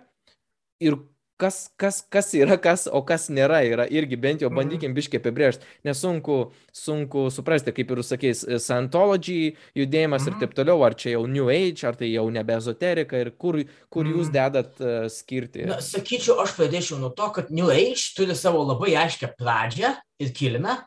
ir 0.81 0.97
kas, 1.41 1.71
kas, 1.81 2.01
kas 2.13 2.29
yra 2.37 2.57
kas, 2.61 2.87
o 2.91 3.01
kas 3.07 3.29
nėra, 3.33 3.61
yra 3.67 3.87
irgi 3.89 4.19
bent 4.21 4.45
jau 4.45 4.51
mhm. 4.51 4.59
bandykim 4.61 4.95
biškiai 4.97 5.21
apibrėžti, 5.23 5.67
nes 5.87 6.03
sunku, 6.03 6.39
sunku 6.77 7.29
suprasti, 7.33 7.75
kaip 7.77 7.95
ir 7.95 8.03
sakys, 8.07 8.45
Scientology 8.61 9.55
judėjimas 9.79 10.27
ir 10.27 10.35
mhm. 10.35 10.43
taip 10.43 10.55
toliau, 10.59 10.85
ar 10.87 10.97
čia 11.01 11.15
jau 11.17 11.25
New 11.31 11.51
Age, 11.53 11.87
ar 11.89 11.99
tai 11.99 12.13
jau 12.13 12.27
nebe 12.33 12.57
ezoterika 12.57 13.21
ir 13.21 13.33
kur, 13.41 13.63
kur 13.93 14.09
jūs 14.09 14.29
mhm. 14.29 14.37
dedat 14.37 14.85
uh, 14.85 15.03
skirti. 15.13 15.67
Na, 15.71 15.81
sakyčiau, 15.85 16.41
aš 16.45 16.55
pradėčiau 16.59 17.01
nuo 17.01 17.13
to, 17.17 17.31
kad 17.37 17.53
New 17.55 17.73
Age 17.73 18.13
turi 18.17 18.37
savo 18.39 18.63
labai 18.69 18.95
aiškę 19.05 19.33
pradžią 19.39 19.95
ir 20.21 20.33
kilmę. 20.37 20.79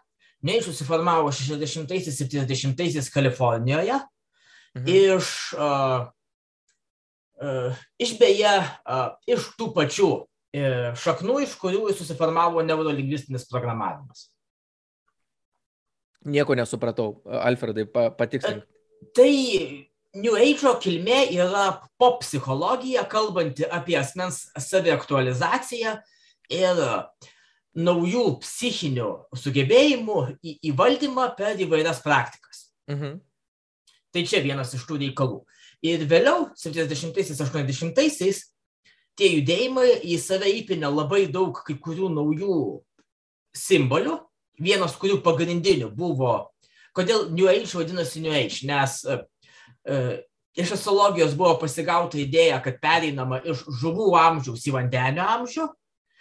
Age 0.44 0.60
susiformavo 0.66 1.32
60-70-aisiais 1.32 3.08
Kalifornijoje 3.14 3.96
mhm. 4.76 4.90
iš, 4.92 5.30
uh, 5.56 6.04
uh, 7.40 7.82
iš 8.04 8.18
beje, 8.20 8.54
uh, 8.84 9.16
iš 9.32 9.48
tų 9.56 9.72
pačių 9.78 10.12
E, 10.18 10.33
šaknų, 10.54 11.40
iš 11.48 11.56
kurių 11.62 11.88
susiformavo 11.98 12.62
neurolingvistinis 12.66 13.48
programavimas. 13.50 14.28
Nieko 16.24 16.56
nesupratau, 16.56 17.22
Alfredai, 17.26 17.84
patikslink. 17.90 18.64
E, 18.64 19.10
tai 19.18 19.32
New 20.16 20.38
Age 20.38 20.76
kilmė 20.84 21.26
yra 21.34 21.82
pop 22.00 22.22
psichologija, 22.22 23.04
kalbanti 23.10 23.66
apie 23.66 23.98
asmens 24.00 24.46
saviaktualizaciją 24.62 25.98
ir 26.54 26.82
naujų 27.74 28.40
psichinių 28.44 29.10
sugebėjimų 29.42 30.18
įvaldymą 30.70 31.36
per 31.38 31.58
įvairias 31.66 32.04
praktikas. 32.06 32.70
Mhm. 32.92 33.18
Tai 34.14 34.22
čia 34.30 34.44
vienas 34.46 34.74
iš 34.78 34.86
tų 34.86 35.00
reikalų. 35.02 35.42
Ir 35.84 36.06
vėliau, 36.08 36.54
70-80-aisiais, 36.56 38.53
tie 39.20 39.30
judėjimai 39.38 39.90
į 40.10 40.18
save 40.22 40.50
įpinė 40.62 40.90
labai 40.90 41.26
daug 41.32 41.58
kai 41.66 41.76
kurių 41.80 42.10
naujų 42.14 42.58
simbolių, 43.58 44.18
vienas 44.62 44.96
kurių 45.00 45.20
pagrindinių 45.26 45.92
buvo, 45.94 46.36
kodėl 46.98 47.30
New 47.34 47.50
Age 47.50 47.70
vadinasi 47.78 48.24
New 48.24 48.34
Age, 48.34 48.64
nes 48.70 49.00
e, 49.06 49.20
e, 49.86 50.00
iš 50.58 50.76
astrologijos 50.78 51.36
buvo 51.38 51.56
pasigauta 51.62 52.20
idėja, 52.22 52.60
kad 52.64 52.82
pereinama 52.82 53.42
iš 53.46 53.66
žuvų 53.82 54.12
amžiaus 54.20 54.66
į 54.70 54.76
vandenio 54.78 55.26
amžių. 55.38 55.70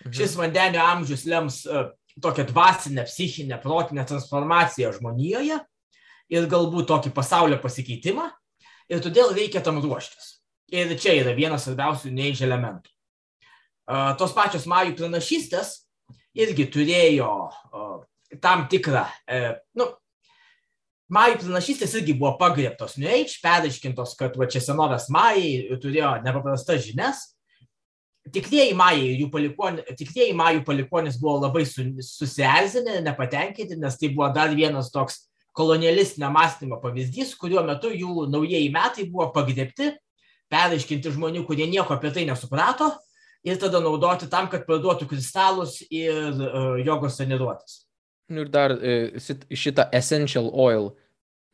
Mhm. 0.02 0.14
Šis 0.18 0.36
vandenio 0.38 0.84
amžius 0.84 1.26
lems 1.28 1.62
e, 1.66 1.86
tokią 2.20 2.46
dvasinę, 2.50 3.06
psichinę, 3.08 3.58
protinę 3.62 4.04
transformaciją 4.08 4.92
žmonijoje 4.98 5.60
ir 6.32 6.48
galbūt 6.48 6.88
tokį 6.90 7.12
pasaulio 7.16 7.58
pasikeitimą. 7.62 8.28
Ir 8.92 9.00
todėl 9.00 9.32
reikia 9.32 9.62
tam 9.64 9.78
ruoštis. 9.80 10.41
Ir 10.72 10.94
čia 10.96 11.18
yra 11.20 11.34
vienas 11.36 11.66
svarbiausių 11.66 12.10
neįž 12.16 12.46
elementų. 12.46 12.88
Tos 14.16 14.32
pačios 14.32 14.64
majų 14.70 14.94
pranašystės 14.96 15.74
irgi 16.38 16.64
turėjo 16.72 17.32
tam 18.40 18.64
tikrą, 18.70 19.02
e, 19.28 19.40
nu, 19.76 19.88
majų 21.12 21.42
pranašystės 21.42 21.96
irgi 21.98 22.14
buvo 22.16 22.32
pagriebtos 22.40 22.96
New 22.96 23.10
Age, 23.10 23.36
peraiškintos, 23.42 24.14
kad 24.16 24.38
va 24.40 24.48
čia 24.48 24.62
senovės 24.64 25.10
majai 25.12 25.76
turėjo 25.82 26.14
nepaprastas 26.24 26.86
žinias. 26.86 27.26
Tikrieji 28.32 28.72
majai 28.78 29.10
ir 29.10 29.24
jų 29.24 29.28
palikonis, 29.34 29.96
tikrieji 29.98 30.36
majų 30.38 30.62
palikonis 30.64 31.18
buvo 31.20 31.40
labai 31.42 31.66
su, 31.66 31.84
susierzinę, 32.06 33.00
nepatenkinti, 33.04 33.76
nes 33.82 33.98
tai 33.98 34.12
buvo 34.14 34.30
dar 34.32 34.54
vienas 34.54 34.92
toks 34.94 35.26
kolonialistinio 35.52 36.30
mąstymo 36.32 36.78
pavyzdys, 36.80 37.34
kuriuo 37.36 37.66
metu 37.66 37.90
jų 37.92 38.30
naujieji 38.32 38.70
metai 38.72 39.04
buvo 39.10 39.26
pagriebti 39.34 39.90
peraiškinti 40.52 41.14
žmonių, 41.14 41.46
kurie 41.48 41.66
nieko 41.70 41.96
apie 41.96 42.12
tai 42.14 42.26
nesuprato 42.28 42.92
ir 43.44 43.58
tada 43.60 43.80
naudoti 43.82 44.28
tam, 44.30 44.48
kad 44.52 44.66
parduotų 44.68 45.08
kristalus 45.10 45.80
ir 45.90 46.12
uh, 46.30 46.76
jogos 46.84 47.18
treniruotės. 47.18 47.82
Ir 48.32 48.50
dar 48.52 48.76
uh, 48.76 49.32
šitą 49.50 49.88
essential 49.96 50.50
oil. 50.52 50.92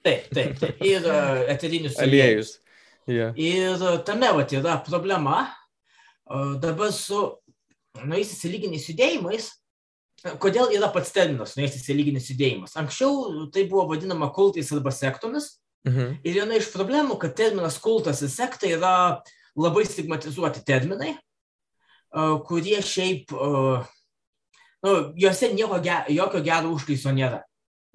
Taip, 0.07 0.29
taip, 0.35 0.59
taip. 0.61 0.83
Ir 0.85 1.07
uh, 1.09 1.45
eterinius 1.51 1.99
aliejus. 2.03 2.59
Yeah. 3.09 3.33
Ir 3.41 3.81
tame 4.05 4.29
vat 4.37 4.53
yra 4.53 4.77
problema. 4.85 5.47
Uh, 6.29 6.59
dabar 6.61 6.93
su 6.93 7.23
nueisiais 8.05 8.45
lyginiais 8.53 8.85
judėjimais, 8.91 9.49
kodėl 10.43 10.75
yra 10.77 10.91
pats 10.93 11.13
terminas 11.15 11.55
nueisiais 11.57 11.89
lyginis 11.95 12.29
judėjimas. 12.33 12.77
Anksčiau 12.79 13.47
tai 13.55 13.65
buvo 13.71 13.87
vadinama 13.93 14.31
kultais 14.35 14.71
arba 14.75 14.93
sektomis, 14.95 15.55
Mhm. 15.87 16.19
Ir 16.27 16.35
viena 16.41 16.59
iš 16.59 16.73
problemų, 16.73 17.19
kad 17.23 17.37
terminas 17.39 17.79
kultas 17.81 18.23
ir 18.23 18.33
sekta 18.33 18.67
yra 18.67 18.95
labai 19.59 19.85
stigmatizuoti 19.87 20.65
terminai, 20.67 21.15
kurie 22.49 22.81
šiaip, 22.85 23.33
nu, 24.85 24.95
juose 25.19 25.53
nieko 25.55 25.79
ger, 25.85 26.09
jokio 26.15 26.43
gero 26.45 26.73
užtaiso 26.75 27.13
nėra. 27.15 27.43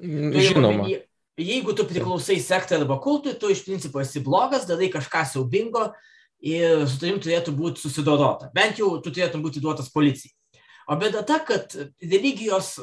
Mm, 0.02 0.34
žinoma. 0.34 0.88
Jeigu 1.40 1.74
tu 1.74 1.86
priklausai 1.90 2.38
sektai 2.44 2.78
arba 2.78 3.00
kultui, 3.02 3.34
tu 3.40 3.50
iš 3.50 3.64
principo 3.66 4.02
esi 4.04 4.22
blogas, 4.22 4.68
darai 4.70 4.92
kažką 4.94 5.24
siaubingo 5.26 5.88
ir 6.44 6.84
su 6.86 7.00
tavim 7.02 7.18
turėtų 7.24 7.56
būti 7.58 7.82
susidorota. 7.82 8.52
Bent 8.54 8.78
jau 8.78 8.92
tu 9.02 9.10
turėtum 9.10 9.42
būti 9.42 9.64
duotas 9.64 9.90
policijai. 9.94 10.34
O 10.86 10.98
bėda 11.00 11.24
ta, 11.26 11.40
kad 11.42 11.74
religijos, 12.04 12.76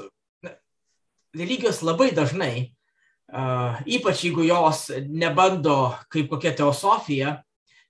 religijos 1.36 1.82
labai 1.86 2.10
dažnai 2.16 2.72
ypač 3.86 4.24
jeigu 4.26 4.44
jos 4.48 4.88
nebando 5.06 5.94
kaip 6.10 6.30
kokia 6.30 6.52
teosofija, 6.56 7.36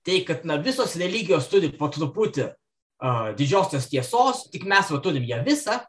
tai 0.05 0.21
kad 0.25 0.45
na, 0.45 0.57
visos 0.61 0.95
religijos 0.99 1.49
turi 1.49 1.71
po 1.77 1.89
truputį 1.93 2.47
uh, 2.47 3.31
didžiosios 3.37 3.89
tiesos, 3.89 4.45
tik 4.53 4.65
mes 4.69 4.91
va 4.91 4.99
turim 5.01 5.25
ją 5.25 5.41
visą. 5.45 5.79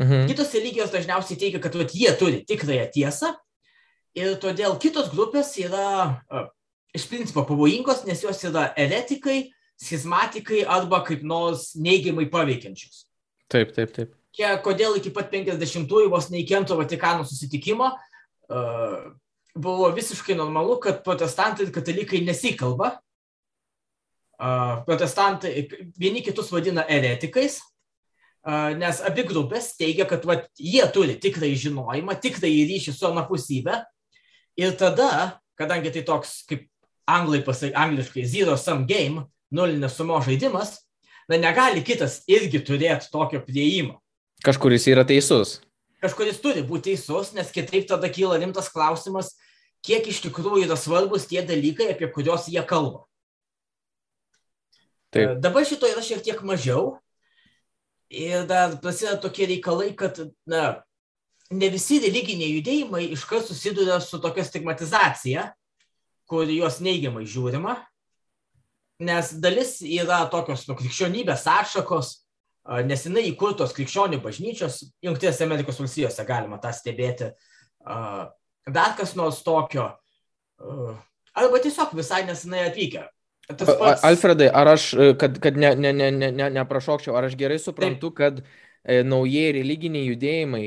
Mhm. 0.00 0.26
Kitos 0.28 0.52
religijos 0.56 0.92
dažniausiai 0.92 1.38
teigia, 1.38 1.62
kad 1.62 1.76
vat, 1.78 1.94
jie 1.94 2.10
turi 2.18 2.42
tikrąją 2.44 2.88
tiesą 2.94 3.34
ir 4.18 4.36
todėl 4.42 4.76
kitos 4.82 5.10
grupės 5.12 5.54
yra 5.62 5.86
uh, 6.28 6.48
iš 6.94 7.06
principo 7.10 7.44
pavojingos, 7.46 8.04
nes 8.06 8.22
jos 8.22 8.42
yra 8.46 8.68
eretikai, 8.78 9.50
schizmatikai 9.80 10.64
arba 10.70 11.00
kaip 11.06 11.24
nors 11.26 11.72
neigiamai 11.74 12.28
paveikiančios. 12.30 13.06
Taip, 13.50 13.74
taip, 13.74 13.94
taip. 13.94 14.12
Kia, 14.34 14.56
kodėl 14.62 14.96
iki 14.98 15.12
pat 15.14 15.30
50-ųjų 15.30 16.10
vos 16.10 16.26
neįkento 16.32 16.74
Vatikano 16.78 17.26
susitikimo 17.26 17.92
buvo 18.48 19.88
visiškai 19.94 20.36
normalu, 20.38 20.78
kad 20.82 21.02
protestantai 21.04 21.66
ir 21.66 21.72
katalikai 21.74 22.20
nesikalba. 22.26 22.96
Protestantai 24.84 25.68
vieni 26.00 26.20
kitus 26.26 26.50
vadina 26.52 26.82
eretikais, 26.90 27.60
nes 28.76 29.00
abi 29.06 29.22
grupės 29.24 29.70
teigia, 29.78 30.04
kad 30.10 30.24
va, 30.26 30.40
jie 30.58 30.82
turi 30.92 31.14
tikrai 31.22 31.52
žinojimą, 31.56 32.16
tikrai 32.20 32.50
ryšį 32.68 32.92
su 32.92 33.06
anapusybė. 33.08 33.78
Ir 34.60 34.74
tada, 34.78 35.38
kadangi 35.58 35.94
tai 35.94 36.02
toks, 36.06 36.42
kaip 36.50 36.66
anglai 37.10 37.40
pasakai, 37.46 37.72
angliškai 37.78 38.26
zero 38.28 38.58
sum 38.60 38.84
game, 38.90 39.24
nulinės 39.54 39.96
sumo 39.96 40.18
žaidimas, 40.22 40.80
na 41.30 41.38
negali 41.40 41.82
kitas 41.86 42.20
irgi 42.28 42.60
turėti 42.66 43.08
tokio 43.12 43.40
prieimo. 43.46 44.00
Kažkuris 44.44 44.90
yra 44.90 45.06
teisus. 45.08 45.60
Kažkuris 46.04 46.42
turi 46.44 46.60
būti 46.66 46.92
teisus, 46.92 47.32
nes 47.32 47.48
kitaip 47.52 47.88
tada 47.88 48.10
kyla 48.12 48.36
rimtas 48.42 48.68
klausimas, 48.72 49.32
kiek 49.84 50.04
iš 50.10 50.20
tikrųjų 50.26 50.66
yra 50.66 50.76
svarbus 50.76 51.24
tie 51.30 51.40
dalykai, 51.46 51.94
apie 51.94 52.10
kuriuos 52.12 52.50
jie 52.52 52.60
kalba. 52.68 53.06
Taip. 55.14 55.38
Dabar 55.40 55.64
šito 55.64 55.88
yra 55.88 56.02
šiek 56.04 56.20
tiek 56.26 56.42
mažiau, 56.44 56.98
Ir 58.14 58.46
dar 58.46 58.76
prasideda 58.80 59.18
tokie 59.20 59.46
reikalai, 59.48 59.90
kad 59.96 60.18
na, 60.46 60.84
ne 61.50 61.68
visi 61.72 61.98
religiniai 62.02 62.52
judėjimai 62.58 63.08
iškart 63.16 63.48
susiduria 63.48 63.98
su 64.00 64.20
tokia 64.22 64.44
stigmatizacija, 64.46 65.48
kur 66.30 66.48
juos 66.48 66.78
neigiamai 66.84 67.24
žiūrima, 67.28 67.74
nes 69.04 69.32
dalis 69.42 69.78
yra 69.82 70.22
tokios 70.30 70.66
nu, 70.68 70.76
krikščionybės 70.78 71.48
atšakos, 71.50 72.12
nesinai 72.64 73.26
įkurtos 73.30 73.74
krikščionių 73.76 74.20
bažnyčios, 74.24 74.80
Junktinėse 75.04 75.44
Amerikos 75.44 75.80
valstijose 75.80 76.24
galima 76.28 76.58
tą 76.62 76.72
stebėti, 76.72 77.32
dar 77.84 78.94
kas 78.96 79.12
nors 79.18 79.42
tokio, 79.44 79.90
arba 81.34 81.60
tiesiog 81.60 81.92
visai 81.98 82.24
nesinai 82.28 82.68
atvykę. 82.70 83.04
Pats... 83.48 84.04
Alfredai, 84.06 84.48
ar 84.48 84.70
aš, 84.72 84.86
e, 84.96 85.12
kad, 85.20 85.36
kad 85.42 85.56
ne, 85.60 85.74
ne, 85.76 85.92
ne, 85.92 86.08
ne, 86.10 86.30
ne, 86.32 86.46
neprašokčiau, 86.56 87.12
ar 87.18 87.26
aš 87.28 87.34
gerai 87.36 87.58
suprantu, 87.60 88.08
Taip. 88.08 88.16
kad 88.16 88.38
e, 88.40 89.02
naujieji 89.04 89.56
religiniai 89.58 90.06
judėjimai 90.08 90.62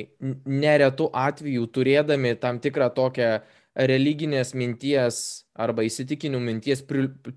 neretų 0.45 1.07
atveju 1.25 1.65
turėdami 1.73 2.35
tam 2.41 2.61
tikrą 2.61 2.91
tokią 2.93 3.31
religinės 3.77 4.55
minties 4.57 5.19
arba 5.57 5.85
įsitikinimų 5.85 6.41
minties 6.45 6.83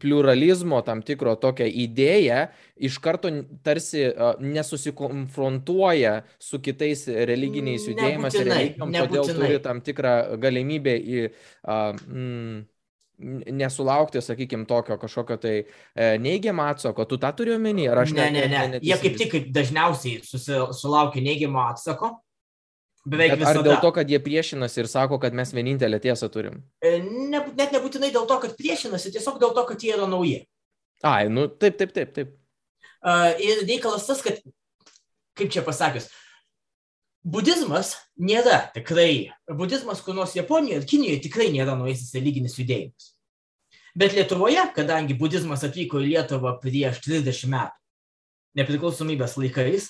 pluralizmo 0.00 0.80
tam 0.84 1.02
tikro 1.04 1.34
tokią 1.40 1.68
idėją, 1.84 2.46
iš 2.80 2.98
karto 3.04 3.30
tarsi 3.64 4.06
nesusikonfrontuoja 4.44 6.20
su 6.40 6.60
kitais 6.64 7.06
religiniais 7.08 7.86
judėjimais 7.88 8.36
ir 8.40 8.48
religijom, 8.48 8.92
todėl 8.96 9.32
turi 9.32 9.62
tam 9.64 9.80
tikrą 9.84 10.14
galimybę 10.40 10.96
į 11.00 11.24
uh, 11.28 11.96
mm, 11.96 12.60
nesulaukti, 13.52 14.22
sakykime, 14.24 14.64
tokio 14.68 14.96
kažkokio 15.00 15.36
tai 15.36 15.54
e, 15.60 16.18
neigiamo 16.18 16.64
atsako. 16.72 17.04
Tu 17.04 17.18
tą 17.20 17.32
turi 17.36 17.52
omeny? 17.56 17.84
Ar 17.92 18.00
aš 18.04 18.14
ne? 18.16 18.30
Ne, 18.32 18.46
ne, 18.48 18.62
ne. 18.74 18.80
Jie 18.80 18.96
kaip 19.02 19.18
tik 19.20 19.32
kaip 19.34 19.50
dažniausiai 19.54 20.22
sulaukia 20.24 21.24
neigiamo 21.24 21.60
atsako. 21.68 22.14
Beveik 23.08 23.32
Bet 23.32 23.40
visada. 23.40 23.60
Ar 23.62 23.64
dėl 23.64 23.78
to, 23.80 23.90
kad 23.96 24.10
jie 24.12 24.18
priešinasi 24.20 24.82
ir 24.82 24.88
sako, 24.92 25.16
kad 25.22 25.36
mes 25.36 25.54
vienintelę 25.56 26.00
tiesą 26.04 26.28
turim? 26.32 26.60
E, 26.84 26.98
ne, 27.00 27.40
net 27.56 27.72
nebūtinai 27.72 28.10
dėl 28.12 28.26
to, 28.28 28.36
kad 28.42 28.52
priešinasi, 28.58 29.12
tiesiog 29.14 29.38
dėl 29.40 29.54
to, 29.56 29.64
kad 29.70 29.80
jie 29.80 29.94
yra 29.96 30.08
nauji. 30.10 30.42
Ai, 31.06 31.30
nu 31.32 31.46
taip, 31.48 31.78
taip, 31.80 31.94
taip, 31.96 32.12
taip. 32.16 32.34
Uh, 33.00 33.32
ir 33.40 33.62
reikalas 33.64 34.04
tas, 34.04 34.20
kad, 34.20 34.42
kaip 35.40 35.52
čia 35.52 35.62
pasakius, 35.64 36.10
budizmas 37.24 37.94
nėra 38.20 38.66
tikrai, 38.74 39.32
budizmas 39.56 40.04
kur 40.04 40.18
nors 40.18 40.36
Japonijoje 40.36 40.82
ir 40.82 40.90
Kinijoje 40.90 41.22
tikrai 41.24 41.48
nėra 41.54 41.78
naujasis 41.78 42.12
religinis 42.18 42.58
judėjimas. 42.60 43.14
Bet 43.96 44.12
Lietuvoje, 44.14 44.60
kadangi 44.76 45.16
budizmas 45.18 45.64
atvyko 45.64 46.04
į 46.04 46.12
Lietuvą 46.12 46.52
prieš 46.60 47.00
30 47.08 47.48
metų, 47.56 47.80
nepriklausomybės 48.60 49.40
laikais, 49.40 49.88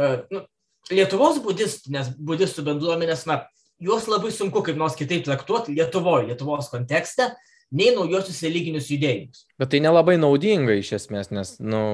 uh, 0.00 0.24
nu, 0.32 0.46
Lietuvos 0.92 1.40
budistinės, 1.44 2.12
budistų 2.18 2.66
bendruomenės, 2.66 3.24
na, 3.30 3.40
juos 3.80 4.08
labai 4.10 4.32
sunku 4.34 4.60
kaip 4.64 4.76
nors 4.76 4.96
kitaip 4.98 5.24
traktuoti 5.24 5.74
Lietuvoje, 5.76 6.28
Lietuvos 6.28 6.68
kontekste, 6.72 7.30
nei 7.72 7.94
naujosius 7.96 8.42
religinius 8.44 8.90
judėjimus. 8.92 9.46
Bet 9.58 9.72
tai 9.72 9.80
nelabai 9.80 10.18
naudinga 10.20 10.76
iš 10.76 10.92
esmės, 11.00 11.32
nes, 11.32 11.56
na, 11.60 11.72
nu, 11.72 11.84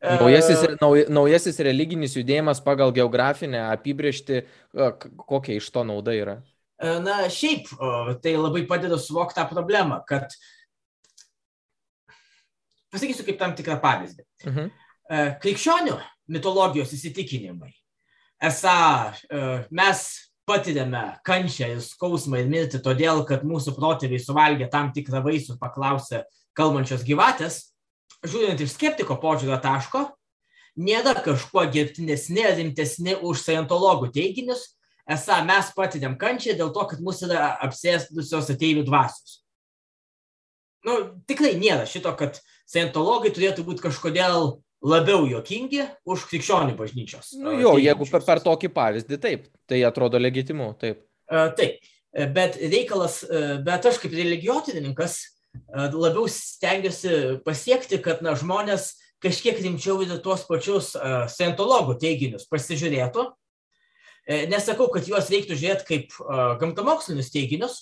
Naujasis, 0.00 0.62
nauj, 0.80 1.02
naujasis 1.12 1.58
religinis 1.60 2.14
judėjimas 2.16 2.62
pagal 2.64 2.88
geografinę 2.96 3.66
apibriežti, 3.68 4.46
kokia 5.28 5.58
iš 5.58 5.66
to 5.74 5.82
nauda 5.84 6.14
yra? 6.16 6.38
Na, 6.80 7.26
šiaip 7.28 7.68
tai 8.24 8.32
labai 8.38 8.62
padeda 8.68 8.96
suvokti 8.96 9.36
tą 9.36 9.44
problemą, 9.50 9.98
kad 10.08 10.32
pasakysiu 12.88 13.26
kaip 13.28 13.36
tam 13.42 13.52
tikrą 13.58 13.76
pavyzdį. 13.82 14.24
Mhm. 14.46 14.70
-huh. 14.70 15.36
Krikščionių 15.42 15.98
mitologijos 16.32 16.94
įsitikinimai. 16.96 17.74
Esą 18.40 19.12
mes 19.70 20.04
patiriame 20.48 21.02
kančią 21.26 21.74
ir 21.74 21.82
skausmą 21.84 22.40
ir 22.40 22.48
mirtį 22.50 22.80
todėl, 22.84 23.24
kad 23.28 23.44
mūsų 23.46 23.76
protėviai 23.76 24.22
suvalgė 24.22 24.70
tam 24.72 24.90
tikrą 24.96 25.20
vaisių, 25.26 25.58
paklausė 25.60 26.24
kalbančios 26.56 27.04
gyvatės 27.06 27.70
žiūrint 28.26 28.60
iš 28.60 28.74
skeptiko 28.74 29.16
požiūrio 29.20 29.58
taško, 29.62 30.04
nėra 30.80 31.14
kažkuo 31.24 31.64
gerbtinesni 31.72 32.44
ar 32.46 32.56
rimtesni 32.58 33.16
už 33.16 33.42
scientologų 33.44 34.10
teiginius, 34.14 34.74
esą 35.10 35.40
mes 35.48 35.70
patiriam 35.76 36.16
kančią 36.20 36.56
dėl 36.58 36.72
to, 36.74 36.86
kad 36.90 37.02
mūsų 37.04 37.30
yra 37.30 37.54
apsėstusios 37.66 38.52
ateivių 38.54 38.84
dvasios. 38.88 39.40
Nu, 40.86 40.96
tikrai 41.28 41.56
nėra 41.60 41.84
šito, 41.88 42.12
kad 42.16 42.38
scientologai 42.68 43.32
turėtų 43.36 43.66
būti 43.66 43.84
kažkodėl 43.84 44.60
labiau 44.80 45.26
jokingi 45.28 45.84
už 46.08 46.26
krikščionių 46.30 46.76
bažnyčios. 46.78 47.34
Nu, 47.40 47.52
jo, 47.60 47.74
jeigu 47.80 48.06
per, 48.08 48.24
per 48.26 48.40
tokį 48.44 48.70
pavyzdį, 48.76 49.18
taip, 49.20 49.50
tai 49.68 49.82
atrodo 49.88 50.20
legitimu, 50.20 50.72
taip. 50.80 51.02
Uh, 51.30 51.50
taip, 51.56 51.84
bet 52.34 52.56
reikalas, 52.62 53.20
bet 53.66 53.86
aš 53.86 54.00
kaip 54.02 54.16
religijotininkas 54.16 55.20
labiau 55.74 56.28
stengiuosi 56.30 57.40
pasiekti, 57.44 57.98
kad 58.02 58.22
na, 58.22 58.34
žmonės 58.38 58.94
kažkiek 59.22 59.58
rimčiau 59.60 60.00
į 60.04 60.20
tuos 60.24 60.46
pačius 60.48 60.94
scientologų 61.34 61.98
teiginius 62.00 62.48
pasižiūrėtų. 62.50 63.26
E, 64.30 64.44
nesakau, 64.50 64.88
kad 64.92 65.08
juos 65.08 65.30
reiktų 65.32 65.58
žiūrėti 65.58 65.86
kaip 65.88 66.16
gamtamokslinius 66.60 67.32
teiginius, 67.34 67.78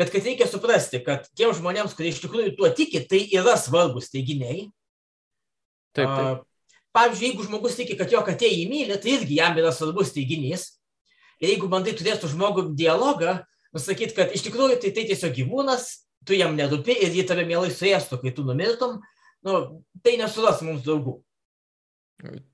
bet 0.00 0.12
kad 0.12 0.24
reikia 0.24 0.48
suprasti, 0.48 1.02
kad 1.04 1.28
tiems 1.36 1.60
žmonėms, 1.60 1.94
kurie 1.96 2.14
iš 2.14 2.22
tikrųjų 2.24 2.54
tuo 2.58 2.70
tiki, 2.74 3.02
tai 3.04 3.24
yra 3.36 3.56
svarbus 3.60 4.10
teiginiai. 4.12 4.70
Taip, 5.96 6.08
taip. 6.08 6.44
Pavyzdžiui, 6.94 7.28
jeigu 7.28 7.46
žmogus 7.46 7.76
tiki, 7.78 7.94
kad 7.98 8.10
jo 8.10 8.20
katė 8.26 8.50
jį 8.50 8.66
myli, 8.70 8.98
tai 8.98 9.14
irgi 9.14 9.38
jam 9.38 9.58
yra 9.58 9.70
svarbus 9.74 10.10
teiginys. 10.14 10.66
Ir 11.40 11.52
jeigu 11.52 11.70
bandai 11.70 11.94
turėti 11.96 12.24
su 12.26 12.32
žmogu 12.32 12.66
dialogą, 12.76 13.38
nusakyti, 13.74 14.16
kad 14.16 14.34
iš 14.34 14.42
tikrųjų 14.48 14.80
tai, 14.82 14.90
tai 14.96 15.06
tiesiog 15.08 15.36
gyvūnas, 15.38 15.86
tu 16.26 16.36
jam 16.36 16.56
nerūpi 16.58 16.96
ir 17.06 17.14
jį 17.14 17.24
tave 17.30 17.46
mielai 17.48 17.70
suėstų, 17.72 18.18
kai 18.24 18.34
tu 18.36 18.44
numirtum, 18.46 18.98
nu, 19.46 19.60
tai 20.04 20.16
nesuras 20.20 20.60
mums 20.66 20.82
draugų. 20.86 21.20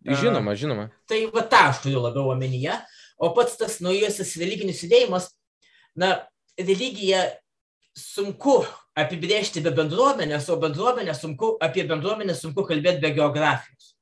Žinoma, 0.06 0.54
žinoma. 0.54 0.90
Tai 1.10 1.18
va 1.34 1.42
tą 1.50 1.64
aš 1.72 1.82
turiu 1.86 2.04
labiau 2.04 2.30
omenyje. 2.30 2.76
O 3.18 3.32
pats 3.34 3.56
tas 3.58 3.80
naujasis 3.82 4.36
religinis 4.38 4.84
judėjimas, 4.84 5.30
na, 5.98 6.20
religija 6.60 7.24
sunku 7.96 8.60
apibrėžti 8.96 9.62
be 9.64 9.72
bendruomenės, 9.76 10.48
o 10.50 10.56
bendruomenė 10.60 11.14
sunku, 11.16 11.54
apie 11.62 11.84
bendruomenę 11.88 12.34
sunku 12.34 12.64
kalbėti 12.66 13.04
be 13.04 13.12
geografijos. 13.16 13.92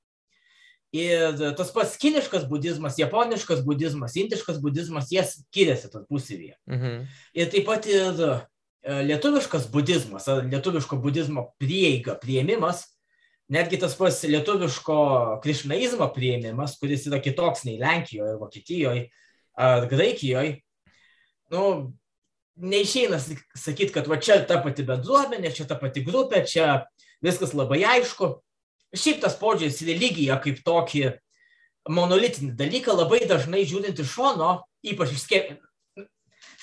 Ir 0.95 1.41
tas 1.59 1.73
pats 1.75 1.97
kiniškas 1.99 2.45
budizmas, 2.47 3.01
japoniškas 3.01 3.65
budizmas, 3.67 4.15
indiškas 4.15 4.61
budizmas, 4.63 5.11
jie 5.11 5.25
skiriasi 5.27 5.91
tarpusavyje. 5.91 6.55
Mhm. 6.71 7.01
Ir 7.35 7.51
taip 7.51 7.67
pat 7.67 7.89
ir 7.91 8.21
E, 8.85 8.93
lietuviškas 9.03 9.71
budizmas, 9.73 10.27
lietuviško 10.29 10.99
budizmo 11.01 11.47
prieiga, 11.59 12.19
prieimimas, 12.21 12.83
netgi 13.49 13.79
tas 13.81 13.95
pats 13.97 14.19
lietuviško 14.29 14.97
krišnaizmo 15.45 16.11
prieimimas, 16.13 16.77
kuris 16.81 17.07
yra 17.09 17.23
kitoks 17.25 17.65
nei 17.65 17.79
Lenkijoje, 17.81 18.35
Vokietijoje 18.43 19.07
ar 19.57 19.89
Graikijoje, 19.89 20.59
nu, 21.55 21.63
neišeina 22.57 23.19
sakyti, 23.21 23.93
kad 23.95 24.09
va 24.11 24.19
čia 24.23 24.41
ta 24.47 24.61
pati 24.63 24.87
bendruomenė, 24.87 25.53
čia 25.55 25.67
ta 25.69 25.79
pati 25.79 26.05
grupė, 26.07 26.45
čia 26.47 26.85
viskas 27.25 27.55
labai 27.57 27.83
aišku. 27.97 28.31
Šiaip 28.95 29.25
tas 29.25 29.35
požiūris 29.41 29.81
į 29.83 29.91
religiją 29.91 30.39
kaip 30.43 30.61
tokį 30.67 31.17
monolitinį 31.91 32.55
dalyką 32.57 32.95
labai 32.95 33.25
dažnai 33.29 33.65
žiūrint 33.69 33.99
iš 34.01 34.13
šono, 34.15 34.53
ypač 34.87 35.17
iš 35.17 35.27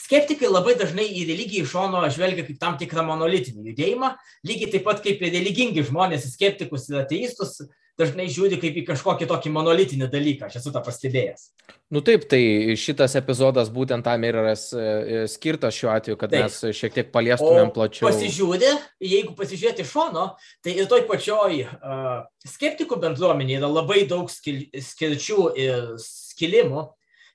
skeptikai 0.01 0.49
labai 0.49 0.77
dažnai 0.79 1.05
į 1.07 1.25
religiją 1.29 1.65
iš 1.65 1.73
šono 1.75 2.01
žvelgia 2.11 2.47
kaip 2.47 2.61
tam 2.61 2.79
tikrą 2.79 3.03
monolitinį 3.07 3.71
judėjimą, 3.71 4.15
lygiai 4.47 4.71
taip 4.73 4.87
pat 4.87 5.03
kaip 5.03 5.21
ir 5.21 5.35
religingi 5.35 5.83
žmonės, 5.87 6.31
skeptikus 6.33 6.89
ir 6.89 7.01
ateistus, 7.03 7.59
dažnai 8.01 8.27
žiūri 8.33 8.59
kaip 8.61 8.79
į 8.81 8.83
kažkokį 8.89 9.27
tokį 9.29 9.53
monolitinį 9.53 10.09
dalyką, 10.11 10.49
aš 10.49 10.59
esu 10.59 10.73
tą 10.73 10.81
pastebėjęs. 10.83 11.47
Nu 11.91 12.01
taip, 12.05 12.25
tai 12.31 12.41
šitas 12.79 13.17
epizodas 13.19 13.71
būtent 13.73 14.05
tam 14.07 14.23
ir 14.23 14.37
yra 14.41 14.53
e, 14.55 15.23
skirtas 15.31 15.75
šiuo 15.77 15.91
atveju, 15.93 16.19
kad 16.19 16.33
taip. 16.33 16.47
mes 16.47 16.77
šiek 16.77 16.95
tiek 16.95 17.09
paliestumėm 17.13 17.69
o 17.69 17.75
plačiau. 17.75 18.07
Pasižiūrė, 18.07 18.71
jeigu 19.03 19.35
pasižiūrėti 19.37 19.85
iš 19.85 19.91
šono, 19.91 20.27
tai 20.63 20.77
ir 20.79 20.87
toj 20.91 21.03
pačioj 21.09 21.65
uh, 21.67 22.23
skeptikų 22.47 22.99
bendruomenėje 23.01 23.59
yra 23.59 23.71
labai 23.71 24.05
daug 24.09 24.31
skil, 24.31 24.63
skilčių 24.71 25.49
ir 25.59 25.91
skilimų. 26.01 26.87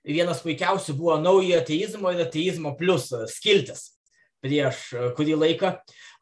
Vienas 0.06 0.40
puikiausių 0.44 0.94
buvo 0.96 1.18
naujo 1.18 1.58
ateizmo 1.58 2.14
ir 2.14 2.24
ateizmo 2.24 2.76
plus 2.78 3.10
skiltis 3.32 3.90
prieš 4.44 4.90
kurį 5.16 5.36
laiką. 5.40 5.72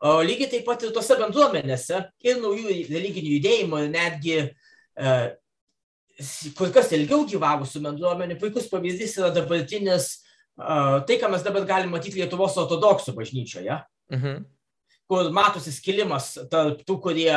Lygiai 0.04 0.50
taip 0.52 0.66
pat 0.68 0.82
ir 0.84 0.92
tose 0.92 1.16
bendruomenėse 1.16 2.02
ir 2.26 2.40
naujų 2.42 2.74
religinių 2.90 3.30
judėjimų, 3.38 3.78
netgi 3.88 4.36
e, 4.36 5.14
kur 6.58 6.72
kas 6.74 6.92
ilgiau 6.92 7.24
gyvavusių 7.30 7.80
bendruomenių, 7.86 8.36
puikus 8.42 8.68
pavyzdys 8.68 9.16
yra 9.22 9.30
dabartinis, 9.32 10.10
e, 10.60 10.76
tai, 11.08 11.16
ką 11.22 11.32
mes 11.32 11.46
dabar 11.46 11.64
galime 11.70 11.96
matyti 11.96 12.20
Lietuvos 12.20 12.58
ortodoksų 12.60 13.16
bažnyčioje, 13.16 13.80
mhm. 14.12 14.44
kur 15.08 15.32
matosi 15.32 15.72
skilimas 15.72 16.34
tarp 16.52 16.84
tų, 16.84 17.00
kurie 17.08 17.32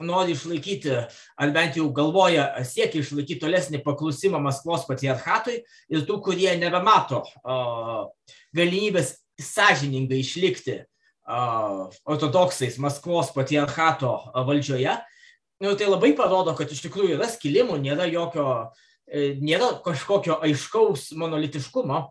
nori 0.00 0.32
išlaikyti, 0.32 0.96
ar 1.36 1.52
bent 1.52 1.76
jau 1.76 1.90
galvoja, 1.92 2.50
siekia 2.64 3.02
išlaikyti 3.02 3.42
tolesnį 3.42 3.82
paklusimą 3.84 4.40
Maskvos 4.40 4.88
patriarchatui 4.88 5.60
ir 5.92 6.04
tų, 6.08 6.22
kurie 6.24 6.54
nebemato 6.56 7.26
galimybės 8.56 9.18
sąžiningai 9.42 10.22
išlikti 10.22 10.84
ortodoksais 11.28 12.78
Maskvos 12.80 13.32
patriarchato 13.34 14.12
valdžioje, 14.48 14.96
nu, 15.60 15.74
tai 15.74 15.88
labai 15.88 16.14
parodo, 16.16 16.54
kad 16.56 16.70
iš 16.72 16.84
tikrųjų 16.86 17.18
yra 17.18 17.28
skilimų, 17.28 17.80
nėra, 17.82 18.06
jokio, 18.10 18.46
e, 19.10 19.34
nėra 19.42 19.74
kažkokio 19.84 20.38
aiškaus 20.46 21.10
monolitiškumo. 21.18 22.06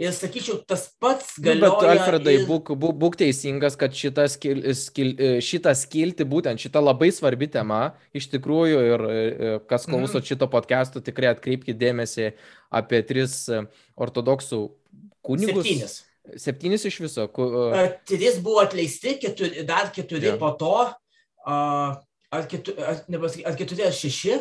Ir 0.00 0.14
sakyčiau, 0.16 0.56
tas 0.64 0.86
pats 1.00 1.34
galioja. 1.36 1.68
Nu, 1.68 1.80
bet, 1.82 1.90
Alfredai, 1.92 2.34
ir... 2.38 2.46
būk, 2.48 2.70
būk, 2.80 2.94
būk 3.02 3.16
teisingas, 3.20 3.74
kad 3.78 3.92
šitą, 3.96 4.24
skil, 4.32 4.62
skil, 4.76 5.10
e, 5.20 5.32
šitą 5.44 5.74
skilti, 5.76 6.24
būtent 6.28 6.62
šitą 6.62 6.80
labai 6.80 7.10
svarbi 7.12 7.50
tema, 7.52 7.82
iš 8.16 8.30
tikrųjų, 8.32 8.78
ir 8.88 9.04
e, 9.08 9.50
kas 9.68 9.84
klauso 9.88 10.22
mm. 10.22 10.28
šito 10.30 10.48
podcast'o, 10.52 11.04
tikrai 11.04 11.34
atkreipkite 11.34 11.76
dėmesį 11.76 12.30
apie 12.72 13.02
tris 13.04 13.44
ortodoksų 14.00 14.62
kunigus. 15.20 15.68
Septynis. 15.68 16.00
Septynis 16.38 16.84
iš 16.86 17.00
viso. 17.02 17.26
Ku, 17.34 17.44
uh... 17.50 17.76
Trys 18.08 18.38
buvo 18.42 18.62
atleisti, 18.62 19.16
keturi, 19.22 19.64
dar 19.66 19.90
keturi 19.94 20.30
yeah. 20.30 20.38
po 20.38 20.52
to, 20.58 20.74
ar, 21.46 22.44
keturi, 22.50 22.78
ar, 22.78 23.00
nepasaky, 23.10 23.46
ar 23.48 23.56
keturi 23.58 23.86
ar 23.88 23.96
šeši, 23.96 24.36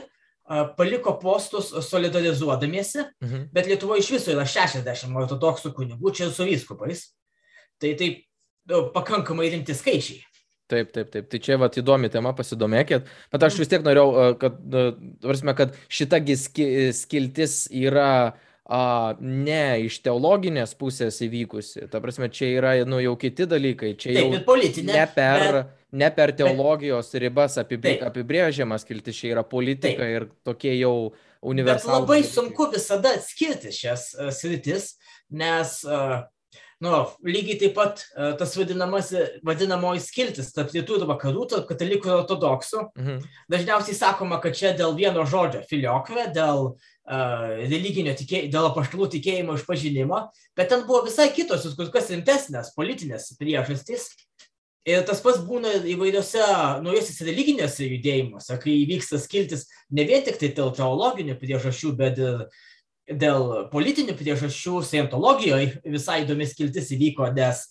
paliko 0.77 1.15
postus 1.21 1.71
solidarizuodamiesi, 1.87 3.05
mhm. 3.23 3.47
bet 3.55 3.69
Lietuvoje 3.69 4.03
iš 4.03 4.11
viso 4.17 4.33
yra 4.33 4.45
60 4.45 5.15
ortodoksų 5.23 5.71
kunigų, 5.77 6.13
čia 6.17 6.29
su 6.33 6.45
vyskupais. 6.47 7.07
Tai 7.81 7.95
taip 7.97 8.27
pakankamai 8.93 9.49
rimti 9.49 9.73
skaičiai. 9.73 10.21
Taip, 10.71 10.93
taip, 10.95 11.09
taip. 11.11 11.25
Tai 11.27 11.39
čia 11.43 11.57
vat, 11.59 11.75
įdomi 11.81 12.07
tema, 12.13 12.31
pasidomėkit. 12.37 13.09
Bet 13.33 13.43
aš 13.43 13.57
vis 13.59 13.67
tiek 13.67 13.81
norėjau, 13.83 14.37
kad, 14.39 14.61
varsime, 15.25 15.55
kad 15.57 15.73
šita 15.91 16.21
skiltis 16.95 17.65
yra 17.75 18.11
uh, 18.29 18.45
a, 18.71 19.13
ne 19.19 19.83
iš 19.85 19.99
teologinės 20.05 20.73
pusės 20.79 21.19
įvykusi. 21.25 21.87
Ta 21.91 21.99
prasme, 22.03 22.29
čia 22.31 22.53
yra 22.55 22.73
nu, 22.87 23.01
jau 23.03 23.17
kiti 23.19 23.47
dalykai. 23.49 23.93
Čia 23.99 24.15
jau 24.15 24.29
Taip, 24.31 24.45
politinė, 24.47 24.95
ne 24.95 25.05
per, 25.11 25.45
bet... 25.57 25.73
ne 26.03 26.11
per 26.15 26.33
teologijos 26.39 27.11
bet... 27.11 27.21
ribas 27.25 27.59
apibrė, 27.59 27.97
apibrėžiamas 28.07 28.87
kilti, 28.87 29.15
čia 29.17 29.33
yra 29.35 29.43
politika 29.47 29.99
Taip. 29.99 30.15
ir 30.15 30.27
tokie 30.47 30.77
jau 30.77 31.11
universalūs. 31.41 31.89
Bet 31.89 32.05
labai 32.05 32.21
sunku 32.27 32.69
visada 32.71 33.15
atskirti 33.17 33.73
šias 33.75 34.11
uh, 34.15 34.31
sritis, 34.35 34.93
nes 35.35 35.81
uh, 35.87 36.21
nu, 36.81 36.93
lygiai 37.27 37.59
taip 37.61 37.75
pat 37.77 38.01
uh, 38.15 38.31
tas 38.39 38.55
vadinamoji 38.57 40.01
skiltis 40.03 40.51
tarp 40.55 40.73
rytų 40.73 41.01
ir 41.01 41.09
vakarų, 41.09 41.45
tarp 41.51 41.67
katalikų 41.69 42.09
ir 42.09 42.15
ortodoksų. 42.19 42.87
Mhm. 42.97 43.19
Dažniausiai 43.53 43.97
sakoma, 43.97 44.41
kad 44.43 44.57
čia 44.57 44.73
dėl 44.77 44.97
vieno 44.97 45.25
žodžio 45.29 45.61
filiokve, 45.69 46.27
dėl 46.35 46.71
uh, 46.71 46.81
religinio 47.61 48.15
tikėjimo, 48.17 48.51
dėl 48.53 48.71
apaštalų 48.71 49.11
tikėjimo 49.17 49.59
išpažinimo, 49.59 50.25
bet 50.57 50.73
ten 50.73 50.87
buvo 50.89 51.05
visai 51.07 51.29
kitos, 51.35 51.69
kur 51.77 51.93
kas 51.93 52.11
rimtesnės 52.13 52.73
politinės 52.77 53.31
priežastys. 53.39 54.09
Ir 54.89 55.03
tas 55.05 55.19
pats 55.21 55.37
būna 55.45 55.75
įvairiose 55.85 56.41
naujosiuose 56.81 57.25
religinėse 57.27 57.85
judėjimuose, 57.85 58.55
kai 58.63 58.79
įvyksta 58.79 59.19
skiltis 59.21 59.67
ne 59.93 60.07
vien 60.09 60.23
tik 60.25 60.39
tai 60.41 60.49
dėl 60.57 60.71
teologinių 60.73 61.35
priežasčių, 61.37 61.91
bet 61.99 62.17
ir 62.17 62.47
dėl 63.19 63.67
politinių 63.71 64.15
priežasčių. 64.19 64.81
Scientologijoje 64.85 65.81
visai 65.91 66.21
įdomi 66.25 66.47
skiltis 66.49 66.91
įvyko, 66.95 67.31
nes 67.35 67.67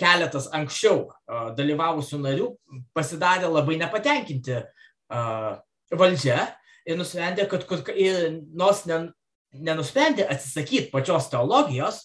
keletas 0.00 0.50
anksčiau 0.52 1.08
dalyvavusių 1.56 2.20
narių 2.22 2.48
pasidarė 2.96 3.48
labai 3.48 3.78
nepatenkinti 3.80 4.60
valdžia 5.92 6.38
ir 6.88 6.98
nusprendė, 6.98 7.46
kad 7.50 7.66
ir 7.96 8.40
nors 8.52 8.84
ne, 8.88 9.04
nenusprendė 9.52 10.26
atsisakyti 10.28 10.90
pačios 10.92 11.28
teologijos, 11.32 12.00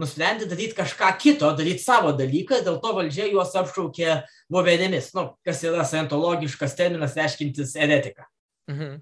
nusprendė 0.00 0.48
daryti 0.50 0.76
kažką 0.76 1.12
kito, 1.20 1.50
daryti 1.56 1.84
savo 1.84 2.12
dalyką, 2.16 2.60
dėl 2.66 2.80
to 2.82 2.94
valdžia 2.96 3.28
juos 3.30 3.54
apšaukė 3.56 4.22
voverėmis, 4.52 5.12
nu, 5.16 5.30
kas 5.46 5.62
yra 5.66 5.86
scientologiškas 5.88 6.76
terminas 6.78 7.16
reiškintis 7.18 7.76
eretiką. 7.80 8.26
Mhm. 8.70 8.98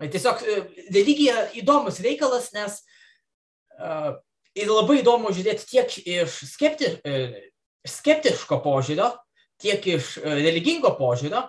Tai 0.00 0.10
tiesiog 0.10 0.42
e, 0.42 0.60
religija 0.90 1.48
įdomus 1.54 2.00
reikalas, 2.02 2.50
nes 2.54 2.80
uh, 3.78 4.16
ir 4.58 4.70
labai 4.70 5.00
įdomu 5.02 5.30
žiūrėti 5.34 5.68
tiek 5.70 5.98
iš 6.02 6.40
skepti, 6.50 6.90
uh, 6.98 7.36
skeptiško 7.86 8.58
požiūrio, 8.64 9.12
tiek 9.62 9.86
iš 9.94 10.16
religingo 10.24 10.90
požiūrio, 10.98 11.44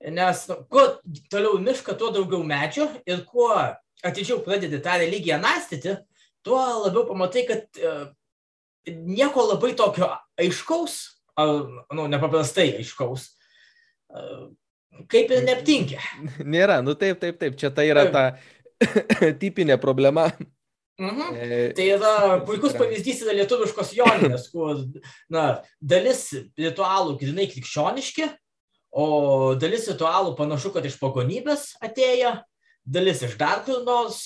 Nes 0.00 0.46
nu, 0.48 0.54
kuo 0.72 0.86
toliau 1.28 1.58
mišką, 1.60 1.92
tuo 2.00 2.08
daugiau 2.14 2.40
medžių 2.48 2.86
ir 3.04 3.20
kuo 3.28 3.52
atidžiau 4.00 4.40
pradedi 4.40 4.78
tą 4.80 4.94
religiją 4.96 5.36
nastyti, 5.42 5.98
tuo 6.46 6.60
labiau 6.86 7.04
pamatai, 7.10 7.42
kad 7.48 7.80
uh, 7.84 8.06
nieko 8.88 9.44
labai 9.50 9.74
tokio 9.76 10.08
aiškaus, 10.40 10.96
ar, 11.36 11.52
nu, 11.92 12.06
nepaprastai 12.08 12.70
aiškaus, 12.78 13.26
uh, 14.16 14.48
kaip 15.10 15.32
ir 15.34 15.44
neaptinkia. 15.46 16.00
Nėra, 16.54 16.80
nu 16.84 16.96
taip, 16.98 17.20
taip, 17.22 17.40
taip, 17.40 17.58
čia 17.60 17.72
tai 17.74 17.88
yra 17.90 18.06
ta 18.12 18.24
tipinė 19.42 19.80
problema. 19.82 20.30
Mhm. 21.00 21.32
E, 21.32 21.58
tai 21.76 21.86
yra 21.94 22.40
puikus 22.44 22.74
pavyzdys 22.76 23.22
yra 23.24 23.38
lietuviškos 23.38 23.94
joninės, 23.96 24.50
kur 24.52 24.82
na, 25.32 25.62
dalis 25.80 26.26
ritualų 26.60 27.16
grinai 27.22 27.46
krikščioniški, 27.48 28.28
O 28.90 29.54
dalis 29.54 29.86
ritualų 29.86 30.34
panašu, 30.38 30.72
kad 30.74 30.86
iš 30.86 30.96
pagonybės 30.98 31.76
atėjo, 31.82 32.34
dalis 32.82 33.22
iš 33.22 33.36
dar 33.38 33.62
kur 33.66 33.84
nors. 33.86 34.24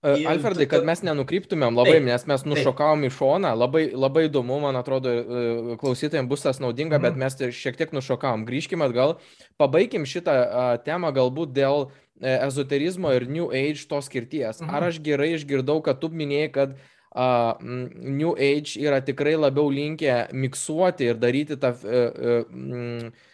E, 0.00 0.12
Alfredai, 0.30 0.64
kad 0.70 0.86
mes 0.88 1.02
nenukryptumėm 1.04 1.76
labai, 1.76 1.98
taip, 1.98 2.06
nes 2.06 2.22
mes 2.30 2.44
nušokavom 2.48 3.02
į 3.04 3.10
šoną, 3.12 3.50
labai, 3.52 3.82
labai 3.92 4.26
įdomu, 4.30 4.56
man 4.62 4.78
atrodo, 4.80 5.12
e, 5.12 5.74
klausytojams 5.80 6.30
bus 6.30 6.46
tas 6.46 6.60
naudinga, 6.62 6.96
mhm. 6.96 7.04
bet 7.04 7.18
mes 7.20 7.56
šiek 7.58 7.76
tiek 7.76 7.92
nušokavom. 7.96 8.46
Grįžkime 8.48 8.88
atgal, 8.88 9.18
pabaigim 9.60 10.08
šitą 10.08 10.38
temą 10.86 11.12
galbūt 11.16 11.52
dėl 11.56 11.84
uh, 11.88 11.98
ezoterizmo 12.20 13.12
ir 13.16 13.28
New 13.28 13.50
Age 13.52 13.84
tos 13.90 14.08
skirties. 14.08 14.62
Mhm. 14.62 14.72
Ar 14.72 14.88
aš 14.88 15.02
gerai 15.04 15.34
išgirdau, 15.36 15.80
kad 15.84 16.00
tu 16.00 16.08
minėjai, 16.08 16.52
kad 16.54 16.76
uh, 16.76 17.60
New 17.60 18.32
Age 18.36 18.80
yra 18.80 19.02
tikrai 19.04 19.36
labiau 19.36 19.68
linkę 19.68 20.30
miksuoti 20.32 21.12
ir 21.12 21.20
daryti 21.20 21.60
tą... 21.60 21.76
Uh, 21.84 22.40
uh, 22.40 23.10
E, 23.10 23.29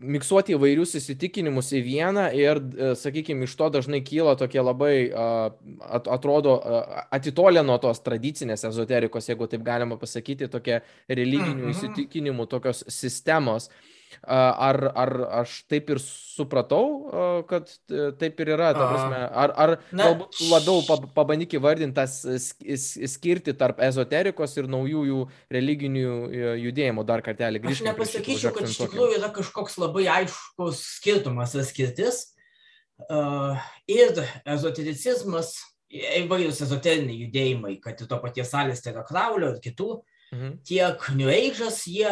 miksuoti 0.00 0.54
įvairius 0.56 0.96
įsitikinimus 0.98 1.70
į 1.76 1.82
vieną 1.86 2.26
ir, 2.36 2.60
e, 2.60 2.90
sakykime, 2.98 3.46
iš 3.46 3.54
to 3.56 3.70
dažnai 3.72 4.02
kyla 4.04 4.34
tokie 4.36 4.60
labai, 4.60 4.94
atrodo, 5.88 6.58
atitolę 7.10 7.62
nuo 7.64 7.78
tos 7.82 8.02
tradicinės 8.04 8.66
ezoterikos, 8.68 9.30
jeigu 9.30 9.48
taip 9.50 9.64
galima 9.64 9.96
pasakyti, 10.00 10.50
tokie 10.52 10.80
religinių 11.08 11.70
mhm. 11.70 11.72
įsitikinimų, 11.72 12.48
tokios 12.50 12.84
sistemos. 12.88 13.70
Ar, 14.26 14.78
ar 14.98 15.12
aš 15.40 15.60
taip 15.70 15.90
ir 15.94 16.00
supratau, 16.02 17.44
kad 17.48 17.70
taip 18.18 18.40
ir 18.42 18.52
yra, 18.56 18.72
ta 18.74 18.88
prasme, 18.90 19.20
ar, 19.42 19.54
ar 19.54 19.74
Na, 19.94 20.10
galbūt 20.10 20.40
labiau 20.50 21.06
pabandyk 21.14 21.54
įvardinti 21.58 21.96
tas 21.98 22.18
skirti 23.14 23.54
tarp 23.58 23.82
ezoterikos 23.86 24.56
ir 24.58 24.70
naujųjų 24.72 25.22
religinių 25.54 26.16
judėjimų 26.66 27.06
dar 27.08 27.24
kartelį 27.26 27.62
grįžti. 27.64 27.86
Aš 27.86 27.92
nepasakyčiau, 27.92 28.54
kad 28.56 28.68
iš 28.68 28.82
tikrųjų 28.82 29.16
yra 29.20 29.32
kažkoks 29.34 29.78
labai 29.80 30.06
aiškus 30.20 30.84
skirtumas 30.98 31.54
ir 31.56 31.66
skirtis. 31.68 32.22
Ir 33.90 34.22
ezotericizmas, 34.44 35.54
įvairius 35.90 36.60
ezoteriniai 36.66 37.24
judėjimai, 37.24 37.76
kad 37.82 38.00
ir 38.00 38.08
to 38.10 38.18
paties 38.22 38.52
Alisterio 38.54 39.02
Kraulio 39.06 39.54
ir 39.54 39.60
kitų, 39.64 39.90
mhm. 40.34 40.56
tiek 40.66 41.06
New 41.16 41.30
Age'as, 41.32 41.84
jie 41.90 42.10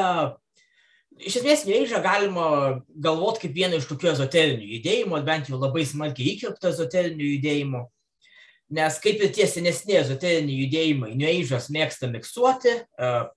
iš 1.18 1.38
esmės 1.40 1.66
New 1.66 2.02
galima 2.02 2.48
galvoti 2.94 3.46
kaip 3.46 3.54
vieną 3.56 3.78
iš 3.78 3.86
tokių 3.90 4.12
ezoterinių 4.12 4.66
judėjimų, 4.76 5.20
bent 5.26 5.50
jau 5.50 5.58
labai 5.58 5.84
smarkiai 5.86 6.34
įkvėptų 6.34 6.70
ezoterinių 6.70 7.30
judėjimų. 7.34 7.84
Nes 8.78 8.98
kaip 9.00 9.22
ir 9.24 9.32
tie 9.32 9.46
senesni 9.48 9.96
ezoteriniai 9.96 10.64
judėjimai, 10.64 11.14
New 11.16 11.28
Age'as 11.28 11.70
mėgsta 11.72 12.10
miksuoti, 12.12 12.74
uh, 13.00 13.30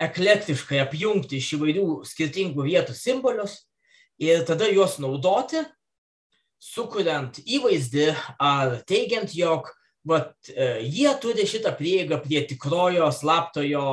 eklektiškai 0.00 0.80
apjungti 0.80 1.36
iš 1.36 1.50
įvairių 1.58 1.88
skirtingų 2.08 2.64
vietų 2.64 2.96
simbolius 2.96 3.58
ir 4.20 4.46
tada 4.48 4.70
juos 4.72 4.96
naudoti, 5.02 5.60
sukuriant 6.60 7.42
įvaizdį 7.44 8.08
ar 8.40 8.80
teigiant, 8.88 9.36
jog 9.36 9.68
vat, 10.08 10.32
uh, 10.54 10.80
jie 10.80 11.12
turi 11.20 11.44
šitą 11.48 11.74
prieigą 11.76 12.22
prie 12.24 12.46
tikrojo, 12.48 13.12
slaptojo 13.12 13.86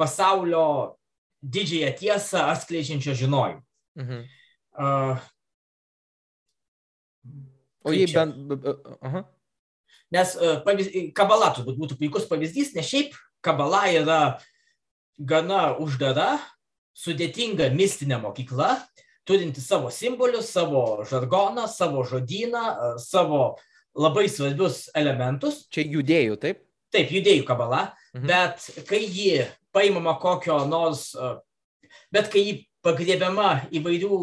pasaulio 0.00 0.96
didžiąją 1.42 1.92
tiesą 1.98 2.46
atskleidžiančio 2.52 3.14
žinojimo. 3.18 3.62
Mhm. 3.96 4.24
Uh, 4.72 5.18
o 7.84 7.92
jei 7.92 8.06
bent... 8.12 8.34
Aha. 9.00 9.24
Nes 10.12 10.36
uh, 10.36 10.62
pavyz... 10.64 10.88
kabala 11.16 11.52
turbūt 11.56 11.76
būtų 11.80 11.98
puikus 12.00 12.28
pavyzdys, 12.30 12.72
nes 12.76 12.88
šiaip 12.88 13.16
kabala 13.44 13.84
yra 13.92 14.20
gana 15.18 15.74
uždara, 15.82 16.38
sudėtinga 16.96 17.70
mistinė 17.74 18.20
mokykla, 18.22 18.76
turinti 19.28 19.60
savo 19.60 19.90
simbolius, 19.92 20.50
savo 20.52 21.04
žargoną, 21.08 21.66
savo 21.68 22.04
žodyną, 22.08 22.96
savo 23.00 23.56
labai 23.94 24.28
svarbius 24.30 24.86
elementus. 24.96 25.66
Čia 25.72 25.84
judėjų, 25.86 26.38
taip? 26.42 26.62
Taip, 26.92 27.12
judėjų 27.12 27.44
kabala, 27.48 27.92
mhm. 28.16 28.28
bet 28.28 28.86
kai 28.88 29.02
ji 29.04 29.44
paimama 29.72 30.14
kokio 30.20 30.62
nors, 30.68 31.10
bet 32.12 32.30
kai 32.32 32.44
jį 32.46 32.56
pagrėbiama 32.84 33.68
įvairių 33.74 34.18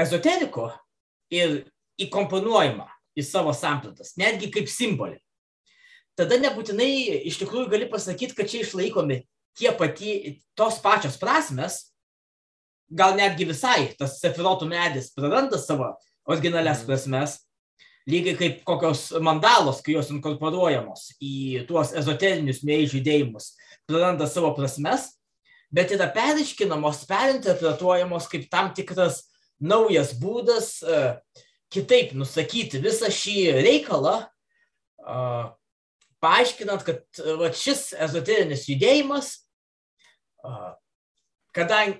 ezoteriko 0.00 0.70
ir 1.32 1.62
įkomponuojama 2.06 2.88
į 3.16 3.24
savo 3.24 3.54
sampratas, 3.56 4.14
netgi 4.20 4.50
kaip 4.52 4.68
simbolį, 4.68 5.16
tada 6.18 6.38
nebūtinai 6.40 6.90
iš 7.28 7.40
tikrųjų 7.40 7.70
gali 7.72 7.88
pasakyti, 7.92 8.36
kad 8.36 8.50
čia 8.50 8.62
išlaikomi 8.64 9.22
tie 9.56 9.72
pati, 9.76 10.36
tos 10.56 10.80
pačios 10.84 11.16
prasmes, 11.20 11.80
gal 12.92 13.16
netgi 13.18 13.48
visai 13.48 13.94
tas 13.98 14.20
sefirotų 14.20 14.68
medis 14.70 15.10
praranda 15.14 15.58
savo 15.58 15.94
originalias 16.28 16.82
mhm. 16.82 16.90
prasmes, 16.90 17.38
lygiai 18.06 18.36
kaip 18.38 18.62
kokios 18.66 19.08
mandalos, 19.22 19.80
kai 19.82 19.96
jos 19.96 20.12
inkorporuojamos 20.14 21.08
į 21.22 21.64
tuos 21.68 21.92
ezoterinius 21.96 22.62
mėjų 22.66 22.98
judėjimus, 22.98 23.50
praranda 23.88 24.28
savo 24.30 24.52
prasmes, 24.56 25.10
bet 25.74 25.90
yra 25.94 26.06
periškinamos, 26.14 27.04
perinterpretuojamos 27.10 28.28
kaip 28.30 28.46
tam 28.52 28.70
tikras 28.76 29.24
naujas 29.58 30.14
būdas 30.20 30.78
uh, 30.86 31.16
kitaip 31.72 32.14
nusakyti 32.14 32.80
visą 32.84 33.10
šį 33.10 33.38
reikalą, 33.66 34.16
uh, 35.02 35.50
paaiškinant, 36.22 36.86
kad 36.86 37.02
uh, 37.24 37.34
va, 37.42 37.50
šis 37.50 37.90
ezoterinis 38.06 38.68
judėjimas, 38.70 39.34
kadangi 41.56 41.98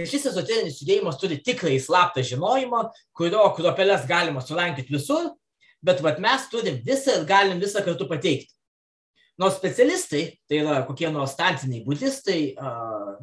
kad 0.00 0.08
šis 0.08 0.30
ezoterinis 0.32 0.78
judėjimas 0.80 1.18
turi 1.20 1.36
tikrai 1.44 1.76
slaptą 1.82 2.24
žinojimą, 2.24 2.86
kurio 3.16 3.44
kruopeles 3.56 4.06
galima 4.08 4.40
surankyti 4.40 4.94
visur, 4.94 5.28
bet 5.84 6.00
vat, 6.04 6.20
mes 6.22 6.46
turim 6.52 6.80
visą 6.86 7.20
ir 7.20 7.28
galim 7.28 7.60
visą 7.60 7.84
kartu 7.84 8.08
pateikti. 8.08 8.52
Nors 9.40 9.56
specialistai, 9.56 10.24
tai 10.48 10.60
yra 10.60 10.80
kokie 10.88 11.08
nors 11.12 11.32
stantiniai 11.36 11.84
budistai, 11.84 12.54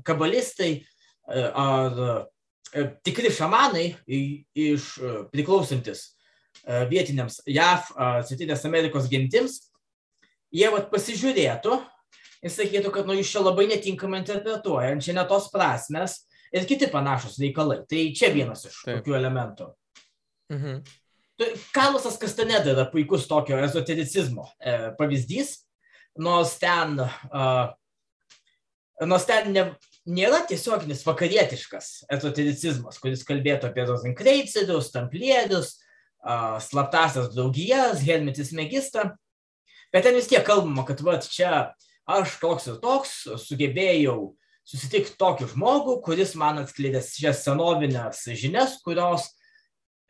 kabalistai 0.06 0.72
ar 1.28 2.28
tikri 3.06 3.30
šamanai 3.34 3.92
iš 4.08 4.94
priklausantis 5.34 6.08
vietiniams 6.90 7.42
JAV, 7.46 7.92
Centrinės 8.30 8.66
Amerikos 8.66 9.10
gentims, 9.12 9.60
jie 10.54 10.70
vat 10.74 10.90
pasižiūrėtų 10.94 11.78
ir 12.42 12.54
sakytų, 12.54 12.94
kad 12.94 13.10
nu, 13.10 13.18
jūs 13.20 13.34
čia 13.34 13.46
labai 13.46 13.68
netinkamai 13.70 14.24
interpretuojat, 14.24 15.04
čia 15.06 15.14
ne 15.18 15.26
tos 15.30 15.52
prasmes, 15.54 16.24
ir 16.54 16.68
kiti 16.68 16.90
panašus 16.92 17.38
reikalai. 17.42 17.82
Tai 17.90 18.04
čia 18.16 18.32
vienas 18.34 18.66
iš 18.68 18.80
Taip. 18.84 19.02
tokių 19.02 19.18
elementų. 19.20 19.72
Mhm. 20.54 20.80
Karlosas 21.76 22.18
Kastaneda 22.18 22.72
yra 22.74 22.88
puikus 22.90 23.28
tokio 23.30 23.60
ezotericizmo 23.62 24.48
e, 24.58 24.78
pavyzdys, 24.98 25.52
nors 26.18 26.56
ten, 26.58 26.96
uh, 26.98 27.68
nors 29.06 29.28
ten 29.30 29.52
ne, 29.54 29.66
nėra 30.10 30.40
tiesioginis 30.50 31.04
vakarietiškas 31.06 32.08
ezotericizmas, 32.16 32.98
kuris 33.04 33.22
kalbėtų 33.28 33.70
apie 33.70 33.86
rozenkreicerius, 33.86 34.90
tamplierius, 34.96 35.76
uh, 36.26 36.58
slaptasias 36.64 37.30
draugijas, 37.36 38.02
Helmitis 38.08 38.50
Megista, 38.58 39.12
bet 39.94 40.10
ten 40.10 40.18
vis 40.18 40.32
tiek 40.32 40.42
kalbama, 40.48 40.88
kad 40.90 41.06
va, 41.06 41.20
čia 41.22 41.52
aš 42.10 42.40
toks 42.42 42.66
ir 42.72 42.82
toks 42.82 43.14
sugebėjau 43.46 44.18
uh, 44.32 44.47
susitikti 44.68 45.16
tokį 45.20 45.52
žmogų, 45.54 45.98
kuris 46.04 46.34
man 46.40 46.62
atskleidė 46.64 47.02
šias 47.06 47.46
senovinės 47.46 48.26
žinias, 48.36 48.78
kurios 48.84 49.30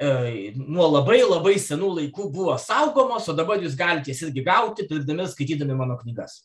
e, 0.01 0.53
nuo 0.57 0.87
labai 0.89 1.19
labai 1.21 1.57
senų 1.61 1.91
laikų 1.99 2.29
buvo 2.33 2.57
saugomos, 2.61 3.27
o 3.29 3.35
dabar 3.37 3.61
jūs 3.61 3.77
galite 3.77 4.13
jas 4.13 4.23
irgi 4.25 4.45
gauti, 4.47 4.87
pirkdami, 4.89 5.27
skaitydami 5.29 5.77
mano 5.77 5.97
knygas. 6.01 6.41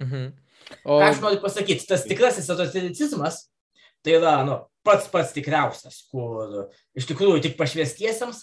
Mhm. 0.00 0.32
O... 0.84 0.98
Ką 0.98 1.10
aš 1.10 1.22
noriu 1.22 1.40
pasakyti, 1.42 1.86
tas 1.88 2.04
tikrasis 2.08 2.48
ezotericizmas, 2.52 3.44
tai 4.04 4.18
yra 4.18 4.36
nu, 4.44 4.58
pats 4.84 5.08
pats 5.12 5.32
tikriausias, 5.36 6.02
kur 6.12 6.68
iš 6.96 7.08
tikrųjų 7.08 7.40
tik 7.46 7.56
pašvestiesiems, 7.56 8.42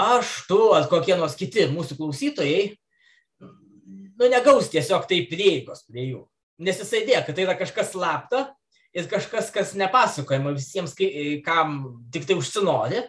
aš, 0.00 0.34
tu 0.50 0.58
ar 0.74 0.90
kokie 0.90 1.14
nors 1.18 1.38
kiti 1.38 1.68
mūsų 1.70 1.98
klausytojai, 1.98 2.66
nu, 3.42 4.26
negaus 4.26 4.70
tiesiog 4.74 5.06
taip 5.10 5.30
prieigos 5.30 5.86
prie 5.86 6.08
jų 6.10 6.24
nes 6.60 6.80
jisai 6.82 7.04
dėja, 7.08 7.22
kad 7.26 7.36
tai 7.36 7.46
yra 7.46 7.56
kažkas 7.58 7.94
slapta 7.94 8.44
ir 8.96 9.08
kažkas, 9.10 9.48
kas 9.54 9.72
nepasakojama 9.78 10.52
visiems, 10.56 10.96
kam 11.46 11.80
tik 12.12 12.26
tai 12.28 12.36
užsinori. 12.38 13.04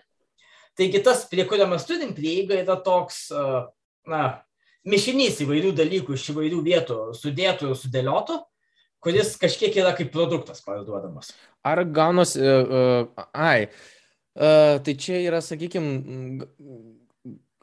Taigi 0.80 1.02
tas, 1.04 1.26
prie 1.30 1.44
kurio 1.50 1.68
mes 1.68 1.84
turim 1.86 2.14
prieigą, 2.16 2.62
yra 2.64 2.78
toks, 2.82 3.26
na, 4.08 4.22
mišinys 4.88 5.42
įvairių 5.44 5.74
dalykų 5.78 6.16
iš 6.16 6.30
įvairių 6.34 6.62
vietų 6.66 7.00
sudėtų 7.18 7.72
ir 7.72 7.80
sudėliotų, 7.80 8.38
kuris 9.02 9.36
kažkiek 9.42 9.76
yra 9.82 9.94
kaip 9.98 10.12
produktas 10.14 10.62
parduodamas. 10.66 11.34
Ar 11.66 11.84
gaunas, 11.86 12.36
uh, 12.38 12.62
uh, 12.66 13.26
ai, 13.34 13.68
uh, 13.68 14.78
tai 14.86 14.96
čia 14.98 15.22
yra, 15.26 15.42
sakykime, 15.46 16.48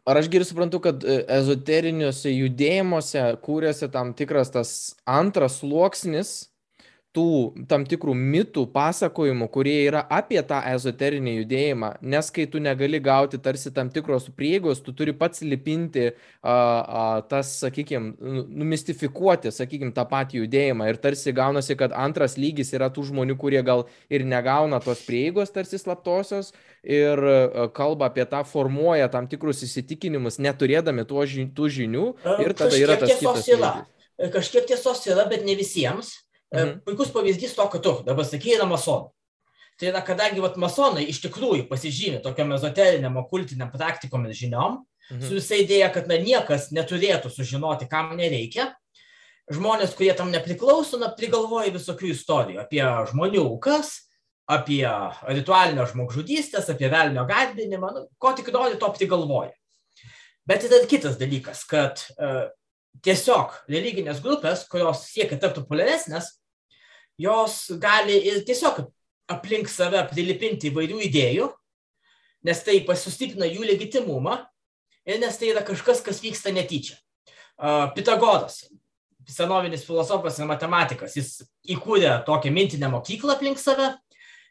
Ar 0.08 0.16
aš 0.16 0.30
gerai 0.32 0.46
suprantu, 0.48 0.80
kad 0.80 1.02
e, 1.04 1.18
ezoteriniuose 1.36 2.30
judėjimuose 2.32 3.24
kūrėsi 3.44 3.90
tam 3.92 4.14
tikras 4.16 4.52
tas 4.54 4.70
antras 5.04 5.58
sluoksnis, 5.60 6.30
tų 7.16 7.64
tam 7.70 7.84
tikrų 7.88 8.12
mitų, 8.14 8.66
pasakojimų, 8.72 9.48
kurie 9.52 9.76
yra 9.86 10.02
apie 10.12 10.40
tą 10.46 10.60
ezoterinį 10.74 11.34
judėjimą, 11.38 11.90
nes 12.04 12.28
kai 12.34 12.44
tu 12.50 12.60
negali 12.62 13.00
gauti 13.00 13.40
tarsi 13.42 13.72
tam 13.74 13.88
tikros 13.92 14.28
prieigos, 14.36 14.82
tu 14.84 14.92
turi 14.96 15.14
pats 15.16 15.42
lipinti 15.42 16.10
a, 16.10 16.12
a, 16.52 17.04
tas, 17.30 17.54
sakykime, 17.64 18.12
numistifikuoti, 18.60 19.52
sakykime, 19.54 19.94
tą 19.96 20.04
patį 20.10 20.42
judėjimą 20.42 20.90
ir 20.92 21.00
tarsi 21.02 21.32
gaunasi, 21.36 21.78
kad 21.80 21.96
antras 21.96 22.36
lygis 22.40 22.74
yra 22.76 22.90
tų 22.92 23.08
žmonių, 23.10 23.38
kurie 23.40 23.64
gal 23.66 23.86
ir 24.12 24.26
negauna 24.28 24.82
tos 24.84 25.02
prieigos 25.08 25.54
tarsi 25.54 25.80
slaptosios 25.80 26.52
ir 26.84 27.24
kalba 27.76 28.12
apie 28.12 28.28
tą, 28.28 28.44
formuoja 28.46 29.08
tam 29.12 29.26
tikrus 29.30 29.64
įsitikinimus, 29.66 30.38
neturėdami 30.44 31.08
tų 31.08 31.72
žinių 31.80 32.08
ir 32.44 32.56
tada 32.58 32.76
yra 32.78 33.00
tas 33.00 33.16
kitas. 33.16 33.48
Yra. 33.48 33.74
Kažkiek 34.18 34.66
tiesos 34.66 35.04
yra, 35.06 35.28
bet 35.30 35.44
ne 35.46 35.54
visiems. 35.58 36.16
E, 36.48 36.64
mhm. 36.64 36.80
Puikus 36.86 37.12
pavyzdys 37.12 37.54
to, 37.56 37.68
kad 37.68 37.84
tu 37.84 37.94
dabar 38.06 38.24
yra 38.24 38.66
masonai. 38.66 39.12
Tai 39.78 39.86
yra, 39.92 40.02
kadangi 40.02 40.42
vat, 40.42 40.56
masonai 40.58 41.04
iš 41.06 41.20
tikrųjų 41.22 41.68
pasižymė 41.68 42.22
tokiam 42.24 42.50
ezoteriniam, 42.56 43.16
okultiniam 43.20 43.70
praktikom 43.70 44.26
ir 44.26 44.34
žiniom, 44.34 44.80
mhm. 45.12 45.22
su 45.22 45.38
visai 45.38 45.62
idėja, 45.62 45.92
kad 45.94 46.08
na, 46.10 46.18
niekas 46.18 46.72
neturėtų 46.74 47.30
sužinoti, 47.30 47.86
kam 47.90 48.16
nereikia, 48.18 48.72
žmonės, 49.52 49.94
kurie 49.96 50.10
tam 50.16 50.32
nepriklauso, 50.34 50.98
na, 51.00 51.12
prigalvoja 51.14 51.72
visokių 51.76 52.12
istorijų 52.12 52.64
apie 52.64 52.82
žmonių 53.12 53.44
aukas, 53.44 53.94
apie 54.48 54.82
ritualinę 55.28 55.84
žmogžudystės, 55.90 56.70
apie 56.72 56.88
velnio 56.88 57.26
garbinimą, 57.28 57.92
nu, 57.94 58.04
ko 58.18 58.32
tik 58.36 58.48
nori, 58.54 58.80
to 58.80 58.88
prigalvoja. 58.96 59.52
Bet 60.48 60.64
yra 60.64 60.80
kitas 60.88 61.18
dalykas, 61.20 61.66
kad 61.68 62.00
uh, 62.16 62.48
tiesiog 63.04 63.54
religinės 63.70 64.22
grupės, 64.24 64.64
kurios 64.70 65.04
siekia 65.08 65.38
tapti 65.40 65.62
populiaresnės, 65.62 66.32
jos 67.18 67.60
gali 67.80 68.16
ir 68.30 68.42
tiesiog 68.46 68.84
aplink 69.30 69.70
save 69.70 70.02
prilipinti 70.10 70.70
įvairių 70.70 71.02
idėjų, 71.08 71.48
nes 72.46 72.62
tai 72.64 72.78
pasustiprina 72.86 73.48
jų 73.48 73.66
legitimumą 73.66 74.38
ir 75.08 75.20
nes 75.22 75.38
tai 75.38 75.52
yra 75.52 75.64
kažkas, 75.66 76.02
kas 76.04 76.22
vyksta 76.22 76.52
netyčia. 76.54 76.96
Pitagoras, 77.96 78.62
senovinis 79.28 79.84
filosofas 79.84 80.38
ir 80.38 80.48
matematikas, 80.48 81.16
jis 81.18 81.32
įkūrė 81.74 82.20
tokią 82.26 82.52
mintinę 82.54 82.90
mokyklą 82.92 83.34
aplink 83.34 83.60
save 83.60 83.92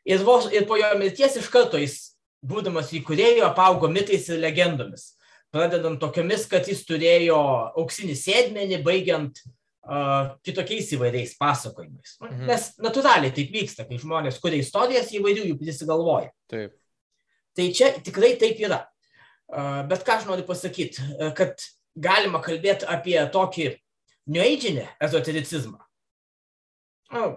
ir, 0.06 0.22
vos, 0.28 0.52
ir 0.54 0.68
po 0.68 0.78
jo 0.80 0.92
mirties 1.00 1.40
iš 1.40 1.48
karto 1.52 1.80
jis, 1.82 2.18
būdamas 2.46 2.92
įkūrėjo, 2.94 3.48
apaugo 3.48 3.90
mitais 3.90 4.28
ir 4.30 4.44
legendomis 4.44 5.17
pradedant 5.58 6.00
tokiamis, 6.02 6.46
kad 6.50 6.68
jis 6.70 6.84
turėjo 6.88 7.38
auksinį 7.82 8.16
sėdmenį, 8.18 8.82
baigiant 8.86 9.40
uh, 9.44 10.36
kitokiais 10.46 10.92
įvairiais 10.98 11.34
pasakojimais. 11.40 12.18
Nu, 12.22 12.30
mhm. 12.30 12.44
Nes 12.52 12.70
natūraliai 12.84 13.34
taip 13.36 13.56
vyksta, 13.56 13.88
kai 13.90 14.00
žmonės 14.02 14.38
kuria 14.44 14.62
istorijas, 14.64 15.14
įvairių 15.18 15.50
jų 15.52 15.58
prisigalvoja. 15.62 16.32
Taip. 16.52 16.78
Tai 17.58 17.66
čia 17.74 17.92
tikrai 18.06 18.36
taip 18.40 18.62
yra. 18.62 18.84
Uh, 19.48 19.82
bet 19.90 20.06
ką 20.06 20.20
aš 20.20 20.30
noriu 20.30 20.46
pasakyti, 20.48 21.04
kad 21.38 21.64
galima 21.98 22.42
kalbėti 22.44 22.88
apie 22.88 23.18
tokį 23.34 23.72
nueidžinį 24.30 24.86
ezotericizmą. 25.08 25.80
Nu, 27.16 27.28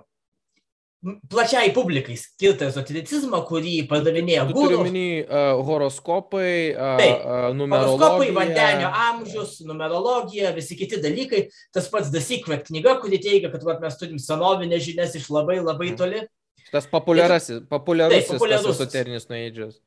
plačiai 1.01 1.71
publikai 1.73 2.15
skirtą 2.21 2.67
ezotericizmą, 2.69 3.41
kurį 3.49 3.77
pardavinėja 3.89 4.45
guru. 4.51 4.67
Turiu 4.67 4.83
minį 4.85 5.05
uh, 5.25 5.61
horoskopai, 5.65 6.53
uh, 6.75 6.99
Taip, 7.01 7.23
uh, 7.25 7.47
numerologija. 7.57 8.11
Horoskopai, 8.11 8.35
vandenio 8.37 8.91
amžius, 9.07 9.55
numerologija, 9.69 10.53
visi 10.57 10.77
kiti 10.77 11.01
dalykai. 11.01 11.47
Tas 11.75 11.89
pats 11.93 12.13
The 12.13 12.21
Secret 12.25 12.69
knyga, 12.69 12.99
kuri 13.01 13.21
teigia, 13.23 13.49
kad 13.53 13.65
vat, 13.65 13.81
mes 13.85 13.97
turim 14.01 14.21
senovinės 14.21 14.85
žinias 14.85 15.17
iš 15.17 15.31
labai 15.33 15.61
labai 15.63 15.95
mhm. 15.95 16.01
toli. 16.03 16.27
Tas 16.71 16.87
populiarusis, 16.91 17.63
Taip, 17.65 17.71
populiarusis. 17.73 18.37
ezoterinis 18.77 19.27
nueidžias. 19.33 19.81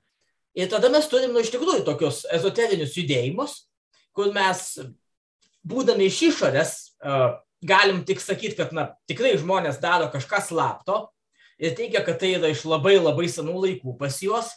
Ir 0.58 0.68
tada 0.70 0.90
mes 0.94 1.06
turim, 1.10 1.32
nu, 1.34 1.42
iš 1.42 1.54
tikrųjų, 1.54 1.86
tokius 1.86 2.24
ezoterinius 2.34 2.98
judėjimus, 2.98 3.56
kur 4.14 4.34
mes, 4.36 4.66
būdami 5.66 6.10
iš 6.10 6.20
išorės, 6.30 6.74
uh, 7.06 7.38
galim 7.68 8.04
tik 8.06 8.22
sakyti, 8.22 8.58
kad 8.60 8.74
na, 8.76 8.90
tikrai 9.10 9.36
žmonės 9.40 9.80
daro 9.84 10.10
kažką 10.14 10.42
slapto 10.44 11.08
ir 11.62 11.76
teigia, 11.78 12.04
kad 12.06 12.20
tai 12.22 12.36
yra 12.38 12.52
iš 12.52 12.66
labai 12.68 12.98
labai 13.00 13.30
senų 13.32 13.56
laikų 13.66 13.96
pas 14.00 14.20
juos, 14.24 14.52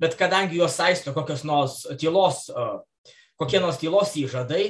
bet 0.00 0.16
kadangi 0.18 0.58
juos 0.60 0.76
saisto 0.78 1.14
kokios 1.16 1.44
nors 1.46 1.84
tylos, 2.00 2.46
kokie 3.40 3.60
nors 3.62 3.80
tylos 3.80 4.14
įžadai, 4.18 4.64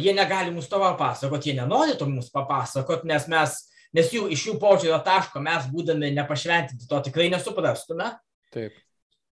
jie 0.00 0.16
negali 0.16 0.52
mums 0.54 0.68
to 0.70 0.80
papasakoti, 0.80 1.52
jie 1.52 1.60
nenori 1.60 1.96
to 1.98 2.08
mums 2.08 2.30
papasakoti, 2.34 3.08
nes 3.10 3.28
mes, 3.32 3.56
nes 3.96 4.12
jų, 4.14 4.28
iš 4.32 4.48
jų 4.50 4.58
požiūrio 4.62 4.98
taško 5.04 5.42
mes 5.42 5.68
būdami 5.72 6.12
nepašventinti 6.16 6.88
to 6.88 7.00
tikrai 7.08 7.30
nesuprastume. 7.32 8.12
Taip. 8.54 8.76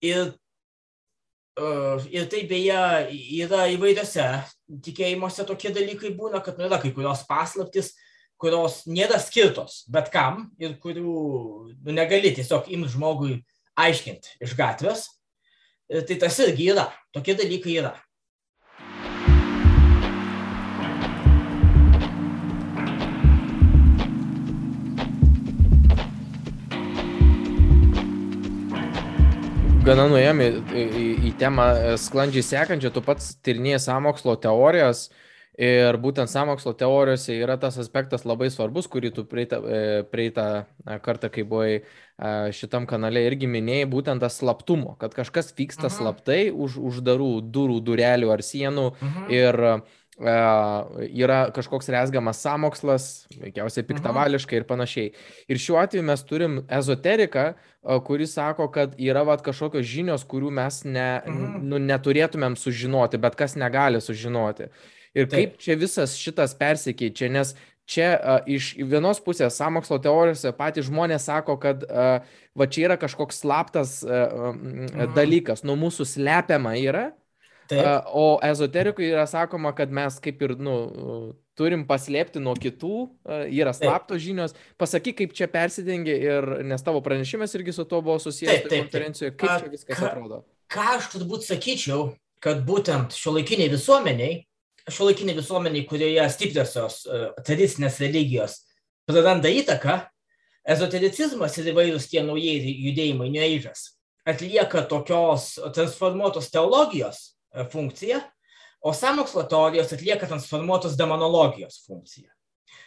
Ir 0.03 0.33
Ir 1.53 2.29
tai 2.33 2.47
beje 2.49 2.77
yra 3.13 3.67
įvairiose 3.69 4.25
tikėjimuose 4.85 5.45
tokie 5.49 5.73
dalykai 5.75 6.15
būna, 6.17 6.41
kad 6.45 6.59
nu, 6.59 6.67
yra 6.69 6.79
kai 6.83 6.93
kurios 6.95 7.25
paslaptis, 7.29 7.93
kurios 8.41 8.83
nėra 8.91 9.21
skirtos 9.23 9.83
bet 9.93 10.11
kam 10.13 10.49
ir 10.63 10.77
kurių 10.83 11.17
nu, 11.77 11.93
negali 11.95 12.33
tiesiog 12.35 12.71
imti 12.75 12.95
žmogui 12.97 13.37
aiškinti 13.79 14.39
iš 14.43 14.57
gatvės. 14.59 15.07
Ir 15.93 16.07
tai 16.09 16.17
tas 16.23 16.39
irgi 16.41 16.71
yra, 16.73 16.87
tokie 17.13 17.37
dalykai 17.37 17.77
yra. 17.83 17.93
Gana 29.87 30.07
nuėjome 30.11 30.47
į, 30.49 30.85
į, 30.85 31.05
į 31.29 31.35
temą 31.41 31.67
e, 31.75 31.93
sklandžiai 32.01 32.45
sekančią, 32.47 32.93
tu 32.95 33.03
pats 33.05 33.33
tyrinėjai 33.45 33.81
samokslo 33.83 34.37
teorijas 34.41 35.09
ir 35.59 35.99
būtent 36.01 36.31
samokslo 36.33 36.73
teorijose 36.79 37.35
yra 37.37 37.59
tas 37.61 37.77
aspektas 37.81 38.25
labai 38.25 38.49
svarbus, 38.51 38.89
kurį 38.91 39.13
tu 39.17 39.27
prieitą, 39.29 39.59
e, 39.61 39.81
prieitą 40.09 40.47
kartą, 41.05 41.29
kai 41.33 41.45
buvai 41.49 41.73
šitam 42.55 42.87
kanale 42.87 43.25
irgi 43.27 43.49
minėjai, 43.51 43.89
būtent 43.91 44.23
tas 44.23 44.37
slaptumo, 44.39 44.95
kad 45.01 45.15
kažkas 45.17 45.51
vyksta. 45.59 45.89
Mhm. 45.89 45.97
slaptai 45.97 46.43
už 46.55 46.79
uždarų 46.79 47.33
durų, 47.51 47.81
durelių 47.83 48.31
ar 48.31 48.45
sienų. 48.47 48.87
Mhm. 49.01 49.27
ir 49.35 49.61
yra 50.21 51.39
kažkoks 51.55 51.89
rezgamas 51.89 52.43
samokslas, 52.45 53.27
veikiausiai 53.41 53.87
piktavališkai 53.89 54.61
ir 54.61 54.67
panašiai. 54.69 55.13
Ir 55.49 55.61
šiuo 55.61 55.79
atveju 55.81 56.05
mes 56.05 56.25
turim 56.29 56.59
ezoteriką, 56.69 57.53
kuris 58.07 58.35
sako, 58.37 58.69
kad 58.71 58.95
yra 59.01 59.25
vat, 59.27 59.43
kažkokios 59.43 59.87
žinios, 59.89 60.27
kurių 60.29 60.53
mes 60.53 60.83
ne, 60.85 61.09
mhm. 61.27 61.65
nu, 61.69 61.81
neturėtumėm 61.81 62.59
sužinoti, 62.61 63.21
bet 63.23 63.39
kas 63.41 63.57
negali 63.57 64.01
sužinoti. 64.05 64.69
Ir 65.13 65.29
Taip. 65.29 65.33
kaip 65.33 65.59
čia 65.61 65.77
visas 65.77 66.15
šitas 66.17 66.55
persikeičia, 66.57 67.29
nes 67.33 67.57
čia 67.89 68.13
a, 68.17 68.37
iš 68.49 68.75
vienos 68.79 69.19
pusės 69.21 69.59
samokslo 69.59 69.99
teorijose 70.01 70.53
patys 70.57 70.87
žmonės 70.89 71.27
sako, 71.29 71.59
kad 71.61 71.83
a, 71.89 72.23
va 72.57 72.69
čia 72.69 72.87
yra 72.87 72.97
kažkoks 73.01 73.43
slaptas 73.43 73.99
a, 74.05 74.13
a, 74.13 74.53
mhm. 74.53 75.17
dalykas, 75.17 75.65
nuo 75.65 75.77
mūsų 75.81 76.09
slepiama 76.09 76.77
yra, 76.81 77.11
Taip. 77.73 78.11
O 78.13 78.37
ezoterikui 78.45 79.09
yra 79.09 79.25
sakoma, 79.31 79.73
kad 79.77 79.93
mes 79.95 80.19
kaip 80.21 80.43
ir, 80.45 80.55
nu, 80.61 80.77
turim 81.59 81.87
paslėpti 81.89 82.41
nuo 82.43 82.53
kitų, 82.59 82.97
yra 83.53 83.73
slaptos 83.77 84.23
žinios. 84.25 84.55
Pasakyk, 84.81 85.19
kaip 85.23 85.35
čia 85.37 85.49
persidengia 85.53 86.17
ir, 86.17 86.49
nes 86.69 86.85
tavo 86.85 87.01
pranešimas 87.05 87.57
irgi 87.57 87.75
su 87.77 87.85
to 87.89 88.01
buvo 88.05 88.19
susijęs 88.23 88.67
taip, 88.67 88.85
konferencijoje, 88.85 89.35
kaip 89.37 89.51
A, 89.51 89.59
čia 89.63 89.73
viskas 89.73 89.99
ka, 89.99 90.13
atrodo. 90.13 90.43
Ką 90.73 90.87
aš 90.99 91.11
turbūt 91.17 91.49
sakyčiau, 91.49 92.13
kad 92.43 92.65
būtent 92.69 93.17
šio 93.17 93.37
laikiniai 93.37 93.73
visuomeniai, 93.73 94.41
šio 94.91 95.11
laikiniai 95.11 95.37
visuomeniai, 95.39 95.85
kurioje 95.89 96.25
stipriosios 96.35 97.03
tradicinės 97.47 98.01
religijos 98.03 98.63
praranda 99.07 99.51
įtaką, 99.53 100.01
ezotericizmas 100.73 101.59
ir 101.59 101.73
įvairūs 101.73 102.09
tie 102.11 102.25
naujieji 102.25 102.73
judėjimai, 102.89 103.29
New 103.35 103.45
Age'as, 103.45 103.93
atlieka 104.27 104.85
tokios 104.91 105.53
transformuotos 105.75 106.51
teologijos 106.55 107.33
funkciją, 107.73 108.21
o 108.83 108.93
samokslo 108.93 109.45
teorijos 109.49 109.93
atlieka 109.93 110.27
transformuotos 110.27 110.97
demonologijos 110.97 111.85
funkciją. 111.87 112.31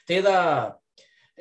Tai 0.08 0.18
yra, 0.20 0.40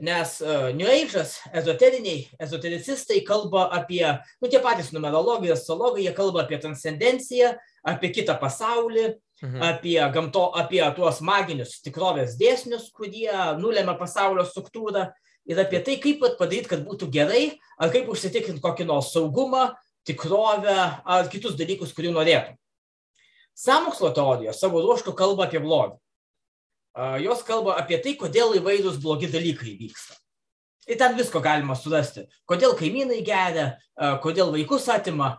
nes 0.01 0.41
uh, 0.43 0.71
New 0.75 0.89
Age'as, 0.89 1.37
ezoteriniai, 1.53 2.25
ezotericistai 2.43 3.21
kalba 3.27 3.67
apie, 3.75 4.05
nu 4.43 4.51
tie 4.51 4.61
patys 4.63 4.93
numerologai, 4.95 5.53
astrologai, 5.55 6.05
jie 6.07 6.15
kalba 6.17 6.45
apie 6.45 6.59
transcendenciją, 6.63 7.53
apie 7.85 8.11
kitą 8.15 8.39
pasaulį, 8.41 9.11
mhm. 9.43 9.61
apie, 9.69 9.99
gamto, 10.15 10.49
apie 10.57 10.83
tuos 10.97 11.21
maginius 11.25 11.81
tikrovės 11.85 12.39
dėsnius, 12.41 12.89
kurie 12.95 13.31
nulėmė 13.61 13.99
pasaulio 14.01 14.47
struktūrą 14.49 15.09
ir 15.51 15.61
apie 15.61 15.83
tai, 15.85 15.99
kaip 16.03 16.25
padaryti, 16.39 16.71
kad 16.71 16.85
būtų 16.87 17.11
gerai, 17.13 17.45
ar 17.77 17.93
kaip 17.95 18.09
užsitikrinti 18.13 18.63
kokį 18.65 18.89
nors 18.89 19.13
saugumą, 19.15 19.73
tikrovę 20.09 20.79
ar 21.05 21.29
kitus 21.33 21.57
dalykus, 21.59 21.95
kurių 21.97 22.13
norėtum. 22.15 22.57
Samokslo 23.55 24.11
teorijos 24.15 24.59
savo 24.59 24.83
ruoštų 24.83 25.15
kalba 25.17 25.47
apie 25.47 25.61
blogį. 25.63 25.97
Jos 27.25 27.43
kalba 27.47 27.79
apie 27.81 27.99
tai, 28.03 28.15
kodėl 28.19 28.55
įvairūs 28.61 29.01
blogi 29.03 29.31
dalykai 29.31 29.75
vyksta. 29.79 30.15
Ir 30.87 30.99
ten 31.01 31.17
visko 31.17 31.41
galima 31.43 31.75
surasti. 31.79 32.27
Kodėl 32.47 32.75
kaimynai 32.79 33.23
geria, 33.25 33.73
kodėl 34.23 34.53
vaikus 34.55 34.87
atima, 34.93 35.39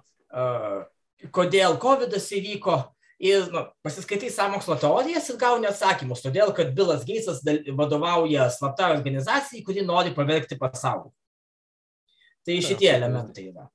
kodėl 1.36 1.78
COVID 1.80 2.16
įvyko. 2.18 2.82
Ir 3.24 3.46
nu, 3.48 3.62
pasiskaitai 3.86 4.28
samokslo 4.28 4.76
teorijas 4.76 5.30
ir 5.32 5.38
gauni 5.40 5.70
atsakymus. 5.70 6.20
Todėl, 6.20 6.50
kad 6.52 6.74
Bilas 6.76 7.06
Geisas 7.08 7.40
vadovauja 7.72 8.50
slapta 8.52 8.90
organizacijai, 8.92 9.64
kuri 9.64 9.86
nori 9.88 10.12
pavergti 10.12 10.58
pasaulį. 10.60 11.14
Tai 12.46 12.58
šitie 12.60 12.92
elementai 12.92 13.48
yra. 13.54 13.70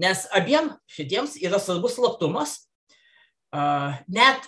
Nes 0.00 0.24
abiem 0.32 0.72
šitiems 0.88 1.36
yra 1.44 1.60
svarbus 1.60 1.98
slaptumas 1.98 2.56
net 4.08 4.46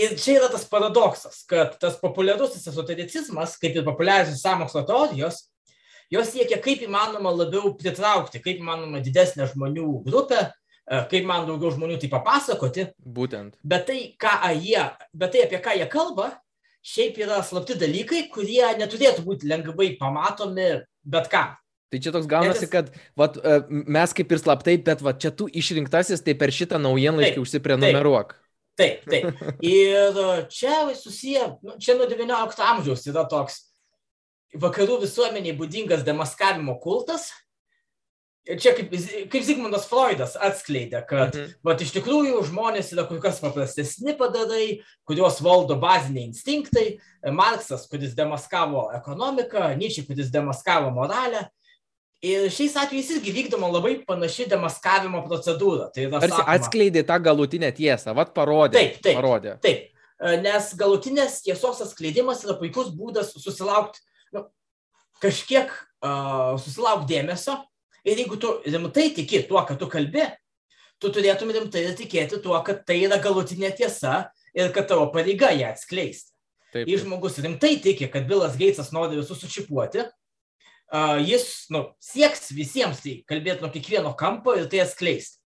ir 0.00 0.16
čia 0.20 0.38
yra 0.38 0.50
tas 0.52 0.66
paradoksas, 0.68 1.42
kad 1.48 1.76
tas 1.82 1.98
populiarusis 2.00 2.66
esotericizmas, 2.70 3.56
kaip 3.60 3.76
ir 3.76 3.86
populiariausios 3.86 4.42
samokslo 4.42 4.84
teorijos, 4.88 5.44
jos 6.10 6.32
siekia 6.32 6.60
kaip 6.62 6.82
įmanoma 6.86 7.32
labiau 7.34 7.74
pritraukti, 7.78 8.42
kaip 8.42 8.62
įmanoma 8.62 9.02
didesnę 9.04 9.48
žmonių 9.52 9.88
grupę, 10.06 10.48
kaip 11.10 11.26
man 11.28 11.46
daugiau 11.46 11.74
žmonių 11.74 12.00
tai 12.02 12.10
papasakoti. 12.10 12.88
Būtent. 12.98 13.58
Bet 13.62 13.86
tai, 13.90 14.00
jie, 14.58 14.86
bet 15.14 15.34
tai 15.34 15.44
apie 15.46 15.60
ką 15.62 15.76
jie 15.78 15.90
kalba, 15.90 16.32
šiaip 16.82 17.20
yra 17.20 17.42
slapti 17.46 17.76
dalykai, 17.78 18.24
kurie 18.32 18.64
neturėtų 18.80 19.22
būti 19.26 19.50
lengvai 19.50 19.92
pamatomi 20.00 20.80
bet 21.04 21.28
kam. 21.32 21.56
Tai 21.90 21.98
čia 21.98 22.12
toks 22.14 22.28
gaunasi, 22.30 22.68
kad 22.70 22.92
vat, 23.18 23.34
e, 23.42 23.56
mes 23.68 24.14
kaip 24.14 24.30
ir 24.30 24.38
slaptai, 24.38 24.76
bet 24.86 25.02
vat, 25.02 25.18
čia 25.22 25.32
tu 25.34 25.48
išrinktasis, 25.50 26.22
tai 26.22 26.36
per 26.38 26.54
šitą 26.54 26.78
naujienlaiškį 26.78 27.42
užsiprenumeruok. 27.42 28.36
Taip, 28.78 29.02
taip. 29.10 29.42
Ir 29.66 30.20
čia 30.54 30.84
susiję, 30.94 31.56
nu, 31.66 31.74
čia 31.82 31.98
nuo 31.98 32.06
XIX 32.08 32.62
amžiaus 32.70 33.02
yra 33.10 33.26
toks 33.28 33.58
vakarų 34.54 35.02
visuomeniai 35.04 35.56
būdingas 35.58 36.06
demaskavimo 36.06 36.78
kultas, 36.82 37.28
čia 38.58 38.72
kaip, 38.74 38.94
kaip 39.30 39.44
Zygmundas 39.44 39.86
Freudas 39.90 40.34
atskleidė, 40.38 41.02
kad 41.08 41.34
mhm. 41.34 41.52
vat, 41.66 41.82
iš 41.84 41.92
tikrųjų 41.98 42.40
žmonės 42.48 42.92
yra 42.94 43.04
kur 43.08 43.20
kas 43.22 43.42
paprastesni 43.42 44.14
padarai, 44.18 44.80
kuriuos 45.08 45.42
valdo 45.44 45.76
baziniai 45.80 46.30
instinktai. 46.30 46.88
Marksas, 47.36 47.84
kuris 47.90 48.14
demaskavo 48.16 48.88
ekonomiką, 48.96 49.74
Nyčiai, 49.76 50.06
kuris 50.08 50.30
demaskavo 50.32 50.92
moralę. 50.94 51.50
Ir 52.26 52.50
šiais 52.52 52.74
atvejais 52.76 53.14
irgi 53.14 53.32
vykdoma 53.32 53.70
labai 53.72 53.94
panaši 54.04 54.44
demaskavimo 54.50 55.22
procedūra. 55.24 55.88
Tai 55.94 56.04
yra, 56.04 56.18
Tarsi 56.20 56.34
sakoma, 56.34 56.56
atskleidė 56.58 57.04
tą 57.08 57.16
galutinę 57.24 57.70
tiesą, 57.72 58.12
vad 58.16 58.34
parodė. 58.36 58.76
Taip, 58.76 58.98
taip. 59.06 59.16
Parodė. 59.16 59.56
taip. 59.64 59.86
Nes 60.44 60.66
galutinės 60.76 61.38
tiesos 61.46 61.80
atskleidimas 61.80 62.42
yra 62.44 62.58
puikus 62.60 62.90
būdas 62.92 63.30
susilaukti 63.40 64.02
nu, 64.36 64.42
kažkiek 65.24 65.72
uh, 65.72 66.58
susilaukti 66.60 67.14
dėmesio 67.14 67.56
Ir 68.04 68.20
jeigu 68.22 68.38
tu 68.40 68.54
rimtai 68.64 69.10
tiki 69.14 69.42
tuo, 69.48 69.60
kad 69.68 69.78
tu 69.80 69.88
kalbi, 69.90 70.24
tu 71.00 71.10
turėtum 71.12 71.52
rimtai 71.52 71.84
tikėti 71.96 72.40
tuo, 72.42 72.56
kad 72.64 72.84
tai 72.88 73.02
yra 73.04 73.20
galutinė 73.20 73.72
tiesa 73.76 74.30
ir 74.56 74.72
kad 74.72 74.88
tavo 74.88 75.10
pareiga 75.12 75.52
ją 75.52 75.72
atskleisti. 75.74 76.32
Taip, 76.70 76.84
taip. 76.84 76.88
Jei 76.88 77.00
žmogus 77.02 77.40
rimtai 77.42 77.74
tiki, 77.82 78.08
kad 78.08 78.28
Bilas 78.30 78.56
Geitsas 78.56 78.92
nori 78.94 79.18
visus 79.18 79.42
sučipuoti, 79.42 80.06
jis 81.22 81.46
nu, 81.70 81.84
sieks 82.02 82.50
visiems 82.56 83.02
tai 83.04 83.20
kalbėti 83.30 83.62
nuo 83.62 83.70
kiekvieno 83.70 84.14
kampo 84.18 84.56
ir 84.58 84.66
tai 84.70 84.82
atskleisti. 84.84 85.38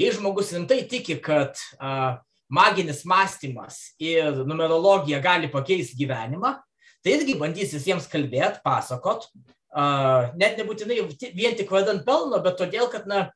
Jei 0.00 0.10
žmogus 0.12 0.50
rimtai 0.52 0.82
tiki, 0.90 1.16
kad 1.22 1.54
uh, 1.78 2.18
maginis 2.50 3.04
mąstymas 3.06 3.94
ir 4.02 4.42
numerologija 4.46 5.20
gali 5.22 5.48
pakeisti 5.50 5.96
gyvenimą, 6.02 6.56
tai 7.04 7.18
irgi 7.18 7.36
bandys 7.38 7.74
visiems 7.76 8.08
kalbėti, 8.10 8.62
pasakot, 8.64 9.28
net 10.38 10.58
nebūtinai 10.60 11.00
vien 11.34 11.56
tik 11.58 11.72
vardant 11.72 12.04
pelno, 12.06 12.38
bet 12.42 12.58
todėl, 12.60 12.88
kad, 12.92 13.08
na, 13.10 13.28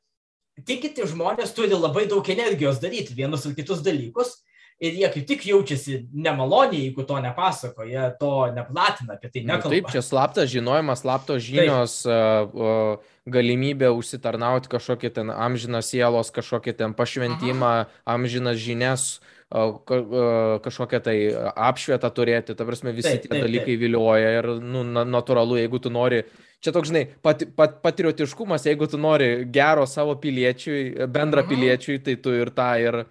tikiti 0.67 1.05
žmonės 1.07 1.53
turi 1.55 1.75
labai 1.75 2.05
daug 2.09 2.25
energijos 2.31 2.79
daryti 2.81 3.15
vienus 3.15 3.45
ar 3.47 3.55
kitus 3.57 3.83
dalykus 3.85 4.37
ir 4.79 4.95
jie 4.95 5.09
kaip 5.13 5.25
tik 5.27 5.45
jaučiasi 5.49 5.99
nemaloniai, 6.13 6.85
jeigu 6.87 7.03
to 7.07 7.19
nepasako, 7.23 7.85
jie 7.87 8.05
to 8.19 8.33
neplatina, 8.55 9.17
apie 9.17 9.31
tai 9.31 9.43
nu, 9.43 9.53
nekalba. 9.53 9.75
Taip, 9.75 9.89
čia 9.93 10.03
slaptas 10.05 10.51
žinojimas, 10.53 11.03
slaptos 11.03 11.43
žinios, 11.43 11.97
Taip. 12.07 13.09
galimybė 13.29 13.91
užsitarnauti 13.95 14.71
kažkokį 14.71 15.11
ten 15.19 15.33
amžiną 15.35 15.83
sielos, 15.85 16.31
kažkokį 16.35 16.77
ten 16.79 16.95
pašventimą, 16.97 17.73
Aha. 17.83 17.91
amžinas 18.15 18.61
žinias 18.63 19.11
kažkokią 19.49 20.99
tai 21.01 21.15
apšvietą 21.33 22.09
turėti, 22.13 22.53
ta 22.53 22.65
prasme 22.67 22.93
visi 22.93 23.15
taip, 23.15 23.23
tie 23.23 23.31
taip, 23.31 23.41
dalykai 23.47 23.73
taip. 23.73 23.79
vilioja 23.81 24.35
ir 24.37 24.47
nu, 24.61 24.83
natūralu, 24.85 25.57
jeigu 25.57 25.79
tu 25.81 25.89
nori, 25.89 26.21
čia 26.61 26.69
toks, 26.71 26.91
žinai, 26.91 27.07
pat, 27.25 27.41
pat, 27.57 27.79
patriotiškumas, 27.81 28.67
jeigu 28.69 28.85
tu 28.85 28.99
nori 29.01 29.47
gero 29.49 29.87
savo 29.89 30.13
piliečiui, 30.21 31.07
bendra 31.09 31.41
piliečiui, 31.49 31.97
tai 32.05 32.15
tu 32.21 32.35
ir 32.37 32.53
tą 32.53 32.75
ir... 32.77 33.01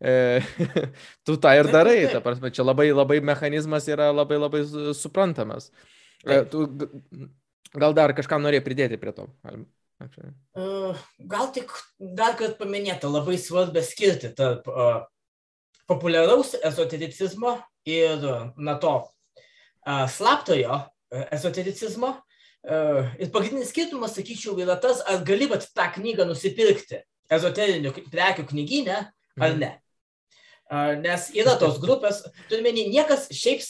E, 0.00 0.40
tu 1.26 1.36
tą 1.36 1.52
ir 1.58 1.68
darai, 1.72 2.08
ta 2.08 2.22
prasme, 2.24 2.50
čia 2.54 2.64
labai 2.64 2.88
labai 2.92 3.20
mechanizmas 3.20 3.88
yra 3.92 4.08
labai 4.16 4.38
labai 4.40 4.64
suprantamas. 4.96 5.68
E, 6.24 6.40
tu, 6.48 6.64
gal 7.76 7.96
dar 7.96 8.14
kažką 8.16 8.40
norėjai 8.40 8.64
pridėti 8.64 9.00
prie 9.00 9.12
to? 9.16 9.28
Gal 11.28 11.50
tik 11.52 11.74
dar 12.00 12.38
kad 12.40 12.56
paminėta 12.56 13.10
labai 13.12 13.36
svarbia 13.36 13.84
skirti 13.84 14.32
tarp 14.36 14.68
uh, 14.72 15.02
populiaraus 15.90 16.54
ezotericizmo 16.56 17.58
ir 17.84 18.24
na 18.56 18.78
to 18.80 18.94
slaptojo 19.84 20.80
ezotericizmo. 21.34 22.14
Ir 23.18 23.30
pagrindinis 23.32 23.70
skirtumas, 23.72 24.12
sakyčiau, 24.14 24.52
yra 24.60 24.76
tas, 24.80 25.00
ar 25.08 25.22
gali 25.24 25.48
vat, 25.48 25.64
tą 25.74 25.86
knygą 25.94 26.26
nusipirkti 26.28 27.00
ezoterinių 27.32 27.94
prekių 28.12 28.44
knyginę 28.50 28.98
ar 29.00 29.54
mhm. 29.54 29.62
ne. 29.62 29.70
Nes 31.00 31.30
yra 31.34 31.56
tos 31.58 31.80
grupės, 31.82 32.22
turime, 32.50 32.70
niekas 32.76 33.26
šiaip, 33.34 33.64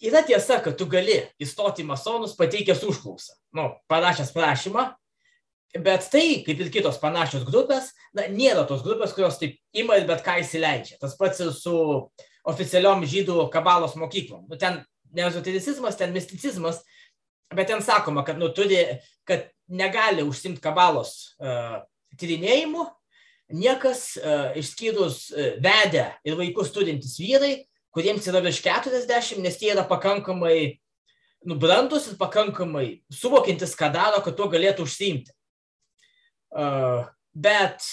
yra 0.00 0.22
tiesa, 0.24 0.56
kad 0.64 0.78
tu 0.80 0.86
gali 0.88 1.18
įstoti 1.42 1.84
masonus 1.84 2.32
pateikęs 2.38 2.80
užklausą, 2.88 3.36
nu, 3.58 3.66
parašęs 3.92 4.32
prašymą, 4.32 4.86
Bet 5.78 6.08
tai, 6.10 6.42
kaip 6.42 6.58
ir 6.58 6.70
kitos 6.74 6.96
panašios 6.98 7.44
grupės, 7.46 7.92
na, 8.16 8.24
nėra 8.26 8.64
tos 8.66 8.80
grupės, 8.82 9.12
kurios 9.14 9.36
taip 9.38 9.54
ima 9.70 10.00
ir 10.00 10.06
bet 10.08 10.24
ką 10.26 10.40
įsileidžia. 10.42 10.96
Tas 10.98 11.14
pats 11.18 11.38
ir 11.44 11.52
su 11.54 11.74
oficialiom 12.50 13.04
žydų 13.06 13.44
kabalos 13.54 13.94
mokyklom. 14.00 14.48
Nu, 14.50 14.58
ten 14.58 14.80
ne 15.14 15.28
ezotericizmas, 15.28 15.98
ten 16.00 16.10
misticizmas, 16.14 16.82
bet 17.54 17.70
ten 17.70 17.84
sakoma, 17.86 18.24
kad, 18.26 18.40
nu, 18.42 18.50
turi, 18.54 18.80
kad 19.28 19.46
negali 19.70 20.26
užsimti 20.26 20.62
kabalos 20.64 21.36
uh, 21.38 21.78
tyrinėjimu 22.18 22.88
niekas 23.54 24.14
uh, 24.20 24.50
išskyrus 24.58 25.28
uh, 25.32 25.56
vedę 25.62 26.06
ir 26.26 26.38
vaikus 26.38 26.72
turintys 26.74 27.18
vyrai, 27.20 27.66
kuriems 27.94 28.26
yra 28.30 28.42
virš 28.44 28.62
40, 28.64 29.42
nes 29.42 29.58
jie 29.58 29.72
yra 29.74 29.84
pakankamai 29.88 30.78
nubrandus 31.46 32.10
ir 32.10 32.18
pakankamai 32.20 33.00
suvokintis, 33.12 33.74
ką 33.78 33.90
daro, 33.94 34.20
kad 34.24 34.36
tuo 34.36 34.46
galėtų 34.52 34.84
užsiimti. 34.86 35.32
Bet, 37.30 37.86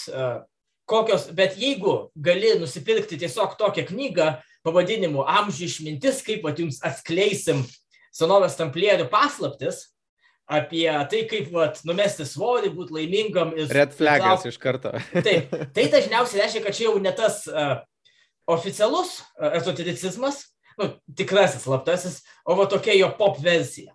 kokios, 0.90 1.28
bet 1.34 1.56
jeigu 1.58 2.10
gali 2.14 2.54
nusipirkti 2.60 3.18
tiesiog 3.20 3.56
tokią 3.58 3.86
knygą 3.88 4.28
pavadinimu 4.66 5.24
Amžių 5.24 5.68
išmintis, 5.68 6.22
kaip 6.26 6.44
vat, 6.44 6.58
jums 6.60 6.82
atskleisim 6.84 7.62
senovės 8.14 8.58
tamplierių 8.58 9.08
paslaptis, 9.12 9.86
apie 10.48 10.88
tai, 11.10 11.22
kaip 11.28 11.50
vat, 11.52 11.82
numesti 11.88 12.24
svorį, 12.26 12.72
būti 12.76 12.96
laimingam. 12.96 13.52
Ir, 13.56 13.68
Red 13.74 13.92
flagas 13.96 14.46
iš 14.48 14.56
karto. 14.60 14.94
Taip, 15.26 15.52
tai 15.76 15.88
dažniausiai 15.92 16.44
reiškia, 16.44 16.64
kad 16.64 16.76
čia 16.76 16.86
jau 16.88 16.96
ne 17.04 17.12
tas 17.16 17.42
uh, 17.52 17.80
oficialus 18.48 19.18
uh, 19.20 19.52
ezotericizmas, 19.60 20.46
nu, 20.80 20.92
tikrasis 21.18 21.66
slaptasis, 21.66 22.22
o 22.48 22.56
va 22.58 22.68
tokia 22.70 22.96
jo 22.96 23.10
pop 23.18 23.40
versija. 23.44 23.92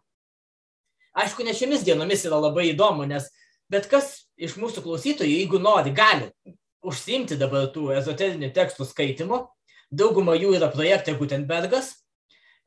Aišku, 1.14 1.46
ne 1.46 1.54
šiomis 1.58 1.86
dienomis 1.86 2.26
yra 2.26 2.40
labai 2.42 2.72
įdomu, 2.72 3.06
nes 3.10 3.28
bet 3.70 3.90
kas 3.90 4.16
iš 4.38 4.58
mūsų 4.62 4.86
klausytojų, 4.86 5.40
jeigu 5.42 5.62
nori, 5.62 5.94
gali 5.94 6.30
užsimti 6.84 7.38
dabar 7.40 7.70
tų 7.74 7.92
ezoterinių 7.98 8.52
tekstų 8.54 8.86
skaitimo. 8.90 9.48
Dauguma 9.94 10.34
jų 10.38 10.56
yra 10.58 10.70
projektai 10.74 11.14
Gutenbergas. 11.18 11.94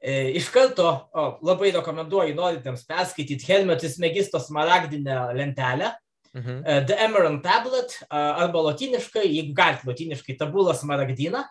E, 0.00 0.30
iš 0.36 0.50
karto 0.52 0.86
o, 0.86 1.26
labai 1.46 1.72
rekomenduoju 1.74 2.34
norintiems 2.36 2.84
perskaityti 2.88 3.48
Helmetis 3.48 3.96
Megistos 3.98 4.50
maragdinę 4.52 5.32
lentelę. 5.34 5.92
Mhm. 6.36 6.62
E, 6.64 6.84
The 6.86 6.98
Emerald 7.06 7.42
Tablet 7.42 7.98
arba 8.10 8.62
latiniškai, 8.70 9.24
jeigu 9.24 9.54
galite 9.56 9.88
latiniškai, 9.88 10.36
tabulas 10.36 10.84
maragdina. 10.84 11.46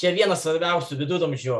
Čia 0.00 0.14
vienas 0.16 0.46
svarbiausių 0.46 0.96
viduramžių 0.96 1.56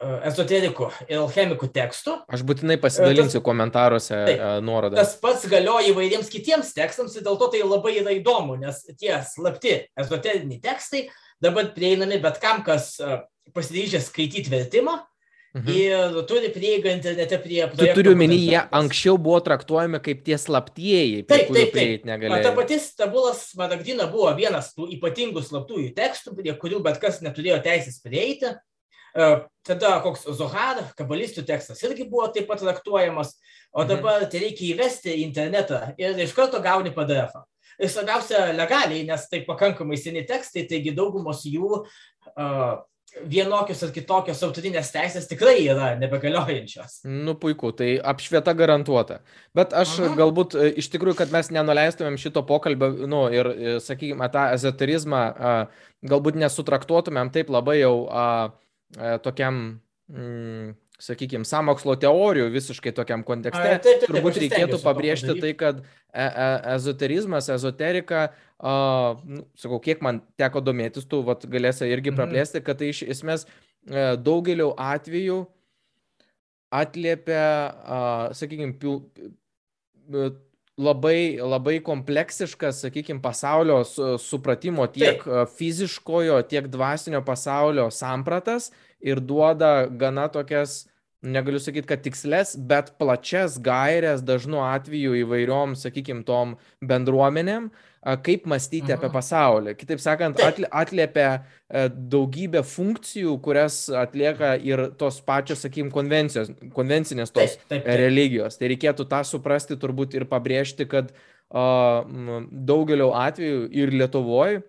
ezoterikų 0.00 0.88
ir 1.08 1.18
alchemikų 1.20 1.68
tekstų. 1.72 2.14
Aš 2.32 2.42
būtinai 2.48 2.78
pasidalinsiu 2.80 3.38
tas, 3.38 3.44
komentaruose 3.44 4.20
taip, 4.28 4.42
nuorodą. 4.64 4.96
Tas 4.96 5.14
pats 5.20 5.44
galioja 5.48 5.92
įvairiems 5.92 6.30
kitiems 6.32 6.72
tekstams 6.76 7.16
ir 7.16 7.24
dėl 7.26 7.36
to 7.40 7.50
tai 7.52 7.60
labai 7.64 7.98
yra 8.00 8.14
įdomu, 8.16 8.56
nes 8.60 8.80
tie 9.00 9.18
slapti 9.28 9.76
ezoteriniai 10.00 10.60
tekstai 10.64 11.06
dabar 11.40 11.68
prieinami 11.76 12.20
bet 12.20 12.40
kam, 12.40 12.64
kas 12.64 12.94
pasiryžęs 13.54 14.10
skaityti 14.10 14.50
vertimą. 14.52 15.00
Mhm. 15.50 15.70
Ir 15.74 16.18
turi 16.30 16.46
prieigą 16.54 16.92
internete 16.94 17.34
prie 17.42 17.64
projektų. 17.66 17.90
Tu 17.90 17.94
turiu 17.98 18.12
menį, 18.14 18.36
jie 18.52 18.60
anksčiau 18.78 19.16
buvo 19.18 19.40
traktuojami 19.42 19.98
kaip 19.98 20.20
tie 20.22 20.36
slaptieji, 20.38 21.24
taip, 21.26 21.48
taip, 21.50 21.72
taip. 21.74 22.04
negalėjo. 22.06 22.44
Ta 22.44 22.52
pati 22.54 22.78
Stabulas 22.78 23.48
Maragdina 23.58 24.06
buvo 24.12 24.30
vienas 24.38 24.70
tų 24.76 24.86
ypatingų 24.94 25.42
slaptųjų 25.42 25.88
tekstų, 25.96 26.36
prie 26.38 26.54
kurių 26.54 26.78
bet 26.84 27.00
kas 27.02 27.18
neturėjo 27.26 27.58
teisės 27.64 27.98
prieiti. 28.04 28.52
E, 29.10 29.26
tada 29.66 29.96
koks 30.04 30.28
Zohar, 30.38 30.84
kabalistų 30.94 31.42
tekstas 31.48 31.82
irgi 31.82 32.06
buvo 32.06 32.28
taip 32.30 32.46
pat 32.46 32.62
traktuojamas, 32.62 33.34
o 33.74 33.82
mhm. 33.82 33.88
dabar 33.90 34.28
tai 34.30 34.44
reikia 34.44 34.68
įvesti 34.68 35.16
į 35.16 35.24
internetą 35.24 35.80
ir 35.98 36.14
iš 36.28 36.36
karto 36.36 36.62
gauni 36.62 36.94
PDF. 36.94 37.34
-ą. 37.34 37.42
Ir 37.80 37.88
svarbiausia, 37.88 38.52
legaliai, 38.52 39.02
nes 39.08 39.26
tai 39.26 39.40
pakankamai 39.46 39.96
seni 39.96 40.22
tekstai, 40.28 40.66
taigi 40.68 40.92
daugumos 40.92 41.46
jų 41.48 41.80
uh, 41.80 42.74
vienokios 43.30 43.82
ar 43.84 43.92
kitokios 43.94 44.42
autorinės 44.46 44.92
teisės 44.94 45.28
tikrai 45.30 45.56
yra 45.64 45.92
nebegaliojančios. 46.00 47.00
Nu, 47.08 47.34
puiku, 47.40 47.72
tai 47.76 47.92
apšvieta 48.12 48.54
garantuota. 48.58 49.20
Bet 49.56 49.74
aš 49.76 49.96
Aha. 50.00 50.14
galbūt 50.18 50.56
e, 50.56 50.68
iš 50.82 50.90
tikrųjų, 50.94 51.18
kad 51.22 51.34
mes 51.34 51.52
nenuleistumėm 51.54 52.18
šito 52.20 52.44
pokalbio, 52.48 52.92
nu, 53.10 53.24
ir, 53.34 53.50
e, 53.50 53.76
sakykime, 53.84 54.28
tą 54.32 54.48
ezoterizmą, 54.56 55.22
galbūt 56.06 56.38
nesutraktuotumėm 56.40 57.32
taip 57.34 57.50
labai 57.52 57.80
jau 57.80 57.94
a, 58.06 58.26
a, 58.96 59.16
tokiam, 59.24 59.80
mm, 60.12 60.74
sakykime, 61.00 61.46
samokslo 61.48 61.94
teorijų 62.00 62.50
visiškai 62.54 62.92
tokiam 62.96 63.24
kontekste. 63.26 63.62
A, 63.62 63.78
taip, 63.78 63.84
taip, 63.84 64.02
taip, 64.02 64.10
Turbūt 64.12 64.40
reikėtų 64.42 64.80
pabrėžti 64.84 65.36
tai, 65.40 65.52
kad 65.58 65.80
e, 65.80 65.84
e, 66.24 66.48
ezoterizmas, 66.74 67.48
ezoterika, 67.52 68.26
a, 68.58 68.74
nu, 69.24 69.44
sakau, 69.60 69.80
kiek 69.84 70.04
man 70.04 70.20
teko 70.40 70.62
domėtis, 70.64 71.08
tu 71.10 71.22
vat, 71.26 71.46
galėsi 71.50 71.88
irgi 71.88 72.12
mhm. 72.12 72.20
praplėsti, 72.20 72.62
kad 72.66 72.80
tai 72.82 72.92
iš 72.92 73.04
esmės 73.16 73.46
e, 73.46 74.12
daugeliu 74.20 74.72
atveju 74.76 75.42
atliepia, 76.70 77.42
sakykime, 78.38 78.76
labai, 80.80 81.38
labai 81.42 81.80
kompleksiškas, 81.82 82.84
sakykime, 82.84 83.18
pasaulio 83.24 83.80
supratimo 84.22 84.86
tiek 84.86 85.24
Taip. 85.24 85.50
fiziškojo, 85.58 86.38
tiek 86.50 86.68
dvasinio 86.70 87.24
pasaulio 87.26 87.88
sampratas 87.90 88.70
ir 89.00 89.20
duoda 89.20 89.88
gana 89.90 90.28
tokias 90.32 90.84
negaliu 91.22 91.60
sakyti, 91.60 91.88
kad 91.88 92.02
tiksles, 92.02 92.54
bet 92.56 92.94
plačias 92.98 93.58
gairias 93.60 94.22
dažnu 94.24 94.62
atveju 94.64 95.18
įvairiom, 95.20 95.76
sakykime, 95.76 96.24
tom 96.24 96.54
bendruomenėm, 96.80 97.68
kaip 98.24 98.46
mąstyti 98.48 98.88
mhm. 98.88 98.96
apie 98.96 99.10
pasaulį. 99.12 99.74
Kitaip 99.76 100.00
sakant, 100.00 100.40
atliepia 100.72 101.26
e, 101.36 101.82
daugybę 101.90 102.62
funkcijų, 102.64 103.34
kurias 103.44 103.82
atlieka 103.92 104.54
ir 104.64 104.86
tos 105.00 105.20
pačios, 105.24 105.60
sakykime, 105.66 105.92
konvencinės 105.92 107.34
tos 107.34 107.58
taip, 107.58 107.66
taip, 107.68 107.84
taip. 107.84 107.92
religijos. 108.00 108.56
Tai 108.56 108.72
reikėtų 108.72 109.08
tą 109.10 109.20
suprasti 109.28 109.76
turbūt 109.80 110.16
ir 110.16 110.24
pabrėžti, 110.30 110.88
kad 110.88 111.12
uh, 111.12 112.08
daugeliu 112.48 113.12
atveju 113.20 113.66
ir 113.76 113.92
Lietuvoje 113.92 114.62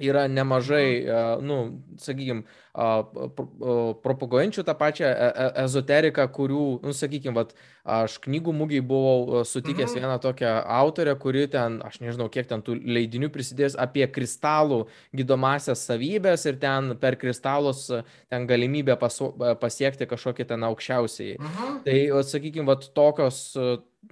yra 0.00 0.26
nemažai, 0.28 1.04
mhm. 1.04 1.46
nu, 1.46 1.58
sakykime, 2.00 2.44
propaguojančių 4.02 4.62
tą 4.64 4.74
pačią 4.80 5.04
e, 5.04 5.26
e, 5.28 5.46
ezoteriką, 5.66 6.24
kurių, 6.32 6.64
nu, 6.86 6.94
sakykime, 6.96 7.34
vat, 7.36 7.52
aš 7.84 8.14
knygų 8.24 8.54
mūgiai 8.56 8.80
buvau 8.86 9.42
sutikęs 9.44 9.92
vieną 9.98 10.16
tokią 10.22 10.54
autorę, 10.80 11.12
kuri 11.20 11.44
ten, 11.52 11.80
aš 11.84 12.00
nežinau, 12.00 12.30
kiek 12.32 12.48
ten 12.48 12.64
tų 12.64 12.78
leidinių 12.80 13.28
prisidės 13.34 13.76
apie 13.76 14.06
kristalų 14.08 14.86
gydomasias 15.12 15.84
savybės 15.84 16.46
ir 16.48 16.56
ten 16.62 16.94
per 17.02 17.18
kristalus 17.20 17.90
ten 18.32 18.48
galimybę 18.48 18.96
pasu, 18.96 19.32
pasiekti 19.60 20.08
kažkokį 20.08 20.48
ten 20.54 20.64
aukščiausiai. 20.70 21.36
Mhm. 21.36 21.78
Tai, 21.84 21.98
sakykime, 22.32 22.68
vat, 22.72 22.88
tokios 22.96 23.44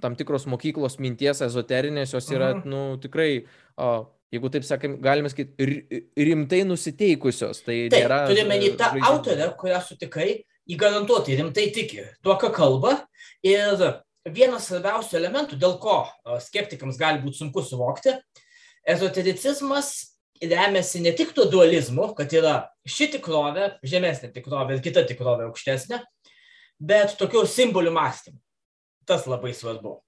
tam 0.01 0.15
tikros 0.15 0.45
mokyklos 0.47 0.99
minties 1.01 1.41
ezoterinės, 1.43 2.13
jos 2.13 2.29
yra, 2.31 2.53
mhm. 2.59 2.69
nu, 2.69 2.81
tikrai 3.01 3.31
o, 3.75 4.05
jeigu 4.31 4.51
taip 4.51 4.65
sakėm, 4.67 4.95
galime 5.03 5.31
sakyti, 5.31 6.01
rimtai 6.17 6.61
nusiteikusios. 6.67 7.63
Tai 7.65 7.75
taip, 7.91 7.97
nėra. 7.97 8.21
Turime 8.31 8.57
į 8.59 8.73
tą 8.79 8.91
žaidimų. 8.93 9.07
autorę, 9.09 9.49
kurią 9.59 9.81
sutikai, 9.85 10.29
įgarantuotai 10.71 11.39
rimtai 11.39 11.67
tiki 11.75 12.05
tuo, 12.23 12.37
ką 12.39 12.51
kalba. 12.55 12.97
Ir 13.45 13.81
vienas 14.29 14.69
svarbiausių 14.69 15.17
elementų, 15.19 15.57
dėl 15.61 15.75
ko 15.81 16.03
skeptikams 16.43 16.99
gali 17.01 17.23
būti 17.23 17.41
sunku 17.41 17.63
suvokti, 17.65 18.13
ezotericizmas 18.87 19.91
remiasi 20.41 21.01
ne 21.01 21.13
tik 21.17 21.33
tuo 21.37 21.47
dualizmu, 21.49 22.11
kad 22.17 22.31
yra 22.33 22.55
ši 22.87 23.11
tikrovė, 23.17 23.75
žemesnė 23.85 24.31
tikrovė 24.33 24.77
ir 24.77 24.85
kita 24.85 25.03
tikrovė 25.09 25.49
aukštesnė, 25.49 26.01
bet 26.81 27.17
tokiu 27.19 27.43
simbolių 27.49 27.93
mąstymu. 27.97 28.39
Tas 29.09 29.27
labai 29.29 29.51
svarbu 29.57 29.99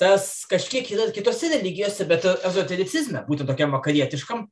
tas 0.00 0.44
kažkiek 0.50 0.88
yra 0.92 1.08
kitose 1.14 1.50
religijose, 1.52 2.04
bet 2.08 2.26
ezotericizme, 2.26 3.24
būtent 3.28 3.48
tokiam 3.48 3.72
vakarietiškam, 3.76 4.44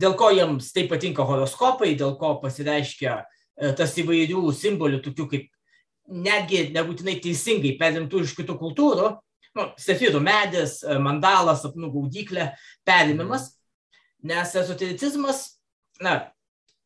dėl 0.00 0.16
ko 0.18 0.30
jiems 0.34 0.72
taip 0.74 0.90
patinka 0.92 1.24
horoskopai, 1.26 1.94
dėl 1.98 2.16
ko 2.20 2.34
pasireiškia 2.42 3.16
e, 3.22 3.72
tas 3.78 3.94
įvairių 4.00 4.44
simbolių, 4.56 5.00
tokių 5.04 5.28
kaip 5.30 5.50
netgi 6.08 6.68
nebūtinai 6.74 7.16
teisingai 7.24 7.76
perimtų 7.80 8.24
iš 8.24 8.34
kitų 8.36 8.58
kultūrų, 8.60 9.10
nu, 9.56 9.68
sefirų 9.80 10.20
medis, 10.24 10.80
e, 10.82 10.98
mandalas, 11.00 11.62
sapnų 11.64 11.92
gaudyklė, 11.94 12.50
perimimas, 12.86 13.54
nes 14.24 14.52
ezotericizmas, 14.58 15.46
na, 16.02 16.18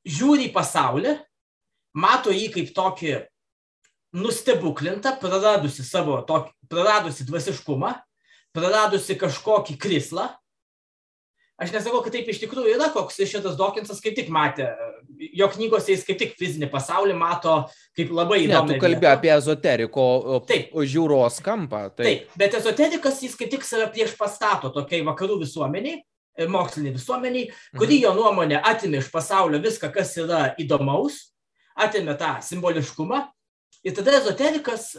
žiūri 0.06 0.48
į 0.48 0.54
pasaulį, 0.54 1.16
mato 1.98 2.30
jį 2.34 2.52
kaip 2.54 2.72
tokį 2.76 3.16
nustebuklinta, 4.16 5.14
praradusi 5.20 5.84
savo 5.84 6.18
tokį, 6.26 6.52
praradusi 6.70 7.26
dvasiškumą, 7.28 7.94
praradusi 8.56 9.16
kažkokį 9.18 9.78
krislą. 9.80 10.28
Aš 11.58 11.72
nesakau, 11.74 12.04
kad 12.04 12.14
taip 12.14 12.28
iš 12.30 12.38
tikrųjų 12.44 12.76
yra, 12.76 12.86
koks 12.94 13.16
šitas 13.26 13.56
Dokinsas 13.58 13.98
kaip 14.02 14.14
tik 14.14 14.28
matė. 14.30 14.68
Jo 15.34 15.48
knygose 15.50 15.90
jis 15.90 16.04
kaip 16.06 16.20
tik 16.20 16.36
fizinį 16.38 16.68
pasaulį 16.70 17.16
mato 17.18 17.64
kaip 17.98 18.12
labai 18.14 18.44
įdomu. 18.44 18.70
Ne, 18.70 18.76
tu 18.78 18.84
kalbė 18.84 19.08
apie 19.10 19.32
ezoteriko 19.34 20.04
taip. 20.46 20.70
žiūros 20.70 21.40
kampą. 21.42 21.88
Taip. 21.90 22.04
taip, 22.06 22.36
bet 22.38 22.54
ezoterikas 22.60 23.18
jis 23.26 23.34
kaip 23.38 23.50
tik 23.56 23.66
save 23.66 23.88
prieš 23.90 24.14
pastato 24.20 24.70
tokiai 24.70 25.02
vakarų 25.08 25.40
visuomeniai, 25.42 25.98
moksliniai 26.46 26.94
visuomeniai, 26.94 27.48
kuri 27.74 27.96
mhm. 27.96 28.04
jo 28.04 28.14
nuomonė 28.20 28.62
atimė 28.62 29.02
iš 29.02 29.10
pasaulio 29.10 29.58
viską, 29.64 29.90
kas 29.90 30.14
yra 30.22 30.52
įdomaus, 30.62 31.24
atimė 31.74 32.14
tą 32.22 32.36
simboliškumą 32.46 33.24
Ir 33.88 33.94
tada 33.96 34.18
ezoterikas 34.18 34.90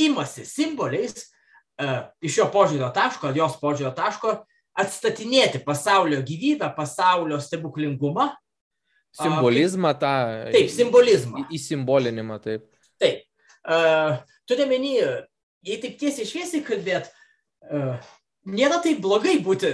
imasi 0.00 0.42
simboliais 0.48 1.28
uh, 1.80 2.08
iš 2.24 2.40
jo 2.40 2.46
požiūrio 2.50 2.90
taško, 2.94 3.30
ar 3.30 3.38
jos 3.38 3.54
požiūrio 3.60 3.92
taško, 3.94 4.34
atstatinėti 4.80 5.62
pasaulio 5.62 6.20
gyvybę, 6.26 6.72
pasaulio 6.76 7.38
stebuklingumą. 7.42 8.30
Simbolizmą 9.14 9.94
tą. 9.98 10.12
Taip, 10.54 10.70
simbolizmą. 10.70 11.44
Įsimbolinimą, 11.54 12.38
taip. 12.42 12.66
Taip. 13.02 13.24
Uh, 13.66 14.20
Turiu 14.48 14.66
menį, 14.66 14.94
jei 15.66 15.78
taip 15.82 15.98
tiesiai 16.00 16.26
šviesiai 16.26 16.62
kalbėt, 16.66 17.10
uh, 17.70 17.98
nėra 18.50 18.80
taip 18.82 19.02
blogai 19.02 19.36
būti, 19.44 19.70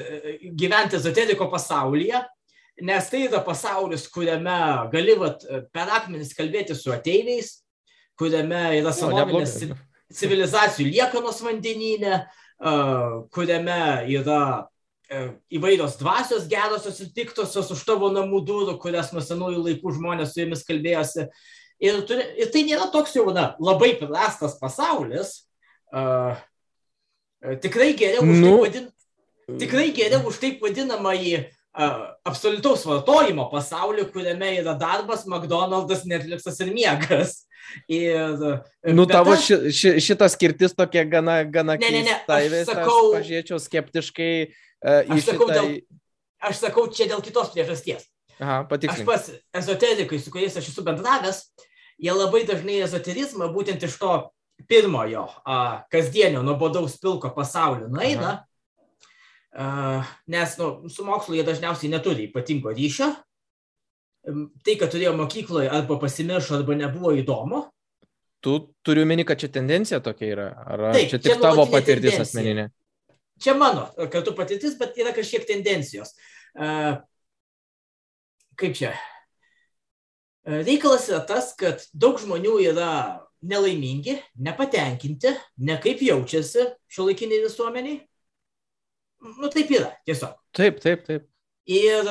gyventi 0.58 0.98
ezoteriko 0.98 1.48
pasaulyje, 1.52 2.20
nes 2.84 3.08
tai 3.08 3.22
yra 3.24 3.40
pasaulis, 3.44 4.08
kuriame 4.12 4.56
gali 4.92 5.14
vat, 5.20 5.44
per 5.72 5.92
akmenis 5.96 6.34
kalbėti 6.36 6.76
su 6.76 6.92
ateiviais, 6.92 7.62
kuriame 8.18 8.62
yra 8.80 8.92
senovinės 8.94 9.58
civilizacijų 10.16 10.88
liekanos 10.94 11.42
vandenyne, 11.44 12.22
kuriame 13.34 13.78
yra 14.14 14.40
e, 15.10 15.22
įvairios 15.58 15.98
dvasios 16.00 16.46
gerosios 16.50 17.00
ir 17.02 17.10
piktosios 17.16 17.70
už 17.74 17.82
tavo 17.88 18.10
namų 18.14 18.40
durų, 18.46 18.76
kurias 18.82 19.12
nuo 19.12 19.22
senųjų 19.24 19.64
laikų 19.66 19.94
žmonės 19.98 20.32
su 20.32 20.42
jomis 20.42 20.64
kalbėjosi. 20.66 21.26
Ir, 21.82 22.00
turi, 22.08 22.24
ir 22.40 22.52
tai 22.54 22.64
nėra 22.64 22.88
toks 22.94 23.18
jau 23.18 23.26
na, 23.36 23.50
labai 23.60 23.92
prastas 24.00 24.56
pasaulis. 24.56 25.42
Uh, 25.92 26.38
tikrai 27.60 27.90
geriau 27.98 28.24
už, 28.24 28.40
nu, 28.40 28.54
taip 28.54 28.64
vadin, 28.64 28.88
tikrai 29.60 29.90
geriau 29.94 30.24
už 30.30 30.40
taip 30.40 30.64
vadinamąjį 30.64 31.34
uh, 31.42 31.55
absoliutaus 31.76 32.84
vartojimo 32.88 33.48
pasaulį, 33.50 34.06
kuriame 34.12 34.54
yra 34.62 34.76
darbas, 34.78 35.26
McDonald's, 35.28 36.06
Netflixas 36.08 36.60
ir 36.64 36.72
miegas. 36.72 37.42
Ir, 37.90 38.62
nu, 38.94 39.04
tavo 39.10 39.34
aš, 39.34 39.48
ši, 39.48 39.56
ši, 39.74 39.92
šitas 40.06 40.36
skirtis 40.36 40.74
tokia 40.76 41.02
gana, 41.10 41.40
gana 41.42 41.74
ne, 41.80 41.90
ne, 41.90 42.02
ne, 42.06 42.14
aš 42.22 42.68
sakau, 42.68 43.00
aš 43.10 43.16
pažiūrėčiau 43.16 43.58
skeptiškai 43.58 44.32
uh, 44.46 45.00
aš, 45.02 45.24
sakau, 45.26 45.48
šitai... 45.50 45.56
dėl, 45.56 45.72
aš 46.46 46.60
sakau 46.62 46.84
čia 46.94 47.08
dėl 47.10 47.24
kitos 47.26 47.50
priežasties. 47.54 48.06
Aha, 48.38 48.62
aš 48.70 49.02
pas 49.08 49.28
ezoterikai, 49.58 50.20
su 50.22 50.30
kuriais 50.30 50.54
aš 50.60 50.70
esu 50.70 50.84
bendravęs, 50.86 51.42
jie 51.98 52.14
labai 52.14 52.44
dažnai 52.48 52.78
ezoterizmą 52.86 53.50
būtent 53.54 53.82
iš 53.82 53.98
to 53.98 54.14
pirmojo 54.70 55.26
a, 55.42 55.82
kasdienio 55.92 56.44
nuobodaus 56.46 56.96
pilko 57.02 57.32
pasaulio 57.34 57.90
nueina, 57.92 58.30
a, 58.30 58.45
nes 59.56 60.58
nu, 60.60 60.88
su 60.92 61.04
mokslu 61.06 61.38
jie 61.38 61.44
dažniausiai 61.46 61.90
neturi 61.92 62.28
ypatingo 62.28 62.74
ryšio, 62.76 63.08
tai, 64.66 64.74
kad 64.76 64.90
turėjo 64.92 65.14
mokykloje 65.16 65.70
arba 65.72 65.98
pasimiršo, 66.02 66.58
arba 66.58 66.76
nebuvo 66.76 67.14
įdomu. 67.16 67.62
Tu 68.44 68.56
turiu 68.84 69.06
meni, 69.08 69.24
kad 69.26 69.40
čia 69.40 69.48
tendencija 69.50 70.02
tokia 70.04 70.28
yra, 70.34 70.48
ar 70.66 70.82
Taip, 70.94 71.08
čia 71.10 71.18
tik 71.18 71.32
čia 71.32 71.38
tavo 71.40 71.64
patirtis 71.70 72.14
tendencija. 72.14 72.26
asmeninė? 72.26 72.66
Čia 73.42 73.54
mano 73.58 73.88
kartu 74.12 74.34
patirtis, 74.36 74.76
bet 74.80 74.96
yra 75.00 75.12
kažkiek 75.16 75.46
tendencijos. 75.48 76.12
Kaip 78.56 78.76
čia? 78.76 78.92
Reikalas 80.46 81.08
yra 81.10 81.22
tas, 81.26 81.50
kad 81.58 81.82
daug 81.96 82.20
žmonių 82.22 82.58
yra 82.68 82.90
nelaimingi, 83.46 84.18
nepatenkinti, 84.42 85.32
ne 85.64 85.78
kaip 85.82 86.04
jaučiasi 86.04 86.68
šio 86.92 87.08
laikiniai 87.08 87.42
visuomeniai. 87.44 87.98
Nu, 89.24 89.48
taip 89.52 89.70
yra, 89.72 89.92
tiesiog. 90.06 90.34
Taip, 90.56 90.82
taip, 90.82 91.06
taip. 91.06 91.24
Ir 91.66 92.10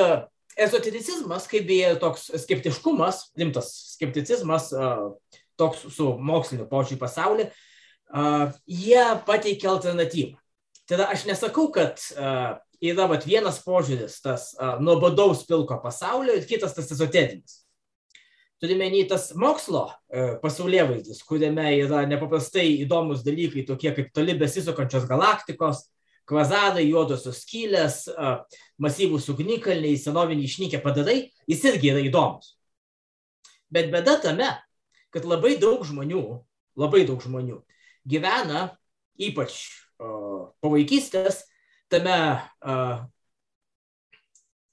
ezotericizmas, 0.59 1.45
kaip 1.51 1.67
beje 1.67 1.93
toks 2.01 2.29
skeptiškumas, 2.43 3.29
rimtas 3.39 3.69
skepticizmas, 3.93 4.71
toks 5.59 5.85
su 5.95 6.09
moksliniu 6.19 6.65
požiūriu 6.71 6.99
pasaulį, 7.01 7.49
jie 8.67 9.05
pateikia 9.27 9.71
alternatyvą. 9.73 10.35
Tada 10.85 11.07
aš 11.13 11.25
nesakau, 11.29 11.69
kad 11.73 12.01
yra 12.83 13.07
vat, 13.09 13.23
vienas 13.25 13.61
požiūris, 13.65 14.19
tas 14.21 14.51
nuobodaus 14.83 15.45
pilko 15.47 15.79
pasaulio 15.83 16.35
ir 16.35 16.45
kitas 16.49 16.75
tas 16.75 16.91
ezoterinis. 16.91 17.61
Turime 18.61 18.87
nei 18.91 19.03
tas 19.09 19.33
mokslo 19.35 19.87
pasaulyje 20.43 20.85
vaizdis, 20.91 21.23
kuriame 21.27 21.73
yra 21.81 22.05
nepaprastai 22.07 22.69
įdomus 22.85 23.23
dalykai, 23.25 23.65
tokie 23.67 23.91
kaip 23.97 24.13
toli 24.15 24.35
besisukančios 24.39 25.07
galaktikos, 25.09 25.87
kvazarai, 26.29 26.87
juodosios 26.89 27.43
skylės, 27.43 28.05
masyvūs 28.81 29.29
ugnikalniai, 29.33 29.97
senoviniai 30.01 30.49
išnykę 30.49 30.81
padarai, 30.83 31.19
jis 31.49 31.65
irgi 31.69 31.91
yra 31.93 32.03
įdomus. 32.05 32.55
Bet 33.69 33.91
bėda 33.93 34.17
tame, 34.23 34.49
kad 35.13 35.25
labai 35.27 35.55
daug 35.61 35.85
žmonių, 35.85 36.23
labai 36.79 37.05
daug 37.07 37.21
žmonių 37.23 37.61
gyvena, 38.05 38.69
ypač 39.17 39.57
uh, 39.99 40.51
po 40.61 40.71
vaikystės, 40.73 41.43
tame 41.91 42.15
uh, 42.35 43.05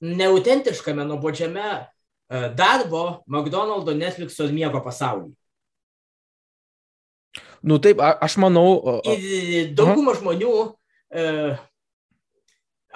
neautentiškame, 0.03 1.05
nuobodžiame 1.07 1.67
uh, 1.73 2.49
darbo, 2.57 3.23
McDonald'o, 3.27 3.95
Netflix'o 3.97 4.49
ir 4.49 4.55
miego 4.55 4.83
pasaulyje. 4.85 5.33
Nu 7.63 7.79
taip, 7.79 8.01
aš 8.03 8.35
manau. 8.43 8.99
Ir 9.07 9.71
dauguma 9.71 10.11
žmonių 10.17 10.51
e, 11.13 11.53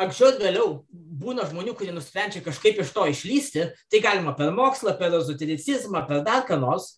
anksčiau 0.02 0.34
ir 0.34 0.42
vėliau 0.42 0.72
būna 0.92 1.48
žmonių, 1.50 1.76
kurie 1.78 1.94
nusprendžia 1.96 2.44
kažkaip 2.46 2.82
iš 2.82 2.94
to 2.96 3.06
išlysti, 3.12 3.70
tai 3.92 4.02
galima 4.04 4.34
per 4.38 4.52
mokslą, 4.56 4.96
per 5.00 5.16
ezotericizmą, 5.20 6.06
per 6.10 6.24
dar 6.26 6.46
ką 6.48 6.60
nors. 6.62 6.98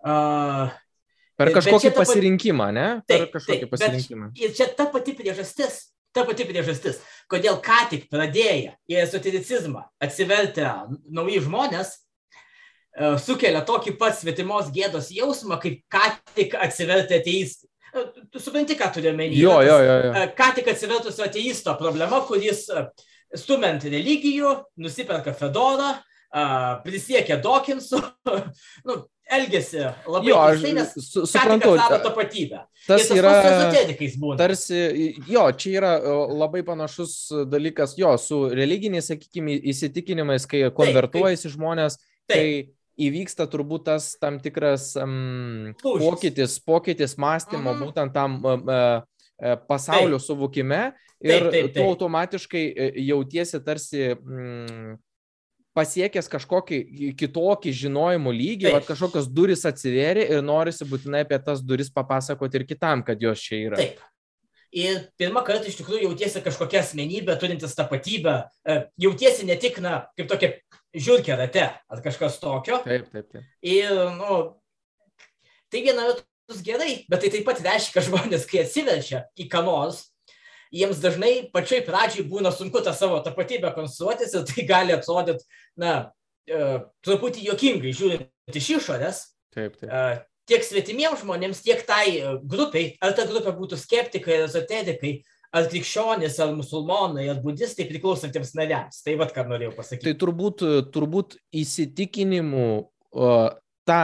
Uh, 0.00 0.70
per 1.38 1.52
kažkokį 1.56 1.94
pasirinkimą, 1.96 2.68
ne? 2.76 2.88
Per 3.08 3.24
taip, 3.26 3.32
kažkokį 3.36 3.64
taip, 3.64 3.72
pasirinkimą. 3.74 4.30
Ir 4.40 4.54
čia 4.56 4.68
ta 4.76 4.86
pati 4.92 5.14
priežastis, 5.18 5.80
ta 6.16 6.24
pati 6.28 6.46
priežastis, 6.48 7.00
kodėl 7.30 7.60
ką 7.64 7.80
tik 7.92 8.06
pradėję 8.12 8.76
į 8.90 9.00
ezotericizmą 9.02 9.84
atsivertę 10.02 10.70
nauji 11.12 11.42
žmonės, 11.44 11.98
sukelia 13.22 13.62
tokį 13.66 13.96
pat 14.00 14.18
svetimos 14.18 14.70
gėdos 14.74 15.10
jausmą, 15.14 15.60
kaip 15.62 15.82
ką 15.92 16.06
tik 16.34 16.56
atsivertę 16.58 17.20
ateistai. 17.20 17.69
Tu 18.30 18.38
supranti, 18.42 18.76
ką 18.78 18.90
turiu 18.94 19.10
omeny. 19.14 19.34
Jo, 19.40 19.60
jo, 19.66 19.78
jo, 19.82 19.96
jo. 20.06 20.12
Ką 20.38 20.50
tik 20.58 20.68
atsivertusio 20.74 21.24
ateisto 21.26 21.74
problema, 21.80 22.20
kuris 22.28 22.66
stumant 23.36 23.82
religijų, 23.84 24.52
nusiperka 24.82 25.32
Fedorą, 25.38 25.92
prisiekia 26.84 27.36
Dawkinsu, 27.42 27.98
nu, 28.86 28.96
elgesi 29.30 29.78
labai 30.10 30.26
Jo, 30.30 30.38
aš 30.42 30.62
nes 30.74 30.92
su- 31.06 31.24
suprantu. 31.26 31.76
tapatybę. 32.02 32.64
Tas 32.86 33.04
Ir 33.10 33.18
yra. 33.20 33.32
ezoterikais 33.46 34.14
būna. 34.18 34.38
Tarsi, 34.40 34.80
jo, 35.30 35.44
čia 35.58 35.74
yra 35.78 35.92
labai 36.30 36.62
panašus 36.66 37.16
dalykas, 37.50 37.94
jo, 37.98 38.14
su 38.18 38.40
religiniais, 38.54 39.10
sakykime, 39.10 39.58
įsitikinimais, 39.70 40.46
kai 40.50 40.64
konvertuojasi 40.74 41.52
žmonės, 41.54 41.98
Taip, 42.30 42.34
kai 42.38 42.46
įvyksta 43.06 43.46
turbūt 43.50 43.84
tas 43.88 44.10
tam 44.20 44.38
tikras 44.42 44.92
um, 45.00 45.70
pokytis, 45.80 46.58
pokytis 46.64 47.16
mąstymo, 47.20 47.74
Mhm. 47.74 47.84
būtent 47.84 48.12
tam 48.14 48.40
uh, 48.44 49.02
pasaulio 49.68 50.18
suvokime 50.20 50.92
ir 51.20 51.46
Taip, 51.46 51.52
taip, 51.52 51.68
tu 51.72 51.78
taip. 51.80 51.86
automatiškai 51.88 52.64
uh, 52.70 52.98
jautiesi 53.10 53.60
tarsi 53.64 54.10
mm, 54.14 54.98
pasiekęs 55.76 56.26
kažkokį 56.28 56.78
kitokį 57.20 57.72
žinojimo 57.84 58.32
lygį, 58.34 58.66
Taip. 58.68 58.74
va, 58.74 58.80
kažkokios 58.88 59.28
duris 59.30 59.62
atsivėrė 59.68 60.24
ir 60.34 60.42
norisi 60.42 60.84
būtinai 60.84 61.22
apie 61.24 61.38
tas 61.46 61.62
duris 61.62 61.88
papasakoti 61.94 62.58
ir 62.60 62.64
kitam, 62.66 63.04
kad 63.06 63.20
jos 63.22 63.40
čia 63.40 63.60
yra. 63.68 63.76
taip. 63.80 64.00
Ir 64.70 65.00
pirmą 65.18 65.40
kartą 65.42 65.66
iš 65.66 65.80
tikrųjų 65.80 66.04
jautiesi 66.04 66.38
kažkokia 66.44 66.78
asmenybė, 66.84 67.34
turintis 67.42 67.72
tapatybę, 67.74 68.36
jautiesi 69.02 69.42
ne 69.48 69.56
tik, 69.58 69.80
na, 69.82 70.04
kaip 70.14 70.28
tokia 70.30 70.52
žiūrkė 70.96 71.36
rate 71.38 71.66
ar 71.70 72.02
kažkas 72.04 72.38
tokio. 72.42 72.80
Taip, 72.84 73.08
taip, 73.12 73.28
taip. 73.30 73.46
Ir, 73.66 73.92
nu, 74.16 74.38
tai 75.70 75.82
viena 75.86 76.08
vertus 76.08 76.62
gerai, 76.66 77.04
bet 77.10 77.22
tai 77.22 77.32
taip 77.34 77.46
pat 77.46 77.62
reiškia, 77.64 77.96
kad 77.96 78.08
žmonės, 78.08 78.46
kai 78.50 78.64
atsiverčia 78.64 79.24
į 79.38 79.48
ką 79.52 79.62
nors, 79.66 80.06
jiems 80.74 81.02
dažnai 81.02 81.50
pačioj 81.54 81.84
pradžiai 81.86 82.26
būna 82.30 82.52
sunku 82.54 82.82
tą 82.84 82.94
savo 82.94 83.20
tapatybę 83.24 83.72
konstruotis 83.74 84.34
ir 84.34 84.46
tai 84.48 84.66
gali 84.66 84.94
atrodyti, 84.94 85.46
na, 85.78 86.12
e, 86.46 86.80
truputį 87.06 87.46
jokingai 87.50 87.94
žiūrint 87.94 88.58
iš 88.60 88.70
išorės, 88.78 89.24
taip, 89.54 89.78
taip. 89.78 89.90
e, 89.90 90.22
tiek 90.50 90.66
svetimiems 90.66 91.22
žmonėms, 91.22 91.62
tiek 91.66 91.82
tai 91.86 92.38
grupiai, 92.42 92.96
ar 93.02 93.14
ta 93.18 93.26
grupė 93.30 93.54
būtų 93.58 93.78
skeptikai, 93.78 94.42
ezoterikai, 94.46 95.20
ar 95.52 95.66
krikščionys, 95.70 96.38
ar 96.42 96.52
musulmonai, 96.54 97.28
ar 97.32 97.40
budistai 97.42 97.86
priklausantiems 97.88 98.52
nariams. 98.58 99.02
Tai 99.02 99.16
vad, 99.20 99.32
ką 99.34 99.46
norėjau 99.50 99.74
pasakyti. 99.76 100.06
Tai 100.06 100.14
turbūt, 100.22 100.64
turbūt 100.94 101.36
įsitikinimų, 101.62 102.66
o, 103.10 103.32
ta, 103.88 104.00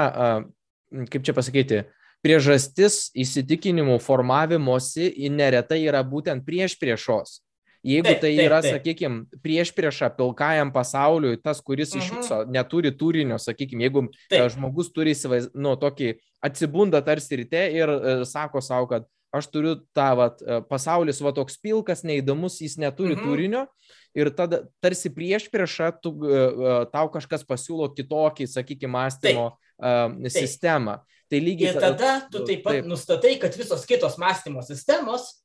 kaip 1.13 1.27
čia 1.27 1.35
pasakyti, 1.37 1.83
priežastis 2.27 3.11
įsitikinimų 3.15 4.01
formavimosi 4.03 5.13
neretai 5.31 5.85
yra 5.87 6.03
būtent 6.07 6.43
prieš 6.47 6.75
priešos. 6.81 7.41
Jeigu 7.87 8.09
Taip, 8.09 8.19
tai 8.25 8.31
taip, 8.35 8.43
yra, 8.49 8.57
taip. 8.65 8.75
sakykime, 8.81 9.41
prieš 9.45 9.71
priešą 9.77 10.09
pilkajam 10.17 10.73
pasauliui, 10.75 11.37
tas, 11.39 11.61
kuris 11.63 11.93
iš 11.95 12.09
Mhm. 12.11 12.17
viso 12.19 12.39
neturi 12.51 12.91
turinio, 12.91 13.39
sakykime, 13.39 13.85
jeigu 13.87 14.09
e, 14.09 14.09
Taip. 14.33 14.51
žmogus 14.57 14.91
turi 14.91 15.15
nu, 15.55 15.77
tokį 15.79 16.17
atsibunda 16.43 16.99
tarsi 17.05 17.37
ryte 17.45 17.63
ir 17.71 17.89
e, 17.89 18.25
sako 18.27 18.59
savo, 18.61 18.89
kad 18.91 19.07
aš 19.35 19.47
turiu 19.53 19.77
tą 19.95 20.17
vat, 20.17 20.43
e, 20.43 20.61
pasaulis 20.69 21.21
va 21.21 21.33
toks 21.33 21.57
pilkas, 21.59 22.03
neįdomus, 22.05 22.61
jis 22.61 22.77
neturi 22.79 23.17
Mhm. 23.17 23.25
turinio 23.25 23.67
ir 24.15 24.31
tada 24.31 24.63
tarsi 24.83 25.11
prieš 25.13 25.49
priešą 25.51 25.93
tu, 26.03 26.15
e, 26.25 26.33
e, 26.33 26.87
tau 26.93 27.09
kažkas 27.09 27.45
pasiūlo 27.45 27.91
kitokį, 27.97 28.47
sakykime, 28.47 28.93
mąstymo 28.93 29.53
e, 29.83 30.31
sistemą. 30.31 31.01
Tai 31.29 31.39
lygiai 31.41 31.75
Ir 31.75 31.81
ta- 31.81 31.91
tada 31.93 32.29
tu 32.31 32.45
taip 32.47 32.63
pat 32.63 32.73
taip. 32.73 32.85
nustatai, 32.87 33.39
kad 33.41 33.53
visos 33.55 33.85
kitos 33.85 34.17
mąstymo 34.17 34.63
sistemos 34.63 35.43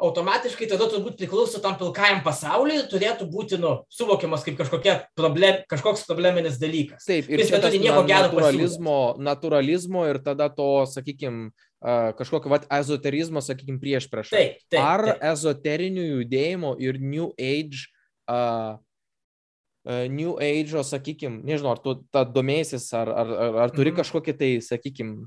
automatiškai 0.00 0.66
tada 0.68 0.86
turbūt 0.88 1.16
priklauso 1.20 1.60
tam 1.62 1.76
pilkajam 1.76 2.22
pasauliui 2.24 2.86
turėtų 2.90 3.26
būti 3.30 3.58
nu, 3.60 3.84
suvokiamas 3.92 4.42
kaip 4.46 4.56
kažkokia 4.58 4.94
problem, 5.16 5.60
kažkoks 5.70 6.06
probleminis 6.08 6.56
dalykas. 6.60 7.04
Taip, 7.04 7.28
ir 7.28 7.38
Jis 7.42 7.48
čia 7.50 7.58
neturi 7.58 7.78
nieko 7.82 8.04
gero 8.08 8.30
naturalizmo, 8.32 8.96
naturalizmo 9.18 10.06
ir 10.08 10.18
tada 10.24 10.48
to, 10.48 10.86
sakykime, 10.88 11.50
kažkokio 11.80 12.50
vat, 12.52 12.66
ezoterizmo, 12.76 13.40
sakykime, 13.40 13.80
prieš 13.80 14.06
priešą. 14.12 14.36
Taip, 14.36 14.60
taip. 14.68 14.80
Ar 14.84 15.04
taip. 15.08 15.22
ezoterinių 15.32 16.04
judėjimo 16.10 16.74
ir 16.82 16.98
New 17.00 17.30
Age, 17.40 17.86
uh, 18.28 18.76
New 20.12 20.36
Age, 20.44 20.82
sakykime, 20.84 21.40
nežinau, 21.48 21.72
ar 21.72 21.80
tu 21.80 21.94
tą 22.12 22.26
domėsis, 22.28 22.90
ar, 22.92 23.08
ar, 23.08 23.30
ar, 23.32 23.60
ar 23.64 23.70
turi 23.72 23.94
Mhm. 23.94 24.00
kažkokį 24.02 24.34
tai, 24.36 24.50
sakykime, 24.60 25.24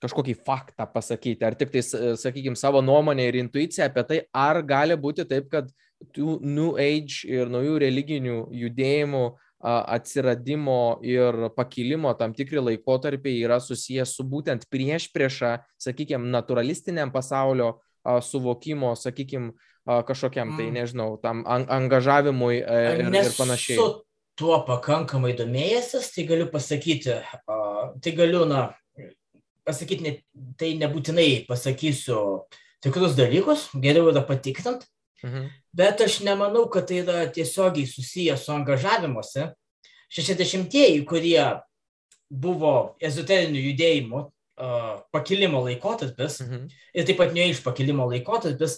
kažkokį 0.00 0.34
faktą 0.44 0.86
pasakyti, 0.92 1.44
ar 1.44 1.54
tik 1.54 1.70
tai, 1.70 1.82
sakykime, 2.16 2.56
savo 2.56 2.80
nuomonę 2.80 3.28
ir 3.28 3.34
intuiciją 3.44 3.86
apie 3.86 4.04
tai, 4.08 4.22
ar 4.32 4.62
gali 4.62 4.96
būti 4.96 5.28
taip, 5.28 5.50
kad 5.52 5.68
tų 6.16 6.40
New 6.40 6.76
Age 6.80 7.28
ir 7.28 7.46
naujų 7.52 7.78
religinių 7.84 8.38
judėjimų 8.52 9.24
atsiradimo 9.64 11.00
ir 11.02 11.48
pakilimo 11.56 12.12
tam 12.18 12.34
tikri 12.36 12.60
laikotarpiai 12.60 13.40
yra 13.46 13.56
susijęs 13.64 14.12
su 14.18 14.24
būtent 14.28 14.66
prieš 14.70 15.08
priešą, 15.14 15.56
sakykime, 15.80 16.28
naturalistiniam 16.28 17.12
pasaulio 17.12 17.78
suvokimo, 18.04 18.92
sakykime, 18.96 19.54
kažkokiam, 19.84 20.56
tai 20.56 20.66
Mm. 20.68 20.74
nežinau, 20.76 21.20
tam 21.22 21.44
an 21.46 21.64
angažavimui 21.68 22.60
e, 22.60 22.80
ir, 23.00 23.08
ir 23.08 23.32
panašiai. 23.38 23.78
Nesu 23.78 24.04
tuo 24.36 24.58
pakankamai 24.66 25.32
domėjęsis, 25.36 26.12
tai 26.14 26.24
galiu 26.28 26.46
pasakyti, 26.52 27.16
tai 28.02 28.12
galiu, 28.12 28.44
na, 28.44 28.74
pasakyti, 29.64 30.02
ne, 30.02 30.12
tai 30.58 30.74
nebūtinai 30.80 31.46
pasakysiu 31.48 32.44
tikrus 32.84 33.16
dalykus, 33.16 33.70
geriau 33.80 34.10
yra 34.12 34.24
patikrint, 34.26 34.84
Mhm. 35.24 35.46
bet 35.74 36.00
aš 36.04 36.20
nemanau, 36.20 36.66
kad 36.70 36.86
tai 36.86 37.00
yra 37.02 37.26
tiesiogiai 37.32 37.86
susiję 37.88 38.36
su 38.36 38.52
angažavimuose. 38.52 39.54
60-ieji, 40.12 41.04
kurie 41.08 41.42
buvo 42.30 42.96
ezoterinių 43.02 43.62
judėjimų 43.70 44.20
a, 44.56 45.00
pakilimo 45.12 45.62
laikotarpis, 45.64 46.40
Mhm. 46.44 46.68
ir 46.94 47.04
taip 47.08 47.16
pat 47.18 47.32
ne 47.34 47.48
iš 47.50 47.62
pakilimo 47.64 48.06
laikotarpis, 48.10 48.76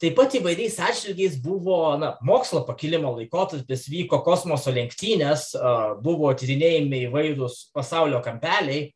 taip 0.00 0.16
pat 0.16 0.32
įvairiais 0.34 0.78
atžvilgiais 0.82 1.36
buvo 1.42 1.96
na, 2.00 2.16
mokslo 2.22 2.64
pakilimo 2.66 3.12
laikotarpis, 3.14 3.86
vyko 3.88 4.24
kosmoso 4.24 4.72
lenktynės, 4.74 5.54
a, 5.54 5.94
buvo 6.02 6.32
tyrinėjami 6.34 7.04
įvairūs 7.10 7.70
pasaulio 7.72 8.22
kampeliai. 8.24 8.90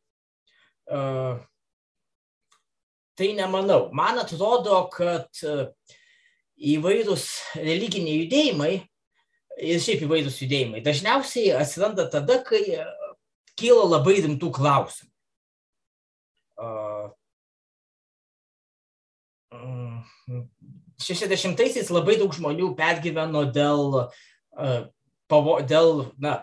A, 0.91 1.39
Tai 3.19 3.33
nemanau. 3.35 3.89
Man 3.93 4.19
atrodo, 4.21 4.89
kad 4.95 5.27
a, 5.43 5.73
įvairūs 6.59 7.27
religiniai 7.59 8.25
judėjimai 8.25 8.73
ir 9.59 9.83
šiaip 9.83 10.05
įvairūs 10.07 10.41
judėjimai. 10.43 10.83
Dažniausiai 10.87 11.55
atsiranda 11.59 12.09
tada, 12.11 12.41
kai 12.47 12.63
kyla 13.59 13.87
labai 13.97 14.19
rimtų 14.25 14.51
klausimų. 14.55 15.11
60-aisiais 20.99 21.91
labai 21.95 22.19
daug 22.19 22.35
žmonių 22.35 22.73
pergyveno 22.79 23.45
dėl, 23.55 24.11
pavo, 25.31 25.59
dėl 25.63 26.09
na, 26.19 26.41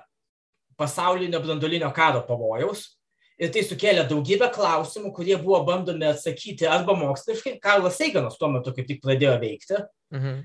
pasaulinio 0.79 1.41
brandolinio 1.43 1.91
karo 1.95 2.23
pavojaus. 2.27 2.94
Ir 3.35 3.51
tai 3.51 3.65
sukėlė 3.67 4.05
daugybę 4.07 4.47
klausimų, 4.55 5.11
kurie 5.15 5.35
buvo 5.35 5.59
bandomi 5.67 6.07
atsakyti 6.07 6.67
arba 6.71 6.95
moksliškai, 6.95 7.57
Karlas 7.63 7.97
Seiganas 7.99 8.37
tuo 8.39 8.47
metu 8.53 8.71
kaip 8.75 8.87
tik 8.87 9.01
pradėjo 9.03 9.33
veikti, 9.41 9.79
mhm. 10.15 10.43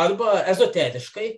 arba 0.00 0.38
ezoteriškai. 0.52 1.32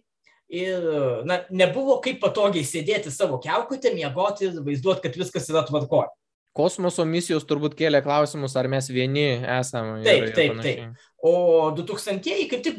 Ir 0.55 0.85
na, 1.27 1.41
nebuvo 1.51 1.97
kaip 2.05 2.21
patogiai 2.23 2.67
sėdėti 2.69 3.11
savo 3.11 3.41
keukutę, 3.43 3.91
miegoti 3.97 4.45
ir 4.47 4.61
vaizduoti, 4.63 5.03
kad 5.07 5.17
viskas 5.19 5.49
yra 5.51 5.65
tvarkoje. 5.67 6.13
Kosmoso 6.55 7.03
misijos 7.09 7.43
turbūt 7.49 7.73
kėlė 7.75 7.99
klausimus, 8.05 8.53
ar 8.55 8.69
mes 8.71 8.87
vieni 8.93 9.25
esame. 9.57 9.97
Taip, 10.05 10.29
ir, 10.29 10.35
taip, 10.37 10.53
ir 10.53 10.61
taip. 10.63 11.09
O 11.19 11.33
2000-ieji, 11.75 12.47
kaip 12.53 12.63
tik, 12.63 12.77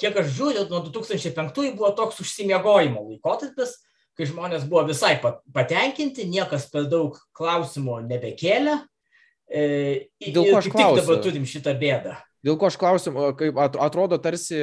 kiek 0.00 0.16
aš 0.22 0.30
žiūriu, 0.38 0.64
nuo 0.70 0.80
2005 0.86 1.74
buvo 1.76 1.90
toks 1.98 2.22
užsimiegojimo 2.24 3.02
laikotarpis, 3.10 3.74
kai 4.18 4.26
žmonės 4.26 4.66
buvo 4.68 4.84
visai 4.90 5.16
patenkinti, 5.22 6.26
niekas 6.26 6.66
per 6.72 6.88
daug 6.90 7.18
klausimų 7.38 8.02
nebekėlė. 8.08 8.80
E, 9.48 9.62
Dėl 10.20 10.50
ko 10.50 10.58
aš 10.58 10.72
klausiu? 10.74 11.04
Dabar 11.04 11.22
turim 11.24 11.46
šitą 11.48 11.76
bėdą. 11.78 12.18
Dėl 12.44 12.54
ko 12.58 12.68
aš 12.68 12.76
klausim, 12.78 13.16
kaip 13.38 13.56
atrodo 13.58 14.18
tarsi, 14.22 14.60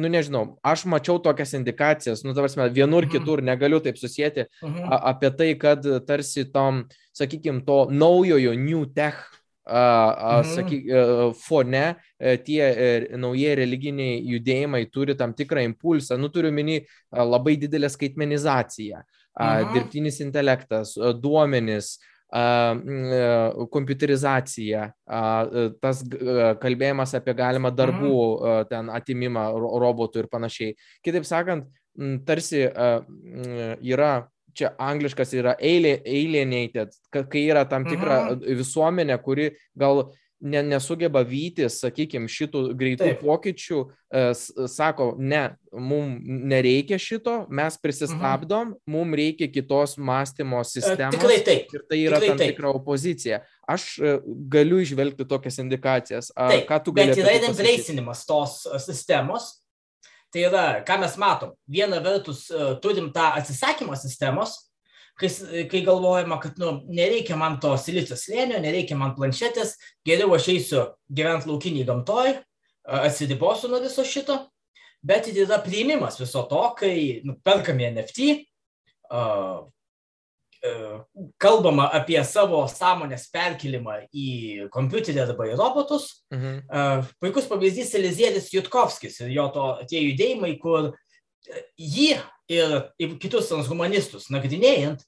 nu 0.00 0.08
nežinau, 0.12 0.56
aš 0.64 0.86
mačiau 0.88 1.18
tokias 1.20 1.52
indikacijas, 1.58 2.22
nu 2.24 2.32
tavarsime, 2.32 2.70
vienur, 2.72 3.04
mhm. 3.04 3.12
kitur 3.12 3.42
negaliu 3.44 3.82
taip 3.84 4.00
susijęti, 4.00 4.46
mhm. 4.64 4.88
apie 5.12 5.32
tai, 5.36 5.50
kad 5.60 5.86
tarsi 6.08 6.46
tom, 6.52 6.86
sakykime, 7.16 7.64
to 7.68 7.84
naujojo 7.92 8.56
New 8.56 8.86
Tech 8.96 9.20
mhm. 9.68 10.54
saky, 10.54 10.80
fone 11.44 11.84
e, 11.84 11.94
tie 12.46 12.62
e, 12.62 12.92
naujie 13.18 13.54
religiniai 13.58 14.20
judėjimai 14.34 14.84
turi 14.92 15.16
tam 15.18 15.34
tikrą 15.34 15.64
impulsą, 15.66 16.18
nu 16.20 16.30
turiu 16.32 16.52
mini 16.54 16.80
labai 17.10 17.56
didelę 17.60 17.90
skaitmenizaciją, 17.92 19.02
mhm. 19.40 19.74
dirbtinis 19.74 20.20
intelektas, 20.24 20.96
duomenis, 21.20 21.96
E, 22.32 23.66
kompiuterizacija, 23.68 24.86
tas 25.84 25.98
kalbėjimas 26.62 27.12
apie 27.18 27.34
galimą 27.36 27.72
darbų 27.76 28.14
mhm. 28.16 28.68
ten 28.70 28.88
atimimą 28.88 29.50
robotų 29.82 30.22
ir 30.22 30.28
panašiai. 30.32 30.76
Kitaip 31.04 31.28
sakant, 31.28 31.68
tarsi 32.24 32.64
yra 32.64 34.14
čia 34.56 34.72
angliškas 34.80 35.32
yra 35.36 35.54
alienated, 35.60 36.96
kai 37.12 37.44
yra 37.44 37.66
tam 37.68 37.84
tikra 37.88 38.22
mhm. 38.30 38.48
visuomenė, 38.62 39.20
kuri 39.24 39.50
gal 39.76 40.06
ne, 40.42 40.62
nesugeba 40.66 41.22
vytis, 41.26 41.78
sakykime, 41.82 42.30
šitų 42.30 42.62
greitų 42.78 43.06
Taip. 43.06 43.22
pokyčių, 43.22 43.78
e, 44.10 44.22
sako, 44.70 45.12
ne, 45.18 45.42
mums 45.72 46.18
nereikia 46.52 46.98
šito, 47.00 47.36
mes 47.52 47.78
prisistabdom, 47.82 48.74
mhm. 48.74 48.94
mums 48.94 49.18
reikia 49.22 49.48
kitos 49.52 49.96
mąstymo 49.98 50.62
sistemos. 50.66 51.16
Tikrai 51.16 51.40
taip. 51.46 51.72
Ir 51.72 51.86
tai 51.88 52.00
yra 52.02 52.20
Tikrai 52.20 52.32
tam 52.32 52.42
taip. 52.42 52.54
tikra 52.54 52.74
opozicija. 52.74 53.42
Aš 53.70 53.88
e, 54.02 54.16
galiu 54.52 54.82
išvelgti 54.82 55.28
tokias 55.30 55.60
indikacijas. 55.62 56.32
A, 56.34 56.50
taip, 56.56 56.66
ką 56.70 56.82
tu 56.84 56.96
gali? 56.98 57.14
Bet 57.14 57.22
yra 57.22 57.36
tai 57.36 57.52
embracinimas 57.52 58.26
tos 58.28 58.62
e, 58.66 58.82
sistemos. 58.82 59.52
Tai 60.32 60.46
yra, 60.48 60.66
ką 60.88 60.96
mes 61.02 61.14
matom. 61.20 61.50
Viena 61.68 61.98
vertus 62.00 62.46
turim 62.80 63.10
tą 63.12 63.34
atsisakymo 63.36 63.92
sistemos, 64.00 64.71
kai, 65.18 65.30
kai 65.70 65.82
galvojama, 65.86 66.38
kad 66.42 66.58
nu, 66.60 66.72
nereikia 66.88 67.36
man 67.38 67.58
to 67.62 67.74
silicio 67.80 68.16
slėnio, 68.18 68.60
nereikia 68.62 68.98
man 68.98 69.14
planšetės, 69.18 69.76
geriau 70.06 70.34
aš 70.36 70.48
eisiu 70.54 70.86
gyventi 71.12 71.50
laukiniai 71.50 71.88
gamtoj, 71.88 72.34
atsiribosiu 73.02 73.70
nuo 73.70 73.82
viso 73.82 74.04
šito, 74.06 74.38
bet 75.02 75.28
yra 75.32 75.60
priimimas 75.62 76.18
viso 76.20 76.46
to, 76.50 76.62
kai 76.78 76.96
nu, 77.26 77.36
perkami 77.44 77.90
NFT, 77.92 78.32
uh, 79.12 79.62
kalbama 81.42 81.88
apie 81.90 82.20
savo 82.22 82.60
sąmonės 82.70 83.24
perkelimą 83.34 83.96
į 84.14 84.68
kompiuterį 84.70 85.24
arba 85.24 85.48
į 85.50 85.56
robotus. 85.58 86.22
Mhm. 86.30 87.08
Puikus 87.18 87.48
pavyzdys 87.50 87.94
Elizieris 87.98 88.52
Jutkovskis 88.54 89.18
ir 89.24 89.32
jo 89.34 89.48
to, 89.54 89.66
tie 89.90 90.04
judėjimai, 90.04 90.54
kur 90.62 90.92
jį 91.78 92.12
ir, 92.52 92.76
ir 93.00 93.16
kitus 93.22 93.50
transhumanistus 93.50 94.28
nagrinėjant, 94.32 95.02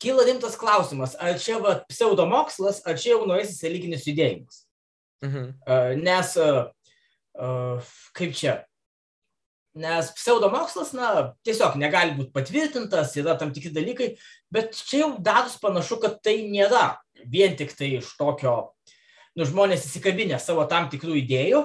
kyla 0.00 0.24
rimtas 0.28 0.56
klausimas, 0.60 1.14
ar 1.20 1.36
čia 1.40 1.58
va, 1.60 1.76
pseudomokslas, 1.90 2.80
ar 2.88 2.98
čia 3.00 3.14
jau 3.14 3.26
naujasis 3.28 3.60
religinis 3.66 4.06
judėjimas. 4.08 4.64
Mhm. 5.24 5.50
Nes, 6.00 6.34
kaip 8.16 8.36
čia, 8.36 8.54
nes 9.76 10.10
pseudomokslas, 10.16 10.94
na, 10.96 11.10
tiesiog 11.46 11.76
negali 11.80 12.16
būti 12.16 12.32
patvirtintas, 12.34 13.12
yra 13.20 13.36
tam 13.38 13.52
tikri 13.54 13.74
dalykai, 13.76 14.14
bet 14.52 14.72
čia 14.88 15.04
jau 15.04 15.10
daros 15.20 15.58
panašu, 15.60 16.00
kad 16.02 16.18
tai 16.24 16.40
nėra 16.48 16.96
vien 17.28 17.54
tik 17.58 17.76
tai 17.76 17.92
iš 18.00 18.14
tokio, 18.18 18.72
nu, 19.36 19.46
žmonės 19.46 19.84
įsikabinę 19.86 20.40
savo 20.40 20.64
tam 20.70 20.88
tikrų 20.90 21.20
idėjų, 21.20 21.62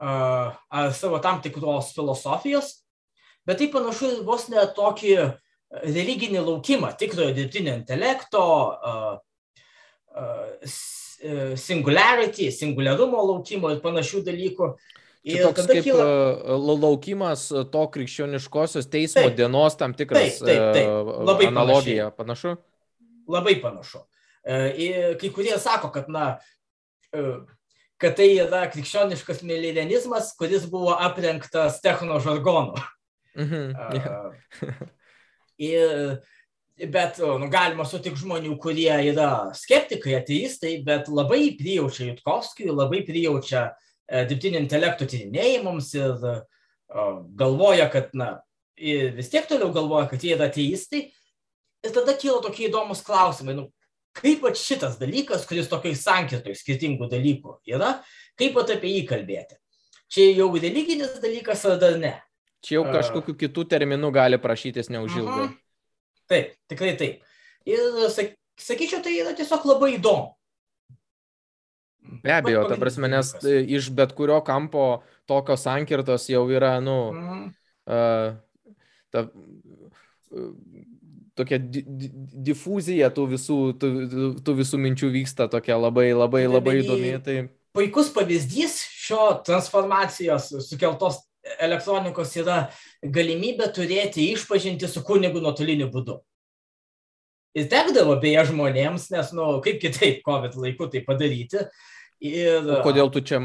savo 0.00 1.18
tam 1.20 1.42
tikros 1.44 1.92
filosofijos, 1.96 2.72
bet 3.46 3.60
tai 3.60 3.68
panašu 3.72 4.22
vos 4.24 4.48
ne 4.48 4.62
tokį 4.76 5.16
religinį 5.84 6.40
laukimą, 6.42 6.94
tikrojo 6.98 7.34
dirbtinio 7.36 7.74
intelekto, 7.78 8.44
singularity, 11.60 12.48
singularumo 12.54 13.20
laukimo 13.34 13.70
ir 13.74 13.84
panašių 13.84 14.24
dalykų. 14.30 14.72
Ir 15.28 15.44
toks 15.44 15.66
kaip 15.68 15.84
kyla... 15.84 16.04
laukimas 16.80 17.42
to 17.52 17.82
krikščioniškosios 17.92 18.88
teismo 18.88 19.26
taip, 19.26 19.36
dienos 19.36 19.76
tam 19.76 19.92
tikras 19.92 20.38
taip, 20.40 20.48
taip, 20.48 20.62
taip. 20.78 21.10
Labai 21.28 21.50
analogija, 21.50 22.08
panašu? 22.16 22.54
Labai 23.28 23.58
panašu. 23.60 24.00
Ir 24.80 25.18
kai 25.20 25.28
kurie 25.36 25.58
sako, 25.60 25.92
kad, 25.92 26.08
na, 26.08 26.40
kad 28.00 28.16
tai 28.16 28.30
yra 28.40 28.64
krikščioniškas 28.72 29.42
milenizmas, 29.46 30.32
kuris 30.38 30.64
buvo 30.70 30.94
aprengtas 30.96 31.80
techno 31.84 32.20
žargonu. 32.22 32.80
Mhm. 33.38 33.74
Yeah. 33.94 34.88
Ir, 35.60 36.16
bet 36.88 37.18
nu, 37.20 37.48
galima 37.52 37.84
sutikti 37.84 38.22
žmonių, 38.22 38.54
kurie 38.62 38.92
yra 39.10 39.50
skeptikai, 39.56 40.16
ateistai, 40.22 40.78
bet 40.86 41.10
labai 41.12 41.50
prijaučia 41.58 42.08
Jutkovskijui, 42.08 42.72
labai 42.72 43.02
prijaučia 43.04 43.66
e, 43.68 44.24
dirbtinio 44.30 44.62
intelekto 44.62 45.04
tyrinėjimams 45.04 45.92
ir 45.98 46.24
e, 46.30 46.38
galvoja, 47.36 47.90
kad, 47.92 48.08
na, 48.16 48.30
vis 48.80 49.28
tiek 49.28 49.44
toliau 49.50 49.68
galvoja, 49.76 50.08
kad 50.08 50.24
jie 50.24 50.32
yra 50.38 50.48
ateistai. 50.48 51.10
Ir 51.84 51.92
tada 51.96 52.16
kyla 52.16 52.40
tokie 52.44 52.70
įdomus 52.70 53.04
klausimai, 53.04 53.54
nu, 53.56 53.68
kaip 54.16 54.42
pat 54.44 54.58
šitas 54.58 54.98
dalykas, 55.00 55.46
kuris 55.48 55.70
tokiai 55.70 55.96
sankirtoj 55.98 56.56
skirtingų 56.58 57.08
dalykų 57.10 57.60
yra, 57.70 57.98
kaip 58.38 58.56
pat 58.56 58.74
apie 58.76 58.92
jį 58.96 59.04
kalbėti. 59.10 59.58
Čia 60.10 60.26
jau 60.34 60.50
religinis 60.56 61.20
dalykas 61.22 61.62
ar 61.70 61.78
dar 61.82 61.96
ne? 62.00 62.16
Čia 62.66 62.80
jau 62.80 62.84
kažkokiu 62.90 63.36
kitų 63.40 63.64
terminų 63.70 64.10
gali 64.12 64.40
prašytis 64.42 64.90
neužilgo. 64.92 65.46
Mhm. 65.46 65.56
Taip, 66.30 66.52
tikrai 66.70 66.92
taip. 66.98 67.22
Ir 67.68 68.10
sakyčiau, 68.10 69.00
tai 69.04 69.16
yra 69.20 69.32
tiesiog 69.36 69.64
labai 69.70 69.94
įdomu. 69.96 70.34
Be 72.24 72.32
abejo, 72.34 72.64
ta 72.66 72.76
prasme, 72.80 73.10
nes 73.12 73.32
iš 73.46 73.90
bet 73.94 74.12
kurio 74.18 74.40
kampo 74.42 75.02
tokios 75.30 75.62
sankirtos 75.62 76.26
jau 76.32 76.42
yra, 76.50 76.78
nu, 76.82 76.96
mhm. 77.14 77.42
uh, 77.86 78.80
ta, 79.14 79.24
uh, 80.34 80.54
tokia 81.40 81.58
di 81.60 81.82
di 81.82 82.10
difuzija 82.50 83.10
tų 83.16 83.26
visų, 83.34 83.58
tų, 83.80 83.90
tų 84.44 84.54
visų 84.60 84.80
minčių 84.84 85.10
vyksta 85.16 85.48
tokia 85.50 85.80
labai, 85.80 86.10
labai, 86.12 86.44
labai 86.50 86.76
įdomi. 86.84 87.16
Tai... 87.24 87.36
Puikus 87.76 88.12
pavyzdys 88.14 88.78
šio 89.00 89.26
transformacijos 89.46 90.52
sukeltos 90.68 91.22
elektronikos 91.60 92.34
yra 92.40 92.64
galimybė 93.02 93.70
turėti 93.74 94.30
išpažinti 94.34 94.88
su 94.90 95.02
kunigu 95.06 95.42
nuotoliniu 95.42 95.88
būdu. 95.92 96.18
Ir 97.56 97.66
tekdavo 97.70 98.14
beje 98.22 98.44
žmonėms, 98.52 99.08
nes, 99.10 99.32
na, 99.34 99.38
nu, 99.40 99.62
kaip 99.64 99.80
kitaip 99.82 100.20
COVID 100.26 100.58
laiku 100.60 100.86
tai 100.90 101.02
padaryti. 101.06 101.64
Ir... 102.20 102.68
O 102.76 102.82
kodėl 102.84 103.10
tu 103.10 103.22
čia 103.24 103.40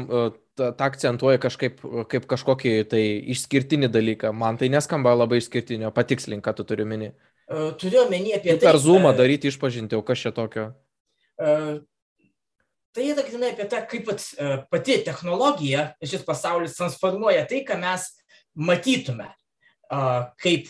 tą 0.56 0.68
akcentuoji 0.84 1.40
kažkaip 1.42 1.80
kaip 2.12 2.28
kažkokį 2.30 2.74
tai 2.92 3.02
išskirtinį 3.34 3.88
dalyką? 3.90 4.30
Man 4.36 4.60
tai 4.60 4.68
neskamba 4.72 5.14
labai 5.16 5.40
išskirtinio, 5.40 5.90
patikslink, 5.96 6.44
ką 6.44 6.54
tu 6.58 6.66
turi 6.68 6.86
meni. 6.88 7.10
Turiu 7.46 8.02
omeny 8.02 8.34
apie 8.34 8.56
tu 8.56 8.64
tai. 8.64 8.72
Per 8.72 8.80
zoomą 8.82 9.12
daryti 9.16 9.52
išpažinti, 9.52 9.94
o 9.94 10.02
kas 10.02 10.24
čia 10.24 10.32
tokio? 10.34 10.70
Tai 12.96 13.04
yra 13.04 13.22
grinai 13.26 13.52
apie 13.52 13.66
tą, 13.70 13.82
kaip 13.86 14.06
pat, 14.08 14.22
e, 14.40 14.52
pati 14.72 14.96
technologija, 15.04 15.90
šis 16.00 16.24
pasaulis 16.26 16.78
transformuoja 16.78 17.44
tai, 17.46 17.60
ką 17.68 17.76
mes 17.82 18.08
matytume. 18.56 19.28
kaip 20.42 20.66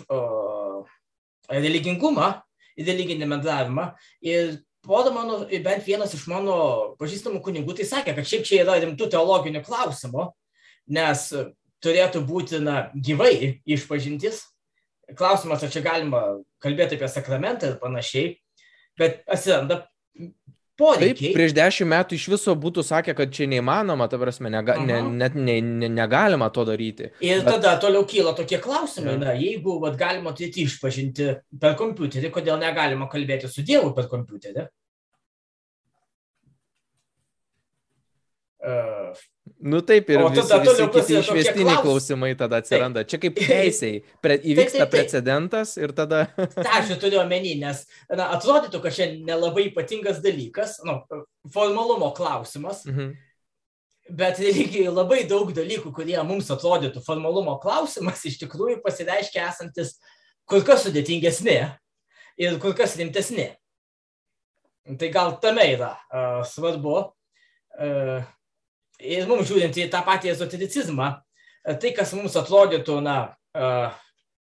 religingumą, 1.49 2.33
religinį 2.77 3.29
bendravimą. 3.31 3.87
Ir 4.21 4.59
podo 4.85 5.13
mano, 5.15 5.45
bent 5.49 5.87
vienas 5.87 6.15
iš 6.15 6.27
mano 6.31 6.97
pažįstamų 7.01 7.41
kunigų 7.45 7.79
tai 7.79 7.87
sakė, 7.89 8.17
kad 8.17 8.29
šiaip 8.29 8.45
čia 8.47 8.61
yra 8.65 8.79
rimtų 8.83 9.09
teologinių 9.15 9.63
klausimų, 9.67 10.29
nes 10.93 11.31
turėtų 11.85 12.23
būti 12.27 12.61
na, 12.63 12.91
gyvai 12.95 13.63
išpažintis. 13.67 14.45
Klausimas, 15.15 15.63
ar 15.63 15.71
čia 15.71 15.85
galima 15.85 16.23
kalbėti 16.63 16.97
apie 16.97 17.09
sakramentą 17.11 17.69
ir 17.71 17.77
panašiai, 17.79 18.33
bet 18.99 19.21
atsiranda 19.31 19.85
poreikiai. 20.77 21.31
Taip, 21.31 21.37
prieš 21.37 21.55
dešimt 21.57 21.91
metų 21.93 22.17
iš 22.19 22.25
viso 22.33 22.55
būtų 22.59 22.83
sakę, 22.87 23.15
kad 23.17 23.31
čia 23.35 23.47
neįmanoma, 23.51 24.09
ta 24.11 24.19
prasme, 24.21 24.51
nega, 24.53 24.77
ne, 24.83 24.99
net 25.21 25.37
ne, 25.39 25.61
ne, 25.63 25.91
negalima 25.93 26.49
to 26.51 26.67
daryti. 26.69 27.13
Ir 27.25 27.45
bet... 27.45 27.53
tada 27.55 27.77
toliau 27.83 28.03
kyla 28.09 28.35
tokie 28.37 28.59
klausimai, 28.63 29.15
na, 29.21 29.37
jeigu 29.39 29.79
vat, 29.85 29.95
galima 30.01 30.35
turėti 30.37 30.67
išpažinti 30.67 31.31
per 31.63 31.79
kompiuterį, 31.79 32.33
kodėl 32.35 32.59
negalima 32.61 33.07
kalbėti 33.13 33.53
su 33.53 33.65
Dievu 33.67 33.95
per 33.97 34.11
kompiuterį? 34.11 34.67
Uh, 38.67 39.15
Nu 39.67 39.81
taip, 39.83 40.11
ir 40.13 40.23
visi, 40.31 40.59
visi 40.63 40.85
kiti 40.95 41.15
išvestiniai 41.19 41.81
klausimai 41.83 42.31
tada 42.39 42.61
atsiranda. 42.63 43.03
Čia 43.09 43.19
kaip 43.23 43.39
teisiai. 43.41 44.01
Pre, 44.23 44.37
įvyksta 44.39 44.63
taip, 44.63 44.83
taip, 44.85 44.93
taip. 44.93 44.95
precedentas 44.95 45.73
ir 45.81 45.95
tada... 45.97 46.27
Ta, 46.55 46.77
aš 46.79 46.93
turiu 47.03 47.19
omeny, 47.25 47.57
nes 47.59 47.83
na, 48.07 48.29
atrodytų, 48.37 48.81
kad 48.85 48.95
čia 48.95 49.09
nelabai 49.17 49.67
ypatingas 49.73 50.21
dalykas, 50.23 50.79
nu, 50.87 51.01
formalumo 51.55 52.13
klausimas. 52.17 52.85
Mhm. 52.87 53.17
Bet 54.17 54.39
lygiai 54.39 54.87
labai 54.87 55.25
daug 55.27 55.51
dalykų, 55.51 55.91
kurie 55.95 56.19
mums 56.23 56.53
atrodytų 56.55 57.03
formalumo 57.03 57.57
klausimas, 57.59 58.23
iš 58.29 58.39
tikrųjų 58.45 58.79
pasireiškia 58.85 59.49
esantis 59.49 59.97
kur 60.47 60.63
kas 60.67 60.87
sudėtingesni 60.87 61.59
ir 62.39 62.61
kur 62.63 62.77
kas 62.79 62.95
rimtesni. 63.01 63.51
Tai 64.87 65.11
gal 65.11 65.35
tame 65.43 65.67
yra 65.73 65.97
uh, 66.07 66.47
svarbu. 66.47 67.01
Uh, 67.77 68.23
ir 69.01 69.29
mums 69.29 69.49
žiūrint 69.51 69.77
į 69.77 69.89
tą 69.93 70.03
patį 70.07 70.33
ezotericizmą, 70.35 71.11
tai, 71.67 71.93
kas 71.97 72.15
mums 72.17 72.37
atrodytų, 72.39 73.01
na, 73.05 73.17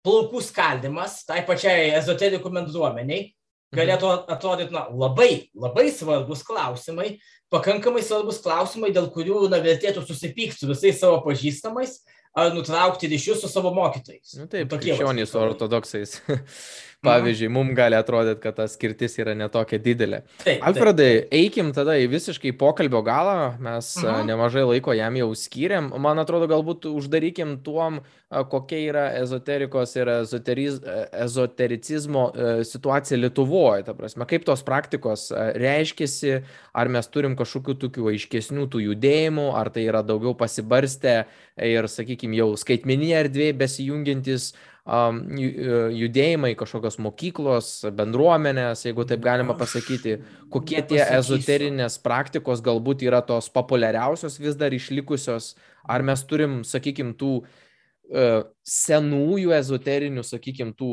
plaukų 0.05 0.41
skaldimas, 0.43 1.21
tai 1.27 1.41
pačiai 1.47 1.91
ezoterikų 1.97 2.51
bendruomeniai, 2.53 3.31
galėtų 3.75 4.11
atrodyti 4.31 4.75
na, 4.75 4.85
labai, 4.87 5.49
labai 5.57 5.89
svarbus 5.91 6.45
klausimai, 6.47 7.17
pakankamai 7.53 8.03
svarbus 8.05 8.41
klausimai, 8.43 8.93
dėl 8.95 9.09
kurių 9.13 9.47
na, 9.51 9.61
vertėtų 9.63 10.03
susipykti 10.07 10.59
su 10.59 10.69
visais 10.69 10.99
savo 10.99 11.21
pažįstamais 11.25 11.99
ar 12.37 12.53
nutraukti 12.53 13.09
ryšius 13.09 13.41
su 13.41 13.49
savo 13.49 13.71
mokytojais. 13.73 14.35
Nu, 14.37 14.45
taip, 14.51 14.69
krikščionys 14.69 15.33
su 15.33 15.41
ortodoksais. 15.41 16.19
Pavyzdžiui, 17.05 17.49
mums 17.53 17.75
gali 17.77 17.93
atrodyti, 17.93 18.41
kad 18.41 18.55
ta 18.57 18.65
skirtis 18.69 19.19
yra 19.21 19.35
netokia 19.37 19.77
didelė. 19.81 20.23
Taip, 20.41 20.63
Alfredai, 20.65 21.09
taip. 21.21 21.35
eikim 21.39 21.69
tada 21.75 21.93
į 22.01 22.07
visiškai 22.09 22.55
pokalbio 22.57 23.03
galą, 23.05 23.53
mes 23.61 23.91
uh 24.01 24.03
-huh. 24.03 24.25
nemažai 24.25 24.63
laiko 24.65 24.95
jam 24.97 25.15
jau 25.15 25.29
skyrėm. 25.29 25.91
Man 26.01 26.19
atrodo, 26.19 26.47
galbūt 26.49 26.89
uždarykim 26.89 27.59
tuom, 27.63 28.01
kokia 28.29 28.79
yra 28.89 29.05
ezoterikos 29.21 29.95
ir 29.95 30.09
ezoteriz, 30.09 30.81
ezotericizmo 31.13 32.31
situacija 32.63 33.17
Lietuvoje. 33.17 33.83
Ta 33.83 33.93
prasme, 33.93 34.25
kaip 34.25 34.43
tos 34.45 34.63
praktikos 34.63 35.31
reiškiasi, 35.55 36.41
ar 36.73 36.89
mes 36.89 37.07
turim 37.07 37.36
kažkokių 37.39 37.75
tokių 37.83 38.07
aiškesnių 38.13 38.67
tų 38.71 38.83
judėjimų, 38.91 39.49
ar 39.57 39.69
tai 39.73 39.87
yra 39.87 40.03
daugiau 40.05 40.35
pasibarstę 40.37 41.19
ir, 41.63 41.89
sakykime, 41.91 42.37
jau 42.39 42.49
skaitmeninė 42.59 43.13
erdvė 43.23 43.51
besijungiantis 43.57 44.51
judėjimai, 44.87 46.53
kažkokios 46.55 46.95
mokyklos, 47.03 47.71
bendruomenės, 47.91 48.85
jeigu 48.87 49.03
taip 49.09 49.19
galima 49.25 49.57
pasakyti, 49.59 50.21
kokie 50.53 50.79
tie 50.87 51.01
ezoterinės 51.17 51.99
praktikos 51.99 52.63
galbūt 52.63 53.03
yra 53.03 53.19
tos 53.19 53.51
populiariausios 53.51 54.39
vis 54.39 54.55
dar 54.55 54.71
išlikusios, 54.71 55.57
ar 55.83 56.07
mes 56.07 56.23
turim, 56.29 56.61
sakykime, 56.67 57.17
tų 57.19 57.33
uh, 57.41 57.66
senųjų 58.07 59.51
ezoterinių, 59.57 60.23
sakykime, 60.23 60.71
tų 60.79 60.89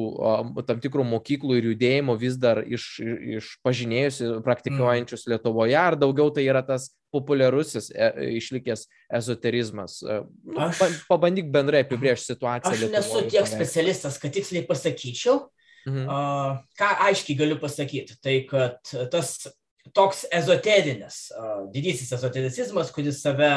tam 0.66 0.80
tikrų 0.82 1.04
mokyklų 1.06 1.58
ir 1.60 1.68
judėjimų 1.70 2.16
vis 2.18 2.38
dar 2.42 2.60
iš, 2.66 2.88
iš 3.38 3.50
pažinėjusių, 3.62 4.30
praktikuojančius 4.46 5.22
mm. 5.22 5.34
Lietuvoje, 5.34 5.76
ar 5.78 5.96
daugiau 6.00 6.32
tai 6.34 6.46
yra 6.48 6.64
tas 6.66 6.88
populiarusis 7.14 7.92
e, 7.94 8.10
išlikęs 8.40 8.88
ezoterizmas. 9.20 10.00
E, 10.02 10.20
nu, 10.50 10.58
aš, 10.66 11.04
pabandyk 11.10 11.52
bendrai 11.54 11.84
apibriežti 11.86 12.32
situaciją. 12.32 12.72
Aš 12.72 12.82
Lietuvoje, 12.82 12.96
nesu 12.98 13.34
tiek 13.36 13.50
specialistas, 13.50 14.18
kad 14.22 14.34
tiksliai 14.34 14.66
pasakyčiau. 14.66 15.44
Mhm. 15.84 16.06
Uh, 16.08 16.62
ką 16.80 16.90
aiškiai 17.10 17.36
galiu 17.36 17.58
pasakyti, 17.60 18.16
tai 18.24 18.38
kad 18.48 18.78
tas 19.12 19.34
toks 19.92 20.22
ezoterinis, 20.32 21.26
uh, 21.36 21.66
didysis 21.74 22.08
ezotericizmas, 22.16 22.88
kuris 22.94 23.20
save 23.20 23.50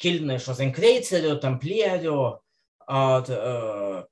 kildina 0.00 0.38
iš 0.40 0.48
Ozenkreicerių, 0.54 1.34
tamplierių, 1.42 2.16
uh, 2.86 3.30
uh, 3.32 4.04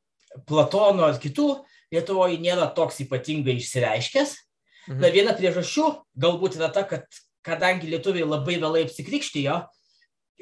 Platono 0.48 1.06
ar 1.06 1.20
kitų, 1.22 1.48
Lietuvoje 1.94 2.40
nėra 2.42 2.66
toks 2.74 2.98
ypatingai 3.04 3.54
išsireiškęs. 3.60 4.34
Mhm. 4.88 5.00
Na, 5.00 5.10
viena 5.14 5.34
priežasčių 5.36 5.86
galbūt 6.20 6.58
yra 6.58 6.72
ta, 6.74 6.82
kad 6.88 7.06
kadangi 7.44 7.90
lietuviai 7.92 8.26
labai 8.26 8.56
vėlai 8.58 8.84
apsikrikštijo, 8.86 9.60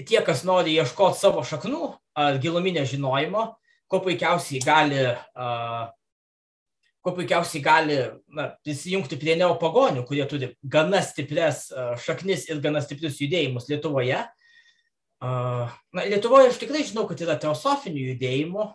tie, 0.06 0.20
kas 0.24 0.44
nori 0.48 0.78
ieškoti 0.78 1.18
savo 1.18 1.42
šaknų 1.44 1.90
ar 2.18 2.38
giluminio 2.42 2.86
žinojimo, 2.88 3.50
kuo 3.90 4.00
puikiausiai 4.02 4.62
gali, 4.64 5.02
uh, 5.12 5.90
kuo 7.04 7.14
puikiausiai 7.18 7.62
gali 7.62 7.98
na, 8.32 8.48
prisijungti 8.64 9.18
prie 9.20 9.36
neopagonių, 9.42 10.06
kurie 10.08 10.24
turi 10.30 10.52
gana 10.62 11.02
stiprias 11.04 11.66
uh, 11.74 11.92
šaknis 12.00 12.48
ir 12.48 12.62
gana 12.64 12.80
stiprius 12.84 13.20
judėjimus 13.20 13.68
Lietuvoje. 13.68 14.22
Uh, 14.22 14.41
na, 15.22 16.04
Lietuvoje 16.08 16.50
aš 16.50 16.58
tikrai 16.58 16.82
žinau, 16.86 17.04
kad 17.06 17.20
yra 17.22 17.36
teosofinių 17.38 18.08
judėjimų, 18.10 18.66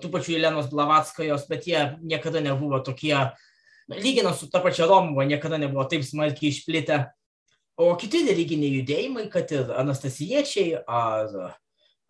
tų 0.00 0.10
pačių 0.14 0.36
Jelenos 0.36 0.70
Blavatskajos, 0.72 1.44
bet 1.50 1.68
jie 1.68 1.82
niekada 2.00 2.40
nebuvo 2.44 2.80
tokie, 2.84 3.14
na, 3.14 3.98
lyginant 3.98 4.38
su 4.38 4.48
ta 4.50 4.62
pačia 4.64 4.88
Romuva, 4.88 5.26
niekada 5.28 5.60
nebuvo 5.60 5.84
taip 5.90 6.06
smarkiai 6.06 6.54
išplitę. 6.54 7.02
O 7.80 7.92
kiti 8.00 8.22
religiniai 8.26 8.80
judėjimai, 8.80 9.26
kad 9.32 9.52
ir 9.56 9.70
anastasiečiai 9.80 10.82
ar, 10.84 11.36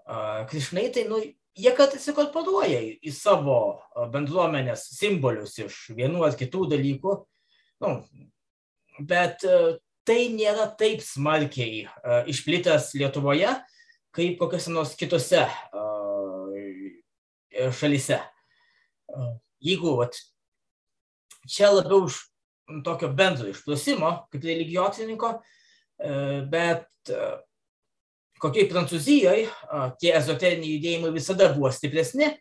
ar 0.06 0.46
krišnaitai, 0.50 1.06
nu, 1.10 1.20
jie 1.58 1.72
kartais 1.76 2.06
įkorporuoja 2.10 2.80
į 3.02 3.12
savo 3.14 3.58
bendruomenės 4.14 4.86
simbolius 4.96 5.58
iš 5.62 5.82
vienų 5.98 6.24
ar 6.26 6.38
kitų 6.38 6.68
dalykų. 6.74 7.16
Nu, 7.82 7.92
bet 9.02 9.42
tai 10.06 10.20
nėra 10.32 10.66
taip 10.78 11.02
smarkiai 11.04 11.84
uh, 11.86 12.22
išplitęs 12.30 12.92
Lietuvoje, 12.98 13.52
kaip 14.16 14.38
kokiuose 14.40 14.74
nors 14.74 14.96
kitose 14.98 15.44
uh, 15.44 16.50
šalyse. 17.76 18.18
Jeigu 19.60 19.96
vat, 19.98 20.16
čia 21.50 21.70
labiau 21.72 22.06
iš 22.08 22.20
tokio 22.86 23.10
bendro 23.14 23.48
išprusimo, 23.50 24.12
kaip 24.30 24.44
religijotininko, 24.46 25.32
uh, 25.34 25.56
E, 26.00 26.12
bet 26.48 27.12
e, 27.12 27.24
kokiai 28.40 28.68
Prancūzijoje 28.70 29.48
tie 30.00 30.14
ezoteriniai 30.16 30.78
judėjimai 30.78 31.12
visada 31.12 31.50
buvo 31.52 31.68
stipresni 31.76 32.24
e, 32.30 32.36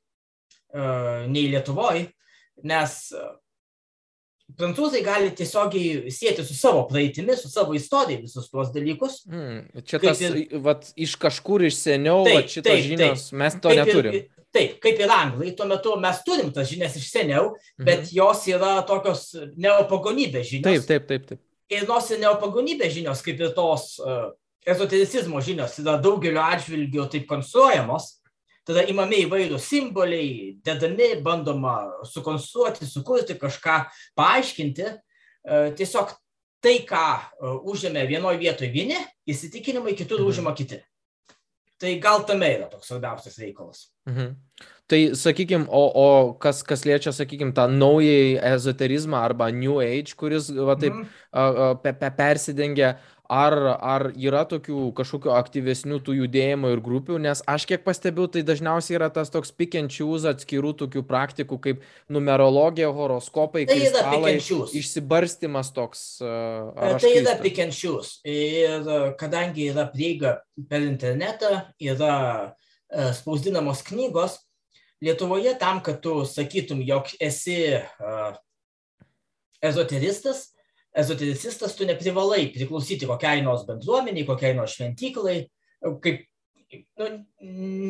nei 1.27 1.49
Lietuvoje, 1.51 2.05
nes 2.63 2.95
prancūzai 4.57 5.03
gali 5.05 5.29
tiesiogiai 5.35 6.13
sėti 6.13 6.45
su 6.47 6.55
savo 6.57 6.85
praeitimi, 6.89 7.35
su 7.37 7.51
savo 7.51 7.75
istorija 7.77 8.21
visus 8.23 8.49
tuos 8.49 8.71
dalykus. 8.73 9.21
Mm, 9.29 9.83
čia 9.85 10.01
tas, 10.03 10.23
ir, 10.25 10.39
vat, 10.65 10.89
iš 10.97 11.15
kažkur 11.21 11.67
iš 11.67 11.77
seniau, 11.83 12.23
taip, 12.27 12.49
šitos 12.49 12.71
taip, 12.71 12.87
žinios, 12.87 13.27
taip, 13.29 13.39
mes 13.43 13.59
to 13.61 13.75
neturim. 13.81 14.17
Ir, 14.17 14.47
taip, 14.55 14.79
kaip 14.83 15.03
ir 15.05 15.13
anglai, 15.13 15.53
tuo 15.57 15.69
metu 15.69 15.93
mes 16.01 16.23
turim 16.25 16.49
tas 16.55 16.71
žinias 16.71 16.97
iš 16.97 17.11
seniau, 17.11 17.53
mhm. 17.77 17.85
bet 17.91 18.15
jos 18.15 18.47
yra 18.49 18.79
tokios 18.89 19.29
neopagonybės 19.57 20.49
žinios. 20.55 20.87
Taip, 20.87 20.89
taip, 20.89 21.07
taip. 21.11 21.29
taip 21.35 21.45
ir 21.69 21.85
nors 21.89 22.09
ir 22.11 22.21
neopagonybės 22.23 22.93
žinios, 22.95 23.21
kaip 23.25 23.41
ir 23.41 23.53
tos 23.57 23.93
uh, 24.01 24.31
ezotericizmo 24.69 25.41
žinios, 25.45 25.77
yra 25.81 25.97
daugelio 26.01 26.41
atžvilgių 26.43 27.05
taip 27.13 27.27
konstruojamos, 27.29 28.18
tada 28.69 28.85
imami 28.91 29.23
įvairūs 29.25 29.65
simboliai, 29.65 30.55
dedami, 30.65 31.15
bandoma 31.25 31.75
sukonstruoti, 32.07 32.87
sukurti 32.89 33.37
kažką, 33.41 33.79
paaiškinti. 34.19 34.89
Uh, 35.49 35.71
tiesiog 35.79 36.13
tai, 36.61 36.75
ką 36.87 37.05
uh, 37.17 37.57
užėmė 37.71 38.05
vienoje 38.09 38.41
vietoje 38.41 38.69
vieni, 38.73 38.99
įsitikinimai 39.29 39.95
kitur 39.97 40.21
mhm. 40.21 40.29
užima 40.29 40.53
kiti. 40.57 40.83
Tai 41.79 41.93
gal 42.03 42.25
tame 42.27 42.49
yra 42.57 42.67
toks 42.67 42.91
svarbiausias 42.91 43.39
reikalas. 43.39 43.87
Mhm. 44.09 44.35
Tai, 44.89 44.99
sakykime, 45.13 45.67
o, 45.69 45.81
o 46.01 46.07
kas, 46.41 46.63
kas 46.65 46.81
liečia, 46.81 47.11
sakykime, 47.13 47.53
tą 47.53 47.67
naująjį 47.69 48.39
ezoterizmą 48.55 49.19
arba 49.21 49.51
New 49.53 49.77
Age, 49.83 50.15
kuris 50.17 50.47
va, 50.49 50.73
taip 50.81 50.95
mm. 50.95 51.03
a, 51.29 51.43
a, 51.45 51.67
pe, 51.83 51.93
pe, 51.93 52.09
persidengia, 52.17 52.95
ar, 53.29 53.55
ar 53.77 54.05
yra 54.17 54.41
tokių 54.49 54.89
kažkokių 54.97 55.31
aktyvesnių 55.37 55.99
tų 56.05 56.15
judėjimų 56.23 56.73
ir 56.73 56.81
grupių, 56.83 57.19
nes 57.21 57.43
aš 57.49 57.67
kiek 57.69 57.85
pastebiu, 57.85 58.25
tai 58.31 58.41
dažniausiai 58.47 58.97
yra 58.97 59.11
tas 59.13 59.29
toks 59.29 59.53
choose 59.93 60.27
atskirų 60.29 60.73
tokių 60.81 61.03
praktikų 61.05 61.59
kaip 61.61 61.83
numerologija, 62.09 62.89
horoskopai, 62.89 63.65
tai 63.69 63.79
kristalai, 63.79 64.35
išsibarstimas 64.73 65.71
toks. 65.71 66.19
Tai 66.19 67.13
yra 67.13 67.37
pick 67.41 67.59
and 67.59 67.71
choose. 67.71 68.19
Ir 68.25 69.15
kadangi 69.17 69.69
yra 69.71 69.85
prieiga 69.87 70.41
per 70.67 70.81
internetą, 70.81 71.69
yra 71.79 72.55
spausdinamos 73.13 73.85
knygos, 73.85 74.39
Lietuvoje 74.99 75.53
tam, 75.55 75.79
kad 75.79 76.01
tu 76.03 76.25
sakytum, 76.27 76.81
jog 76.83 77.07
esi 77.23 77.55
ezoteristas, 79.63 80.49
ezotericistas, 80.97 81.75
tu 81.77 81.85
neprivalai 81.87 82.49
priklausyti 82.53 83.07
kokiai 83.09 83.43
nors 83.45 83.65
bendruomeniai, 83.67 84.25
kokiai 84.27 84.55
nors 84.57 84.75
šventyklai, 84.77 85.43
kaip 86.03 86.25
nu, 86.97 87.09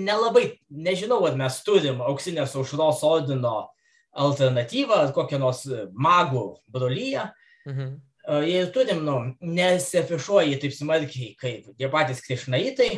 nelabai, 0.05 0.45
nežinau, 0.69 1.21
ar 1.27 1.37
mes 1.39 1.59
turim 1.65 2.01
auksinės 2.05 2.55
aušros 2.59 3.03
ordino 3.07 3.55
alternatyvą, 4.19 5.03
ar 5.05 5.13
kokią 5.15 5.39
nors 5.41 5.65
magų 5.93 6.45
brolyją. 6.71 7.29
Mhm. 7.69 7.97
Jei 8.45 8.65
turim, 8.73 8.99
nu, 9.07 9.15
nesiafišuoji 9.41 10.59
taip 10.61 10.73
smarkiai 10.75 11.31
kaip 11.39 11.71
tie 11.79 11.87
patys 11.89 12.19
krišnaitai, 12.21 12.89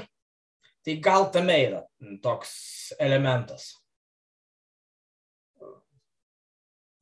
tai 0.84 0.96
gal 1.04 1.30
tame 1.32 1.56
yra 1.70 1.84
toks 2.24 2.52
elementas. 3.00 3.70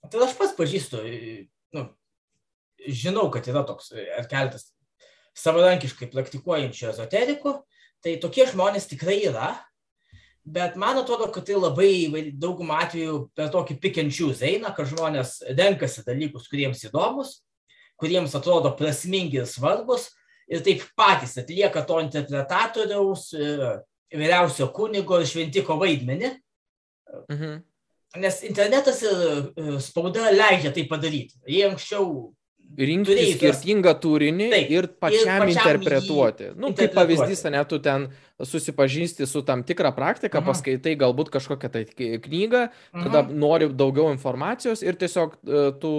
Tai 0.09 0.21
aš 0.25 0.35
pats 0.37 0.53
pažįstu, 0.57 1.01
nu, 1.77 1.87
žinau, 2.87 3.27
kad 3.33 3.47
yra 3.51 3.65
toks 3.67 3.91
ar 3.93 4.27
keletas 4.29 4.69
savarankiškai 5.39 6.09
praktikuojančių 6.13 6.91
ezoterikų, 6.93 7.55
tai 8.03 8.15
tokie 8.21 8.45
žmonės 8.49 8.87
tikrai 8.89 9.19
yra, 9.27 9.53
bet 10.43 10.77
man 10.79 10.99
atrodo, 11.01 11.29
kad 11.33 11.45
tai 11.47 11.57
labai 11.59 12.31
daugumą 12.31 12.79
atvejų 12.85 13.19
per 13.37 13.51
tokį 13.53 13.77
pikenčius 13.83 14.43
eina, 14.45 14.73
kad 14.75 14.89
žmonės 14.89 15.39
renkasi 15.49 16.05
dalykus, 16.07 16.47
kuriems 16.51 16.83
įdomus, 16.87 17.39
kuriems 17.99 18.35
atrodo 18.37 18.71
prasmingi 18.79 19.41
ir 19.41 19.47
svarbus 19.49 20.09
ir 20.49 20.63
taip 20.65 20.83
patys 20.97 21.37
atlieka 21.41 21.83
to 21.85 21.99
interpretatoriaus, 22.01 23.29
vyriausio 24.09 24.69
kunigo 24.73 25.19
ir 25.19 25.29
šventiko 25.29 25.77
vaidmenį. 25.79 26.33
Mhm. 27.29 27.59
Nes 28.17 28.39
internetas 28.41 29.03
ir 29.05 29.75
spauda 29.85 30.31
leidžia 30.33 30.71
tai 30.73 30.87
padaryti. 30.89 31.37
Jie 31.45 31.67
anksčiau 31.67 32.31
rinkti 32.77 33.13
Turėjus. 33.13 33.35
skirtingą 33.37 33.93
turinį 34.01 34.49
Taip, 34.53 34.71
ir 34.71 34.87
pačiam, 35.01 35.19
ir 35.19 35.27
pačiam 35.27 35.53
interpretuoti. 35.53 36.49
Nu, 36.59 36.73
kaip 36.77 36.93
pavyzdys, 36.95 37.43
ne, 37.49 37.61
tu 37.69 37.79
ten 37.83 38.09
susipažįsti 38.39 39.27
su 39.27 39.41
tam 39.43 39.65
tikrą 39.67 39.91
praktiką, 39.95 40.39
mhm. 40.39 40.47
paskaitai 40.47 40.93
galbūt 40.99 41.31
kažkokią 41.33 41.71
tai 41.73 41.83
knygą, 41.89 42.61
mhm. 42.69 43.07
tada 43.07 43.23
nori 43.27 43.69
daugiau 43.73 44.13
informacijos 44.13 44.83
ir 44.85 44.99
tiesiog 44.99 45.35
uh, 45.35 45.71
tu 45.81 45.93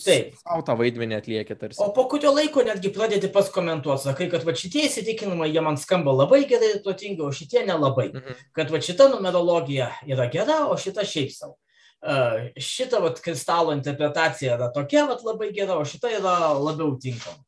savo 0.00 0.62
tą 0.66 0.76
vaidmenį 0.78 1.18
atlieki 1.18 1.58
tarsi. 1.58 1.80
O 1.84 1.90
po 1.96 2.06
kurio 2.12 2.32
laiko 2.36 2.64
netgi 2.66 2.92
pradėti 2.94 3.32
pas 3.32 3.50
komentuoti, 3.52 4.06
sakai, 4.06 4.30
kad 4.32 4.46
va 4.48 4.56
šitie 4.56 4.86
įsitikinimai, 4.88 5.50
jie 5.52 5.64
man 5.64 5.80
skamba 5.80 6.14
labai 6.22 6.44
gerai 6.48 6.76
ir 6.76 6.84
protingai, 6.86 7.26
o 7.28 7.34
šitie 7.34 7.66
nelabai. 7.68 8.12
Mhm. 8.14 8.46
Kad 8.56 8.72
va 8.72 8.80
šita 8.82 9.10
numerologija 9.12 9.92
yra 10.08 10.30
gera, 10.32 10.62
o 10.70 10.78
šita 10.80 11.04
šiaip 11.08 11.34
savo 11.34 11.58
šita 12.02 12.98
vat, 13.02 13.20
kristalo 13.22 13.72
interpretacija 13.76 14.56
yra 14.56 14.70
tokia 14.74 15.04
vat, 15.06 15.22
labai 15.26 15.52
gera, 15.54 15.76
o 15.78 15.86
šita 15.86 16.10
yra 16.18 16.36
labiau 16.58 16.96
tinkama. 17.00 17.44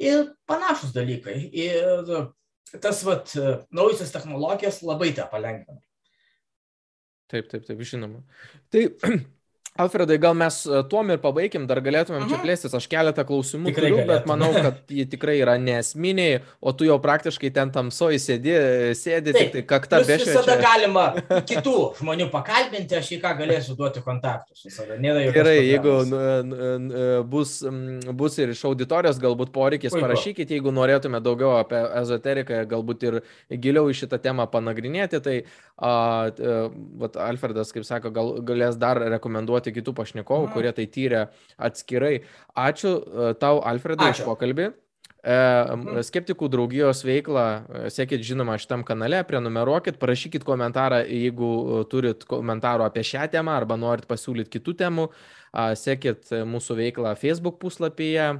Ir 0.00 0.30
panašus 0.48 0.94
dalykai. 0.96 1.36
Ir 1.52 2.08
tas 2.80 3.02
vat, 3.04 3.34
naujusios 3.74 4.12
technologijos 4.14 4.80
labai 4.86 5.12
tą 5.16 5.28
palengvina. 5.30 5.80
Taip, 7.30 7.50
taip, 7.50 7.66
taip, 7.66 7.82
žinoma. 7.86 8.24
Tai 8.72 8.86
Alfredai, 9.78 10.18
gal 10.18 10.34
mes 10.34 10.56
e, 10.66 10.80
tuom 10.90 11.12
ir 11.14 11.20
pabaikim, 11.22 11.62
dar 11.70 11.78
galėtumėm 11.84 12.24
čia 12.26 12.34
mhm. 12.34 12.42
plėstis, 12.42 12.72
aš 12.74 12.86
keletą 12.90 13.22
klausimų 13.26 13.70
tikrai 13.70 13.92
turiu, 13.92 14.00
galėtum. 14.02 14.10
bet 14.10 14.26
manau, 14.26 14.50
kad 14.66 14.90
jie 14.90 15.04
tikrai 15.08 15.36
yra 15.38 15.54
nesminiai, 15.62 16.40
o 16.58 16.72
tu 16.74 16.88
jau 16.88 16.96
praktiškai 17.02 17.52
ten 17.54 17.70
tamsoji 17.74 18.18
sėdi, 18.20 18.56
sėdi 18.98 19.30
Taip, 19.30 19.38
tik 19.40 19.52
tai 19.54 19.62
kakta 19.70 20.00
be 20.02 20.18
šio. 20.18 20.26
Visada 20.32 20.56
galima 20.60 21.04
kitų 21.48 21.76
žmonių 22.00 22.26
pakalbinti, 22.32 22.98
aš 22.98 23.12
į 23.14 23.20
ką 23.22 23.32
galėsiu 23.38 23.76
duoti 23.78 24.02
kontaktus. 24.04 24.66
Gerai, 25.38 25.56
jeigu 25.68 25.94
bus, 27.30 27.54
bus 28.20 28.40
ir 28.42 28.52
iš 28.56 28.64
auditorijos 28.68 29.22
galbūt 29.22 29.54
poreikis, 29.54 29.94
Puiku. 29.94 30.02
parašykite, 30.08 30.58
jeigu 30.58 30.74
norėtume 30.74 31.22
daugiau 31.22 31.54
apie 31.60 31.80
ezoteriką, 32.02 32.64
galbūt 32.74 33.06
ir 33.06 33.20
giliau 33.54 33.86
į 33.86 33.96
šitą 34.02 34.18
temą 34.20 34.50
panagrinėti, 34.50 35.22
tai 35.22 35.38
a, 35.78 35.94
a, 36.26 36.58
vat, 37.00 37.16
Alfredas, 37.30 37.70
kaip 37.74 37.86
sako, 37.86 38.12
gal, 38.14 38.34
galės 38.46 38.78
dar 38.80 38.98
rekomenduoti 39.14 39.59
ieškoti 39.60 39.76
kitų 39.76 39.94
pašnekovų, 39.94 40.48
mhm. 40.48 40.54
kurie 40.54 40.72
tai 40.72 40.86
tyrė 40.86 41.26
atskirai. 41.58 42.22
Ačiū 42.56 42.96
e, 43.00 43.34
tau, 43.40 43.60
Alfredai, 43.60 44.12
už 44.14 44.24
pokalbį. 44.24 44.70
E, 45.20 45.34
mhm. 45.34 46.00
Skeptikų 46.02 46.48
draugijos 46.48 47.04
veiklą 47.04 47.44
e, 47.44 47.90
sekit 47.90 48.22
žinoma 48.24 48.56
šitam 48.58 48.84
kanale, 48.84 49.22
prenumeruokit, 49.24 49.98
parašykit 50.00 50.44
komentarą, 50.44 51.04
jeigu 51.04 51.84
turit 51.90 52.24
komentarų 52.24 52.86
apie 52.86 53.04
šią 53.04 53.28
temą 53.30 53.52
arba 53.52 53.76
norit 53.76 54.08
pasiūlyti 54.08 54.58
kitų 54.58 54.76
temų. 54.80 55.10
Sekit 55.74 56.28
mūsų 56.46 56.76
veiklą 56.78 57.16
Facebook 57.18 57.56
puslapyje, 57.58 58.36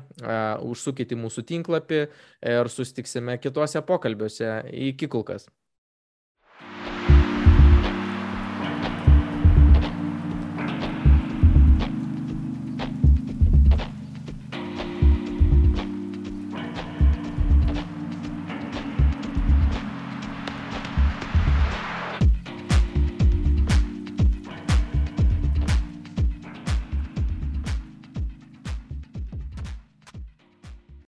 užsukit 0.63 1.11
į 1.11 1.19
mūsų 1.19 1.43
tinklapį 1.49 2.05
ir 2.53 2.71
sustiksime 2.71 3.35
kituose 3.43 3.83
pokalbiuose. 3.83 4.61
Iki 4.71 5.09
kulkas. 5.11 5.49